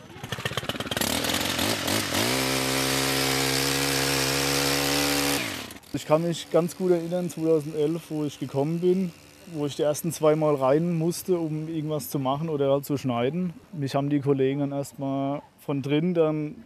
Ich 5.93 6.05
kann 6.05 6.23
mich 6.23 6.51
ganz 6.51 6.77
gut 6.77 6.91
erinnern, 6.91 7.31
2011, 7.31 8.03
wo 8.09 8.25
ich 8.25 8.41
gekommen 8.41 8.81
bin, 8.81 9.13
wo 9.53 9.65
ich 9.67 9.77
die 9.77 9.83
ersten 9.83 10.11
zwei 10.11 10.35
Mal 10.35 10.57
rein 10.57 10.99
musste, 10.99 11.39
um 11.39 11.69
irgendwas 11.69 12.11
zu 12.11 12.19
machen 12.19 12.49
oder 12.49 12.73
halt 12.73 12.85
zu 12.85 12.97
schneiden. 12.97 13.53
Mich 13.73 13.95
haben 13.95 14.11
die 14.11 14.19
Kollegen 14.19 14.59
dann 14.59 14.73
erstmal 14.73 15.41
von 15.61 15.83
drin 15.83 16.15
dann 16.15 16.57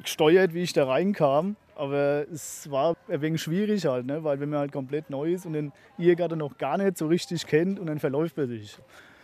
rausgesteuert, 0.00 0.54
wie 0.54 0.62
ich 0.62 0.72
da 0.72 0.86
reinkam. 0.86 1.56
Aber 1.76 2.26
es 2.30 2.70
war 2.70 2.96
ein 3.08 3.22
wenig 3.22 3.40
schwierig 3.40 3.86
halt, 3.86 4.04
ne? 4.04 4.22
weil 4.22 4.38
wenn 4.38 4.50
man 4.50 4.58
halt 4.58 4.72
komplett 4.72 5.08
neu 5.08 5.32
ist 5.32 5.46
und 5.46 5.54
den 5.54 5.72
Irrgarten 5.96 6.38
noch 6.38 6.58
gar 6.58 6.76
nicht 6.76 6.98
so 6.98 7.06
richtig 7.06 7.46
kennt 7.46 7.78
und 7.78 7.86
dann 7.86 7.98
verläuft 7.98 8.36
man 8.36 8.48
sich. 8.48 8.76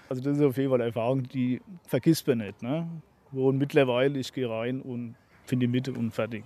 Also 0.08 0.22
das 0.22 0.38
ist 0.38 0.42
auf 0.42 0.56
jeden 0.56 0.70
Fall 0.70 0.80
eine 0.80 0.88
Erfahrung, 0.88 1.24
die 1.24 1.60
vergisst 1.86 2.26
man 2.26 2.38
nicht. 2.38 2.62
Ne? 2.62 2.88
Und 3.32 3.58
mittlerweile, 3.58 4.18
ich 4.18 4.32
gehe 4.32 4.48
rein 4.48 4.80
und 4.80 5.16
finde 5.44 5.66
die 5.66 5.72
Mitte 5.72 5.92
und 5.92 6.12
fertig. 6.12 6.44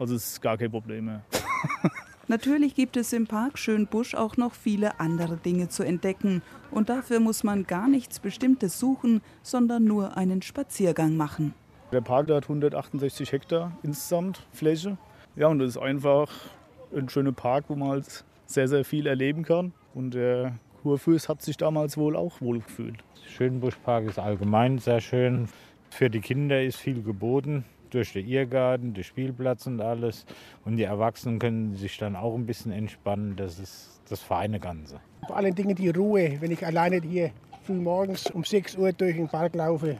Also 0.00 0.16
es 0.16 0.32
ist 0.32 0.42
gar 0.42 0.58
kein 0.58 0.70
Problem 0.70 1.04
mehr. 1.04 1.22
Natürlich 2.28 2.74
gibt 2.74 2.96
es 2.96 3.12
im 3.12 3.26
Park 3.26 3.58
Schönbusch 3.58 4.14
auch 4.14 4.36
noch 4.36 4.54
viele 4.54 4.98
andere 4.98 5.36
Dinge 5.36 5.68
zu 5.68 5.84
entdecken. 5.84 6.42
Und 6.70 6.88
dafür 6.88 7.20
muss 7.20 7.44
man 7.44 7.66
gar 7.66 7.88
nichts 7.88 8.18
Bestimmtes 8.18 8.80
suchen, 8.80 9.20
sondern 9.42 9.84
nur 9.84 10.16
einen 10.16 10.42
Spaziergang 10.42 11.16
machen. 11.16 11.54
Der 11.92 12.00
Park 12.00 12.28
der 12.28 12.36
hat 12.36 12.44
168 12.44 13.32
Hektar 13.32 13.72
insgesamt 13.82 14.46
Fläche. 14.50 14.96
Ja, 15.36 15.48
und 15.48 15.58
das 15.58 15.70
ist 15.70 15.76
einfach 15.76 16.30
ein 16.96 17.10
schöner 17.10 17.32
Park, 17.32 17.66
wo 17.68 17.76
man 17.76 17.90
halt 17.90 18.24
sehr, 18.46 18.66
sehr 18.66 18.84
viel 18.86 19.06
erleben 19.06 19.44
kann. 19.44 19.74
Und 19.92 20.14
der 20.14 20.54
Kurfürst 20.82 21.28
hat 21.28 21.42
sich 21.42 21.58
damals 21.58 21.98
wohl 21.98 22.16
auch 22.16 22.40
wohl 22.40 22.60
gefühlt. 22.60 22.96
Schönbuschpark 23.26 24.06
ist 24.06 24.18
allgemein 24.18 24.78
sehr 24.78 25.02
schön. 25.02 25.48
Für 25.90 26.08
die 26.08 26.20
Kinder 26.20 26.62
ist 26.62 26.76
viel 26.76 27.02
geboten 27.02 27.66
durch 27.90 28.14
den 28.14 28.26
Irrgarten, 28.26 28.94
den 28.94 29.04
Spielplatz 29.04 29.66
und 29.66 29.82
alles. 29.82 30.24
Und 30.64 30.76
die 30.76 30.84
Erwachsenen 30.84 31.38
können 31.38 31.76
sich 31.76 31.98
dann 31.98 32.16
auch 32.16 32.34
ein 32.34 32.46
bisschen 32.46 32.72
entspannen. 32.72 33.36
Das 33.36 33.58
ist 33.58 34.00
das 34.08 34.20
feine 34.20 34.58
Ganze. 34.58 34.98
Vor 35.26 35.36
allen 35.36 35.54
Dingen 35.54 35.76
die 35.76 35.90
Ruhe, 35.90 36.40
wenn 36.40 36.52
ich 36.52 36.64
alleine 36.64 37.02
hier 37.02 37.32
früh 37.64 37.74
morgens 37.74 38.30
um 38.30 38.44
6 38.44 38.76
Uhr 38.78 38.94
durch 38.94 39.16
den 39.16 39.28
Park 39.28 39.54
laufe. 39.54 39.98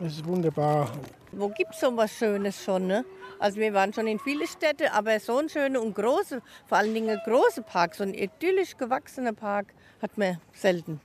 Das 0.00 0.14
ist 0.14 0.26
wunderbar. 0.26 0.90
Wo 1.36 1.48
gibt 1.48 1.74
es 1.74 1.80
so 1.80 1.96
was 1.96 2.12
Schönes 2.12 2.62
schon? 2.62 2.86
Ne? 2.86 3.04
Also 3.38 3.58
wir 3.58 3.74
waren 3.74 3.92
schon 3.92 4.06
in 4.06 4.18
viele 4.18 4.46
Städte, 4.46 4.92
aber 4.92 5.18
so 5.18 5.38
ein 5.38 5.48
schöner 5.48 5.82
und 5.82 5.94
große, 5.94 6.40
vor 6.66 6.78
allen 6.78 6.94
Dingen 6.94 7.18
große 7.24 7.62
Park, 7.62 7.94
so 7.94 8.04
ein 8.04 8.14
idyllisch 8.14 8.76
gewachsener 8.76 9.32
Park 9.32 9.74
hat 10.00 10.16
man 10.16 10.38
selten. 10.52 11.00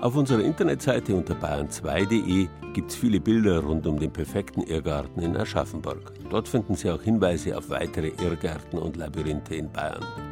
Auf 0.00 0.16
unserer 0.16 0.42
Internetseite 0.42 1.14
unter 1.14 1.34
bayern2.de 1.34 2.48
gibt 2.72 2.90
es 2.90 2.96
viele 2.96 3.20
Bilder 3.20 3.60
rund 3.60 3.86
um 3.86 3.98
den 3.98 4.12
perfekten 4.12 4.62
Irrgarten 4.62 5.22
in 5.22 5.36
Aschaffenburg. 5.36 6.14
Dort 6.30 6.48
finden 6.48 6.74
Sie 6.74 6.90
auch 6.90 7.02
Hinweise 7.02 7.56
auf 7.56 7.68
weitere 7.68 8.08
Irrgärten 8.08 8.78
und 8.78 8.96
Labyrinthe 8.96 9.56
in 9.56 9.70
Bayern. 9.70 10.29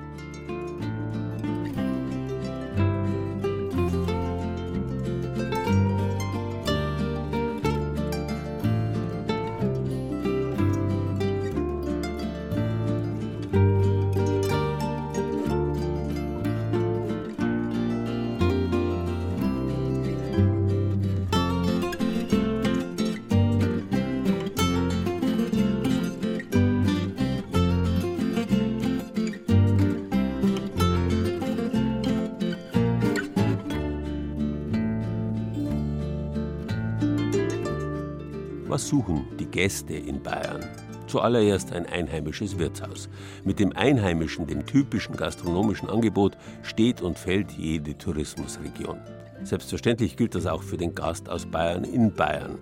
Die 39.39 39.47
Gäste 39.47 39.95
in 39.95 40.23
Bayern? 40.23 40.65
Zuallererst 41.07 41.73
ein 41.73 41.87
einheimisches 41.87 42.59
Wirtshaus. 42.59 43.09
Mit 43.45 43.59
dem 43.59 43.75
einheimischen, 43.75 44.47
dem 44.47 44.67
typischen 44.67 45.17
gastronomischen 45.17 45.89
Angebot 45.89 46.37
steht 46.63 47.01
und 47.01 47.19
fällt 47.19 47.53
jede 47.53 47.97
Tourismusregion. 47.97 48.99
Selbstverständlich 49.43 50.17
gilt 50.17 50.35
das 50.35 50.47
auch 50.47 50.63
für 50.63 50.77
den 50.77 50.95
Gast 50.95 51.29
aus 51.29 51.47
Bayern 51.47 51.85
in 51.85 52.13
Bayern. 52.13 52.59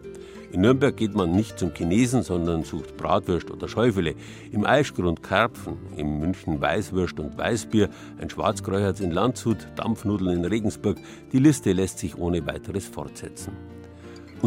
In 0.52 0.60
Nürnberg 0.60 0.96
geht 0.96 1.14
man 1.14 1.32
nicht 1.32 1.58
zum 1.58 1.74
Chinesen, 1.74 2.22
sondern 2.22 2.62
sucht 2.62 2.96
Bratwürst 2.96 3.50
oder 3.50 3.68
Schäufele. 3.68 4.14
Im 4.52 4.64
Eischgrund 4.64 5.22
Karpfen, 5.22 5.76
im 5.96 6.20
München 6.20 6.60
Weißwürst 6.60 7.18
und 7.18 7.36
Weißbier, 7.36 7.88
ein 8.18 8.30
Schwarzkreuz 8.30 9.00
in 9.00 9.10
Landshut, 9.10 9.66
Dampfnudeln 9.74 10.38
in 10.38 10.44
Regensburg. 10.44 10.98
Die 11.32 11.40
Liste 11.40 11.72
lässt 11.72 11.98
sich 11.98 12.16
ohne 12.16 12.46
weiteres 12.46 12.86
fortsetzen. 12.86 13.75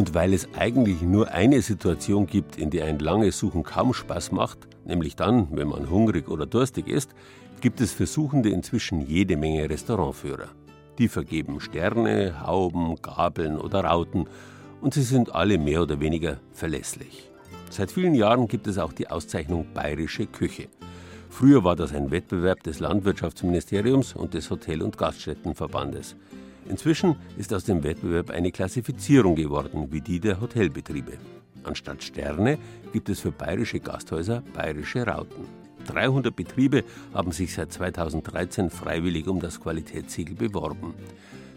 Und 0.00 0.14
weil 0.14 0.32
es 0.32 0.48
eigentlich 0.58 1.02
nur 1.02 1.30
eine 1.30 1.60
Situation 1.60 2.26
gibt, 2.26 2.56
in 2.56 2.70
der 2.70 2.86
ein 2.86 2.98
langes 3.00 3.38
Suchen 3.38 3.64
kaum 3.64 3.92
Spaß 3.92 4.32
macht, 4.32 4.60
nämlich 4.86 5.14
dann, 5.14 5.48
wenn 5.50 5.68
man 5.68 5.90
hungrig 5.90 6.30
oder 6.30 6.46
durstig 6.46 6.88
ist, 6.88 7.10
gibt 7.60 7.82
es 7.82 7.92
für 7.92 8.06
Suchende 8.06 8.48
inzwischen 8.48 9.02
jede 9.02 9.36
Menge 9.36 9.68
Restaurantführer. 9.68 10.48
Die 10.96 11.08
vergeben 11.08 11.60
Sterne, 11.60 12.46
Hauben, 12.46 12.96
Gabeln 13.02 13.58
oder 13.58 13.84
Rauten 13.84 14.24
und 14.80 14.94
sie 14.94 15.02
sind 15.02 15.34
alle 15.34 15.58
mehr 15.58 15.82
oder 15.82 16.00
weniger 16.00 16.38
verlässlich. 16.54 17.30
Seit 17.68 17.92
vielen 17.92 18.14
Jahren 18.14 18.48
gibt 18.48 18.68
es 18.68 18.78
auch 18.78 18.94
die 18.94 19.10
Auszeichnung 19.10 19.66
Bayerische 19.74 20.24
Küche. 20.24 20.68
Früher 21.28 21.62
war 21.62 21.76
das 21.76 21.92
ein 21.92 22.10
Wettbewerb 22.10 22.62
des 22.62 22.80
Landwirtschaftsministeriums 22.80 24.14
und 24.14 24.32
des 24.32 24.48
Hotel- 24.48 24.80
und 24.80 24.96
Gaststättenverbandes. 24.96 26.16
Inzwischen 26.68 27.16
ist 27.36 27.52
aus 27.52 27.64
dem 27.64 27.82
Wettbewerb 27.82 28.30
eine 28.30 28.52
Klassifizierung 28.52 29.34
geworden, 29.34 29.88
wie 29.90 30.00
die 30.00 30.20
der 30.20 30.40
Hotelbetriebe. 30.40 31.12
Anstatt 31.64 32.02
Sterne 32.02 32.58
gibt 32.92 33.08
es 33.08 33.20
für 33.20 33.32
bayerische 33.32 33.80
Gasthäuser 33.80 34.42
bayerische 34.54 35.06
Rauten. 35.06 35.44
300 35.86 36.34
Betriebe 36.34 36.84
haben 37.12 37.32
sich 37.32 37.54
seit 37.54 37.72
2013 37.72 38.70
freiwillig 38.70 39.26
um 39.28 39.40
das 39.40 39.60
Qualitätssiegel 39.60 40.36
beworben. 40.36 40.94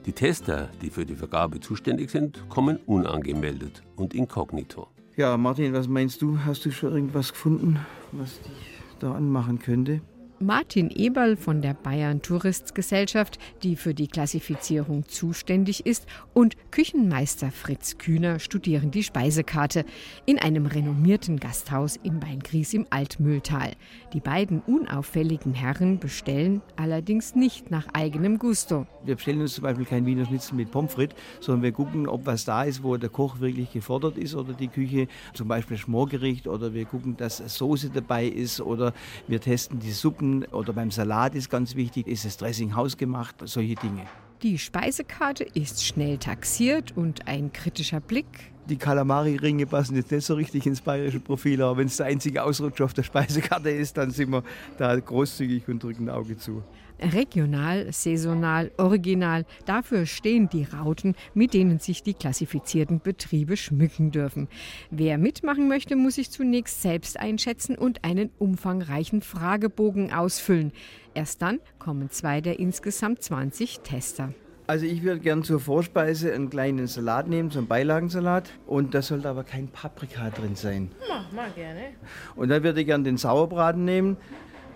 Die 0.05 0.11
Tester, 0.11 0.69
die 0.81 0.89
für 0.89 1.05
die 1.05 1.15
Vergabe 1.15 1.59
zuständig 1.59 2.09
sind, 2.09 2.49
kommen 2.49 2.77
unangemeldet 2.85 3.83
und 3.95 4.13
inkognito. 4.13 4.87
Ja, 5.15 5.37
Martin, 5.37 5.73
was 5.73 5.87
meinst 5.87 6.21
du? 6.21 6.39
Hast 6.45 6.65
du 6.65 6.71
schon 6.71 6.93
irgendwas 6.93 7.31
gefunden, 7.31 7.79
was 8.11 8.41
dich 8.41 8.81
da 8.99 9.13
anmachen 9.13 9.59
könnte? 9.59 10.01
Martin 10.45 10.89
Eberl 10.89 11.37
von 11.37 11.61
der 11.61 11.73
Bayern 11.73 12.21
Touristgesellschaft, 12.21 13.39
die 13.63 13.77
für 13.77 13.93
die 13.93 14.07
Klassifizierung 14.07 15.07
zuständig 15.07 15.85
ist, 15.85 16.05
und 16.33 16.57
Küchenmeister 16.69 17.49
Fritz 17.49 17.97
Kühner 17.97 18.39
studieren 18.39 18.91
die 18.91 19.03
Speisekarte 19.03 19.85
in 20.25 20.39
einem 20.39 20.65
renommierten 20.65 21.39
Gasthaus 21.39 21.95
in 21.95 22.21
Weingries 22.21 22.73
im 22.73 22.85
Altmühltal. 22.89 23.71
Die 24.11 24.19
beiden 24.19 24.59
unauffälligen 24.61 25.53
Herren 25.53 25.99
bestellen 25.99 26.61
allerdings 26.75 27.35
nicht 27.35 27.71
nach 27.71 27.87
eigenem 27.93 28.37
Gusto. 28.37 28.85
Wir 29.05 29.15
bestellen 29.15 29.39
uns 29.39 29.53
zum 29.53 29.63
Beispiel 29.63 29.85
kein 29.85 30.05
Wiener 30.05 30.25
Schnitzel 30.25 30.55
mit 30.55 30.71
Pommes 30.71 30.93
frites, 30.93 31.15
sondern 31.39 31.63
wir 31.63 31.71
gucken, 31.71 32.05
ob 32.05 32.25
was 32.25 32.43
da 32.43 32.63
ist, 32.63 32.83
wo 32.83 32.97
der 32.97 33.09
Koch 33.09 33.39
wirklich 33.39 33.71
gefordert 33.71 34.17
ist 34.17 34.35
oder 34.35 34.51
die 34.51 34.67
Küche, 34.67 35.07
zum 35.33 35.47
Beispiel 35.47 35.77
Schmorgericht 35.77 36.47
oder 36.47 36.73
wir 36.73 36.83
gucken, 36.83 37.15
dass 37.15 37.37
Soße 37.37 37.91
dabei 37.91 38.25
ist 38.25 38.59
oder 38.59 38.93
wir 39.27 39.39
testen 39.39 39.79
die 39.79 39.91
Suppen 39.91 40.32
oder 40.51 40.73
beim 40.73 40.91
Salat 40.91 41.35
ist 41.35 41.49
ganz 41.49 41.75
wichtig, 41.75 42.07
ist 42.07 42.25
das 42.25 42.37
Dressing 42.37 42.75
hausgemacht, 42.75 43.35
solche 43.45 43.75
Dinge. 43.75 44.01
Die 44.41 44.57
Speisekarte 44.57 45.43
ist 45.43 45.85
schnell 45.85 46.17
taxiert 46.17 46.97
und 46.97 47.27
ein 47.27 47.53
kritischer 47.53 48.01
Blick 48.01 48.53
die 48.65 48.77
Kalamari-Ringe 48.77 49.65
passen 49.65 49.95
jetzt 49.95 50.11
nicht 50.11 50.25
so 50.25 50.35
richtig 50.35 50.65
ins 50.65 50.81
bayerische 50.81 51.19
Profil, 51.19 51.61
aber 51.61 51.77
wenn 51.77 51.87
es 51.87 51.97
der 51.97 52.05
einzige 52.05 52.43
Ausrutscher 52.43 52.85
auf 52.85 52.93
der 52.93 53.03
Speisekarte 53.03 53.69
ist, 53.69 53.97
dann 53.97 54.11
sind 54.11 54.31
wir 54.31 54.43
da 54.77 54.97
großzügig 54.97 55.67
und 55.67 55.83
drücken 55.83 56.09
ein 56.09 56.15
Auge 56.15 56.37
zu. 56.37 56.63
Regional, 57.01 57.91
saisonal, 57.91 58.71
original, 58.77 59.45
dafür 59.65 60.05
stehen 60.05 60.49
die 60.49 60.63
Rauten, 60.63 61.15
mit 61.33 61.53
denen 61.53 61.79
sich 61.79 62.03
die 62.03 62.13
klassifizierten 62.13 62.99
Betriebe 62.99 63.57
schmücken 63.57 64.11
dürfen. 64.11 64.47
Wer 64.91 65.17
mitmachen 65.17 65.67
möchte, 65.67 65.95
muss 65.95 66.15
sich 66.15 66.31
zunächst 66.31 66.81
selbst 66.81 67.19
einschätzen 67.19 67.77
und 67.77 68.03
einen 68.03 68.29
umfangreichen 68.39 69.21
Fragebogen 69.21 70.13
ausfüllen. 70.13 70.71
Erst 71.13 71.41
dann 71.41 71.59
kommen 71.79 72.09
zwei 72.09 72.41
der 72.41 72.59
insgesamt 72.59 73.21
20 73.21 73.81
Tester. 73.81 74.33
Also 74.65 74.85
ich 74.85 75.03
würde 75.03 75.19
gern 75.19 75.43
zur 75.43 75.59
Vorspeise 75.59 76.33
einen 76.33 76.49
kleinen 76.49 76.87
Salat 76.87 77.27
nehmen, 77.27 77.51
so 77.51 77.59
einen 77.59 77.67
Beilagensalat. 77.67 78.49
Und 78.65 78.93
da 78.93 79.01
sollte 79.01 79.27
aber 79.27 79.43
kein 79.43 79.67
Paprika 79.67 80.29
drin 80.29 80.55
sein. 80.55 80.89
Mach 81.09 81.31
mal 81.33 81.51
gerne. 81.51 81.89
Und 82.35 82.47
dann 82.49 82.63
würde 82.63 82.79
ich 82.79 82.87
gern 82.87 83.03
den 83.03 83.17
Sauerbraten 83.17 83.83
nehmen. 83.83 84.15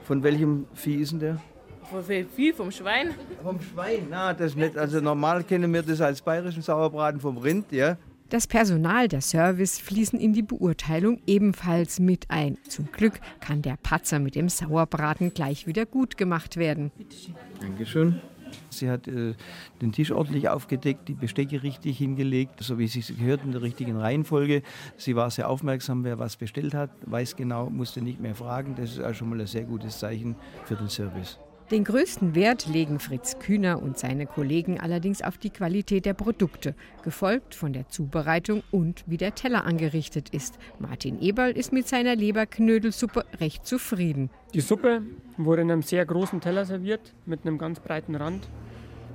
Von 0.03 0.23
welchem 0.23 0.67
Vieh 0.73 0.95
ist 0.95 1.13
denn 1.13 1.19
der? 1.19 1.41
Vieh? 2.35 2.53
Vom 2.53 2.71
Schwein? 2.71 3.13
Vom 3.43 3.59
Schwein, 3.61 4.07
na, 4.09 4.33
das 4.33 4.55
nicht. 4.55 4.77
Also 4.77 4.99
normal 4.99 5.43
kennen 5.43 5.73
wir 5.73 5.81
das 5.81 6.01
als 6.01 6.21
bayerischen 6.21 6.61
Sauerbraten 6.61 7.19
vom 7.19 7.37
Rind, 7.37 7.71
ja. 7.71 7.97
Das 8.29 8.45
Personal, 8.45 9.07
der 9.07 9.21
Service 9.21 9.79
fließen 9.79 10.19
in 10.19 10.33
die 10.33 10.41
Beurteilung 10.41 11.21
ebenfalls 11.27 12.01
mit 12.01 12.29
ein. 12.29 12.57
Zum 12.67 12.91
Glück 12.91 13.21
kann 13.39 13.61
der 13.61 13.77
Patzer 13.81 14.19
mit 14.19 14.35
dem 14.35 14.49
Sauerbraten 14.49 15.33
gleich 15.33 15.65
wieder 15.65 15.85
gut 15.85 16.17
gemacht 16.17 16.57
werden. 16.57 16.91
Dankeschön. 17.61 18.19
Sie 18.69 18.89
hat 18.89 19.07
äh, 19.07 19.33
den 19.81 19.91
Tisch 19.93 20.11
ordentlich 20.11 20.49
aufgedeckt, 20.49 21.07
die 21.07 21.13
Bestecke 21.13 21.63
richtig 21.63 21.97
hingelegt, 21.97 22.61
so 22.61 22.77
wie 22.77 22.85
es 22.85 22.93
sich 22.93 23.07
gehört, 23.17 23.43
in 23.45 23.53
der 23.53 23.61
richtigen 23.61 23.97
Reihenfolge. 23.97 24.61
Sie 24.97 25.15
war 25.15 25.31
sehr 25.31 25.49
aufmerksam, 25.49 26.03
wer 26.03 26.19
was 26.19 26.35
bestellt 26.35 26.73
hat, 26.73 26.89
weiß 27.05 27.37
genau, 27.37 27.69
musste 27.69 28.01
nicht 28.01 28.19
mehr 28.19 28.35
fragen. 28.35 28.75
Das 28.75 28.91
ist 28.91 28.99
auch 28.99 29.13
schon 29.13 29.29
mal 29.29 29.39
ein 29.39 29.47
sehr 29.47 29.63
gutes 29.63 29.99
Zeichen 29.99 30.35
für 30.65 30.75
den 30.75 30.89
Service. 30.89 31.39
Den 31.69 31.83
größten 31.83 32.33
Wert 32.33 32.65
legen 32.67 32.97
Fritz 32.97 33.39
Kühner 33.39 33.81
und 33.83 33.97
seine 33.97 34.25
Kollegen 34.25 34.79
allerdings 34.79 35.21
auf 35.21 35.37
die 35.37 35.49
Qualität 35.49 36.05
der 36.05 36.13
Produkte, 36.13 36.75
gefolgt 37.03 37.55
von 37.55 37.73
der 37.73 37.89
Zubereitung 37.89 38.63
und 38.71 39.03
wie 39.05 39.17
der 39.17 39.35
Teller 39.35 39.65
angerichtet 39.65 40.29
ist. 40.29 40.57
Martin 40.79 41.21
Eberl 41.21 41.51
ist 41.51 41.73
mit 41.73 41.85
seiner 41.85 42.15
Leberknödelsuppe 42.15 43.25
recht 43.41 43.67
zufrieden. 43.67 44.29
Die 44.53 44.61
Suppe 44.61 45.01
wurde 45.35 45.63
in 45.63 45.69
einem 45.69 45.81
sehr 45.81 46.05
großen 46.05 46.39
Teller 46.39 46.63
serviert 46.63 47.13
mit 47.25 47.45
einem 47.45 47.57
ganz 47.57 47.81
breiten 47.81 48.15
Rand. 48.15 48.47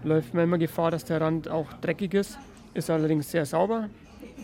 Läuft 0.05 0.35
man 0.35 0.45
immer 0.45 0.59
Gefahr, 0.59 0.91
dass 0.91 1.07
der 1.07 1.23
Rand 1.23 1.49
auch 1.49 1.73
dreckig 1.81 2.13
ist, 2.13 2.39
ist 2.75 2.91
allerdings 2.91 3.31
sehr 3.31 3.47
sauber. 3.47 3.89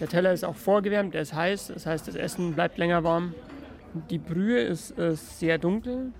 Der 0.00 0.08
Teller 0.08 0.32
ist 0.32 0.46
auch 0.46 0.56
vorgewärmt, 0.56 1.14
er 1.14 1.20
ist 1.20 1.34
heiß, 1.34 1.72
das 1.74 1.84
heißt, 1.84 2.08
das 2.08 2.14
Essen 2.14 2.54
bleibt 2.54 2.78
länger 2.78 3.04
warm. 3.04 3.34
Die 4.08 4.18
Brühe 4.18 4.60
ist, 4.60 4.92
ist 4.92 5.40
sehr 5.40 5.58
dunkel, 5.58 6.12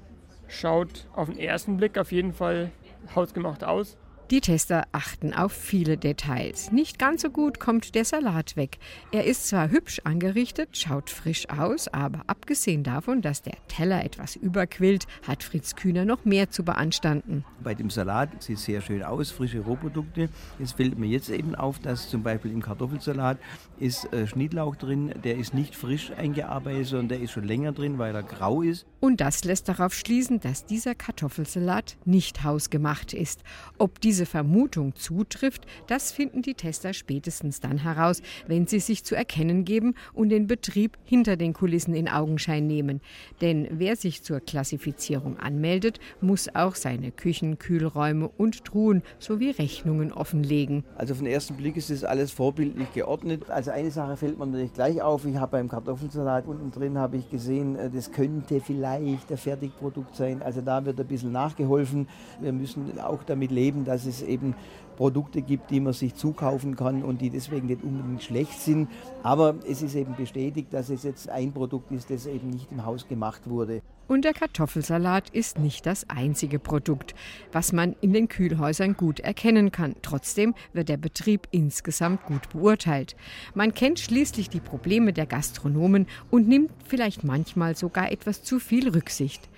schaut 0.49 1.07
auf 1.15 1.29
den 1.29 1.39
ersten 1.39 1.77
Blick 1.77 1.99
auf 1.99 2.11
jeden 2.11 2.33
Fall 2.33 2.73
hausgemacht 3.15 3.65
aus. 3.65 3.97
Die 4.31 4.43
Tester 4.43 4.85
achten 4.93 5.33
auf 5.33 5.53
viele 5.53 5.97
Details. 5.97 6.71
Nicht 6.71 6.99
ganz 6.99 7.23
so 7.23 7.31
gut 7.31 7.59
kommt 7.61 7.95
der 7.95 8.05
Salat 8.05 8.57
weg. 8.57 8.77
Er 9.11 9.25
ist 9.25 9.49
zwar 9.49 9.71
hübsch 9.71 10.03
angerichtet, 10.05 10.77
schaut 10.77 11.09
frisch 11.09 11.49
aus, 11.49 11.89
aber 11.89 12.25
abgesehen 12.27 12.83
davon, 12.83 13.23
dass 13.23 13.41
der 13.41 13.57
Teller 13.69 14.05
etwas 14.05 14.37
überquillt, 14.37 15.07
hat 15.27 15.43
Fritz 15.43 15.77
Kühner 15.77 16.05
noch 16.05 16.27
mehr 16.27 16.51
zu 16.51 16.63
beanstanden. 16.63 17.43
Bei 17.65 17.75
dem 17.75 17.89
Salat 17.89 18.43
sieht 18.43 18.59
es 18.59 18.67
sehr 18.67 18.83
schön 18.83 19.03
aus, 19.03 19.31
frische 19.31 19.61
Rohprodukte. 19.61 20.29
Es 20.63 20.73
fällt 20.73 20.99
mir 20.99 21.09
jetzt 21.09 21.31
eben 21.31 21.55
auf, 21.55 21.79
dass 21.79 22.11
zum 22.11 22.23
Beispiel 22.23 22.53
im 22.53 22.61
Kartoffelsalat 22.61 23.39
ist 23.81 24.13
äh, 24.13 24.27
Schnittlauch 24.27 24.77
drin, 24.77 25.13
der 25.25 25.37
ist 25.37 25.55
nicht 25.55 25.75
frisch 25.75 26.11
eingearbeitet, 26.11 26.87
sondern 26.87 27.09
der 27.09 27.21
ist 27.21 27.33
schon 27.33 27.45
länger 27.45 27.73
drin, 27.73 27.99
weil 27.99 28.15
er 28.15 28.23
grau 28.23 28.63
ist. 28.63 28.87
Und 29.01 29.21
das 29.21 29.45
lässt 29.45 29.69
darauf 29.69 29.95
schließen, 29.95 30.41
dass 30.41 30.67
dieser 30.67 30.95
Kartoffelsalat 30.95 31.97
nicht 32.05 32.43
hausgemacht 32.43 33.15
ist. 33.15 33.43
Ob 33.79 34.01
diese 34.01 34.27
Vermutung 34.27 34.95
zutrifft, 34.97 35.67
das 35.87 36.11
finden 36.13 36.43
die 36.43 36.55
Tester 36.55 36.93
spätestens 36.93 37.61
dann 37.61 37.79
heraus, 37.79 38.23
wenn 38.47 38.67
sie 38.67 38.81
sich 38.81 39.05
zu 39.05 39.15
erkennen 39.15 39.65
geben 39.65 39.95
und 40.13 40.31
den 40.31 40.47
Betrieb 40.47 40.99
hinter 41.05 41.37
den 41.37 41.53
Kulissen 41.53 41.95
in 41.95 42.09
Augenschein 42.09 42.67
nehmen. 42.67 43.01
Denn 43.41 43.69
wer 43.71 43.97
sich 43.97 44.23
zur 44.23 44.41
Klassifizierung 44.41 45.39
anmeldet, 45.39 46.01
muss 46.21 46.55
auch 46.55 46.75
seine 46.75 47.13
Küchen, 47.13 47.59
Kühlräume 47.59 48.29
und 48.29 48.65
Truhen 48.65 49.03
sowie 49.19 49.51
Rechnungen 49.51 50.13
offenlegen. 50.13 50.85
Also 50.97 51.15
auf 51.15 51.19
den 51.19 51.29
ersten 51.29 51.55
Blick 51.55 51.77
ist 51.77 51.91
das 51.91 52.05
alles 52.05 52.33
vorbildlich 52.33 52.93
geordnet. 52.93 53.51
Also 53.51 53.68
eine 53.71 53.91
Sache 53.91 54.17
fällt 54.17 54.39
mir 54.39 54.47
natürlich 54.47 54.73
gleich 54.73 55.03
auf. 55.03 55.25
Ich 55.25 55.37
habe 55.37 55.53
beim 55.53 55.69
Kartoffelsalat 55.69 56.47
unten 56.47 56.71
drin 56.71 56.99
habe 56.99 57.17
ich 57.17 57.31
gesehen, 57.31 57.77
äh, 57.77 57.91
das 57.91 58.11
könnte 58.11 58.61
vielleicht 58.61 59.31
ein 59.31 59.37
Fertigprodukt 59.37 60.15
sein. 60.15 60.43
Also 60.43 60.61
da 60.61 60.85
wird 60.85 61.01
ein 61.01 61.07
bisschen 61.07 61.33
nachgeholfen. 61.33 62.09
Wir 62.41 62.53
müssen 62.53 62.99
auch 63.01 63.23
damit 63.25 63.51
leben, 63.51 63.85
dass 63.85 64.07
es 64.07 64.23
eben 64.23 64.55
Produkte 64.99 65.43
gibt, 65.43 65.71
die 65.71 65.79
man 65.79 65.93
sich 65.93 66.17
zukaufen 66.17 66.75
kann 66.75 67.05
und 67.05 67.21
die 67.21 67.31
deswegen 67.31 67.69
nicht 67.69 67.85
unbedingt 67.85 68.21
schlecht 68.21 68.61
sind. 68.61 68.89
Aber 69.23 69.55
es 69.65 69.81
ist 69.81 69.95
eben 69.95 70.17
bestätigt, 70.17 70.73
dass 70.73 70.91
es 70.91 71.05
jetzt 71.05 71.29
ein 71.31 71.53
Produkt 71.53 71.93
ist, 71.93 72.11
das 72.11 72.27
eben 72.27 72.51
nicht 72.51 72.73
im 72.73 72.85
Haus 72.85 73.07
gemacht 73.07 73.49
wurde. 73.49 73.81
Und 74.09 74.25
der 74.25 74.33
Kartoffelsalat 74.33 75.31
ist 75.31 75.61
nicht 75.61 75.87
das 75.87 76.11
einzige 76.11 76.59
Produkt, 76.59 77.15
was 77.53 77.73
man 77.73 77.95
in 78.01 78.13
den 78.13 78.27
Kühlhäusern 78.27 78.95
gut 78.95 79.21
erkennen 79.21 79.71
kann. 79.71 79.95
Trotzdem 80.03 80.55
wird 80.73 80.89
der 80.89 80.97
Betrieb 80.97 81.47
insgesamt 81.53 82.25
gut 82.25 82.49
beurteilt. 82.49 83.15
Man 83.55 83.75
kennt 83.75 84.01
schließlich 84.01 84.51
die 84.51 84.61
Probleme 84.61 85.13
der 85.13 85.27
Gastronomen 85.27 86.07
und 86.31 86.49
nimmt 86.49 86.73
vielleicht 86.85 87.23
manchmal 87.23 87.77
sogar 87.77 88.11
etwas 88.11 88.43
zu 88.43 88.59
viel 88.59 88.89
Rücksicht. 88.89 89.49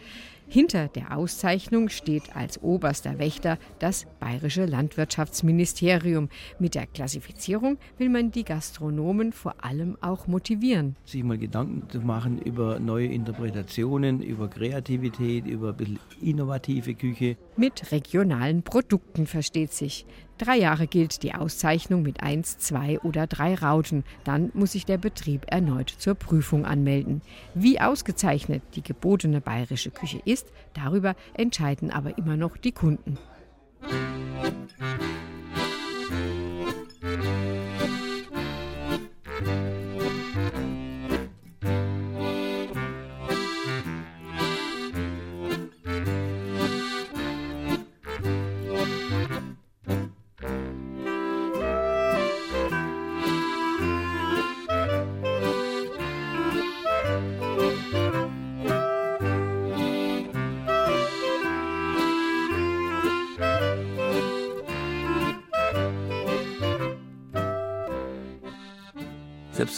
Hinter 0.52 0.88
der 0.88 1.16
Auszeichnung 1.16 1.90
steht 1.90 2.34
als 2.34 2.60
oberster 2.60 3.20
Wächter 3.20 3.56
das 3.78 4.08
Bayerische 4.18 4.64
Landwirtschaftsministerium. 4.64 6.28
Mit 6.58 6.74
der 6.74 6.88
Klassifizierung 6.88 7.78
will 7.98 8.08
man 8.08 8.32
die 8.32 8.42
Gastronomen 8.42 9.32
vor 9.32 9.64
allem 9.64 9.96
auch 10.00 10.26
motivieren. 10.26 10.96
Sich 11.04 11.22
mal 11.22 11.38
Gedanken 11.38 11.88
zu 11.88 12.00
machen 12.00 12.42
über 12.42 12.80
neue 12.80 13.06
Interpretationen, 13.06 14.22
über 14.22 14.48
Kreativität, 14.48 15.46
über 15.46 15.68
ein 15.68 15.76
bisschen 15.76 16.00
innovative 16.20 16.94
Küche. 16.96 17.36
Mit 17.56 17.92
regionalen 17.92 18.64
Produkten 18.64 19.28
versteht 19.28 19.72
sich. 19.72 20.04
Drei 20.40 20.56
Jahre 20.56 20.86
gilt 20.86 21.22
die 21.22 21.34
Auszeichnung 21.34 22.00
mit 22.00 22.22
eins, 22.22 22.56
zwei 22.56 22.98
oder 23.00 23.26
drei 23.26 23.54
Rauten. 23.54 24.04
Dann 24.24 24.50
muss 24.54 24.72
sich 24.72 24.86
der 24.86 24.96
Betrieb 24.96 25.44
erneut 25.48 25.90
zur 25.90 26.14
Prüfung 26.14 26.64
anmelden. 26.64 27.20
Wie 27.52 27.78
ausgezeichnet 27.78 28.62
die 28.74 28.82
gebotene 28.82 29.42
bayerische 29.42 29.90
Küche 29.90 30.22
ist, 30.24 30.46
darüber 30.72 31.14
entscheiden 31.34 31.90
aber 31.90 32.16
immer 32.16 32.38
noch 32.38 32.56
die 32.56 32.72
Kunden. 32.72 33.18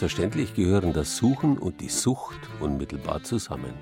Selbstverständlich 0.03 0.55
gehören 0.55 0.93
das 0.93 1.17
Suchen 1.17 1.57
und 1.57 1.81
die 1.81 1.89
Sucht 1.89 2.41
unmittelbar 2.59 3.23
zusammen. 3.23 3.73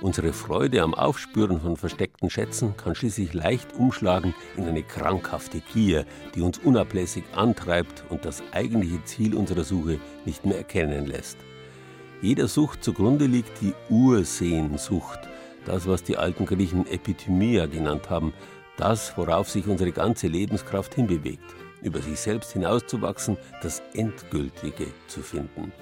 Unsere 0.00 0.32
Freude 0.32 0.80
am 0.80 0.94
Aufspüren 0.94 1.60
von 1.60 1.76
versteckten 1.76 2.30
Schätzen 2.30 2.76
kann 2.76 2.94
schließlich 2.94 3.34
leicht 3.34 3.74
umschlagen 3.74 4.32
in 4.56 4.62
eine 4.66 4.84
krankhafte 4.84 5.60
Gier, 5.72 6.06
die 6.36 6.42
uns 6.42 6.58
unablässig 6.58 7.24
antreibt 7.34 8.04
und 8.10 8.24
das 8.24 8.44
eigentliche 8.52 9.02
Ziel 9.06 9.34
unserer 9.34 9.64
Suche 9.64 9.98
nicht 10.24 10.46
mehr 10.46 10.58
erkennen 10.58 11.04
lässt. 11.04 11.38
Jeder 12.22 12.46
Sucht 12.46 12.84
zugrunde 12.84 13.26
liegt 13.26 13.60
die 13.60 13.74
Ursehnsucht, 13.90 15.18
das, 15.64 15.88
was 15.88 16.04
die 16.04 16.16
alten 16.16 16.46
Griechen 16.46 16.86
Epithymia 16.86 17.66
genannt 17.66 18.08
haben, 18.08 18.32
das, 18.76 19.18
worauf 19.18 19.50
sich 19.50 19.66
unsere 19.66 19.90
ganze 19.90 20.28
Lebenskraft 20.28 20.94
hinbewegt 20.94 21.56
über 21.82 22.00
sich 22.00 22.18
selbst 22.18 22.52
hinauszuwachsen, 22.52 23.36
das 23.62 23.82
Endgültige 23.94 24.86
zu 25.08 25.20
finden. 25.20 25.72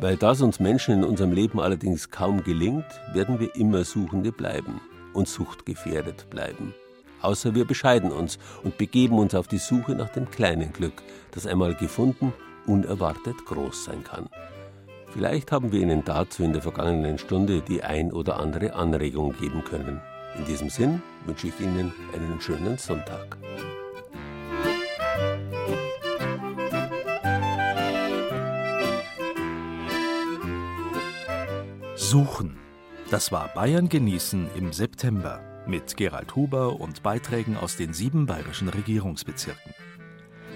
Weil 0.00 0.16
das 0.16 0.40
uns 0.40 0.60
Menschen 0.60 0.94
in 0.94 1.04
unserem 1.04 1.32
Leben 1.32 1.60
allerdings 1.60 2.10
kaum 2.10 2.42
gelingt, 2.42 2.86
werden 3.12 3.38
wir 3.38 3.54
immer 3.54 3.84
Suchende 3.84 4.32
bleiben 4.32 4.80
und 5.12 5.28
suchtgefährdet 5.28 6.30
bleiben. 6.30 6.74
Außer 7.20 7.54
wir 7.54 7.66
bescheiden 7.66 8.10
uns 8.10 8.38
und 8.62 8.78
begeben 8.78 9.18
uns 9.18 9.34
auf 9.34 9.46
die 9.46 9.58
Suche 9.58 9.92
nach 9.92 10.08
dem 10.08 10.30
kleinen 10.30 10.72
Glück, 10.72 11.02
das 11.32 11.46
einmal 11.46 11.74
gefunden 11.74 12.32
unerwartet 12.66 13.44
groß 13.46 13.84
sein 13.84 14.04
kann. 14.04 14.28
Vielleicht 15.12 15.50
haben 15.50 15.72
wir 15.72 15.80
Ihnen 15.80 16.04
dazu 16.04 16.44
in 16.44 16.52
der 16.52 16.62
vergangenen 16.62 17.18
Stunde 17.18 17.62
die 17.62 17.82
ein 17.82 18.12
oder 18.12 18.38
andere 18.38 18.74
Anregung 18.74 19.34
geben 19.38 19.64
können. 19.64 20.00
In 20.38 20.44
diesem 20.44 20.70
Sinn 20.70 21.02
wünsche 21.26 21.48
ich 21.48 21.60
Ihnen 21.60 21.92
einen 22.14 22.40
schönen 22.40 22.78
Sonntag. 22.78 23.36
Suchen. 32.10 32.56
Das 33.12 33.30
war 33.30 33.46
Bayern 33.54 33.88
genießen 33.88 34.48
im 34.56 34.72
September 34.72 35.62
mit 35.68 35.96
Gerald 35.96 36.34
Huber 36.34 36.80
und 36.80 37.04
Beiträgen 37.04 37.56
aus 37.56 37.76
den 37.76 37.92
sieben 37.92 38.26
bayerischen 38.26 38.68
Regierungsbezirken. 38.68 39.72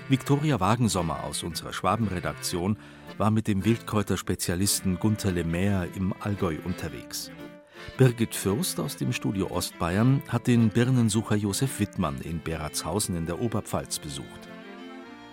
Viktoria 0.08 0.58
Wagensommer 0.58 1.22
aus 1.22 1.44
unserer 1.44 1.72
Schwabenredaktion 1.72 2.76
war 3.18 3.30
mit 3.30 3.46
dem 3.46 3.64
Wildkräuterspezialisten 3.64 4.98
Gunther 4.98 5.30
Lemaire 5.30 5.86
im 5.94 6.12
Allgäu 6.18 6.56
unterwegs. 6.64 7.30
Birgit 7.98 8.34
Fürst 8.34 8.80
aus 8.80 8.96
dem 8.96 9.12
Studio 9.12 9.48
Ostbayern 9.52 10.24
hat 10.26 10.48
den 10.48 10.70
Birnensucher 10.70 11.36
Josef 11.36 11.78
Wittmann 11.78 12.20
in 12.20 12.42
Beratshausen 12.42 13.16
in 13.16 13.26
der 13.26 13.40
Oberpfalz 13.40 14.00
besucht. 14.00 14.48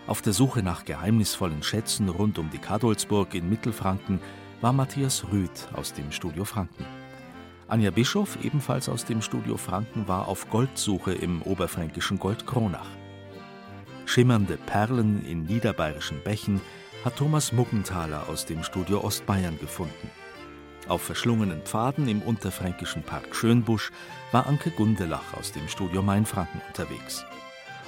Auf 0.06 0.22
der 0.22 0.34
Suche 0.34 0.62
nach 0.62 0.86
geheimnisvollen 0.86 1.64
Schätzen 1.64 2.10
rund 2.10 2.38
um 2.38 2.52
die 2.52 2.60
Kadolsburg 2.60 3.34
in 3.34 3.50
Mittelfranken 3.50 4.20
war 4.62 4.74
Matthias 4.74 5.26
Rüth 5.32 5.68
aus 5.74 5.92
dem 5.94 6.12
Studio 6.12 6.46
Franken. 6.46 6.86
Anja 7.68 7.90
Bischof, 7.90 8.38
ebenfalls 8.44 8.90
aus 8.90 9.06
dem 9.06 9.22
Studio 9.22 9.58
Franken, 9.58 10.08
war 10.08 10.28
auf 10.28 10.50
Goldsuche 10.50 11.14
im 11.14 11.42
oberfränkischen 11.42 12.20
Goldkronach. 12.20 12.88
Schimmernde 14.06 14.58
Perlen 14.58 15.26
in 15.26 15.46
niederbayerischen 15.46 16.22
Bächen 16.24 16.62
hat 17.04 17.16
Thomas 17.16 17.52
Muggenthaler 17.52 18.30
aus 18.30 18.46
dem 18.46 18.64
Studio 18.64 19.04
Ostbayern 19.04 19.58
gefunden. 19.60 20.12
Auf 20.88 21.02
verschlungenen 21.02 21.62
Pfaden 21.62 22.08
im 22.08 22.22
unterfränkischen 22.22 23.02
Park 23.02 23.36
Schönbusch 23.36 23.92
war 24.32 24.46
Anke 24.46 24.70
Gundelach 24.70 25.34
aus 25.40 25.52
dem 25.52 25.68
Studio 25.70 26.04
Mainfranken 26.04 26.62
unterwegs. 26.68 27.26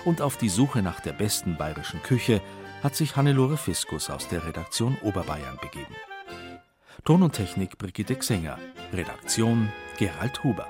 Und 0.05 0.21
auf 0.21 0.37
die 0.37 0.49
Suche 0.49 0.81
nach 0.81 1.01
der 1.01 1.13
besten 1.13 1.55
bayerischen 1.55 2.01
Küche 2.01 2.41
hat 2.81 2.95
sich 2.95 3.15
Hannelore 3.15 3.57
Fiskus 3.57 4.09
aus 4.09 4.27
der 4.27 4.45
Redaktion 4.45 4.97
Oberbayern 5.01 5.57
begeben. 5.61 5.95
Ton 7.05 7.21
und 7.21 7.33
Technik 7.33 7.77
Brigitte 7.77 8.15
Xenger. 8.15 8.57
Redaktion 8.93 9.69
Gerald 9.97 10.41
Huber. 10.41 10.69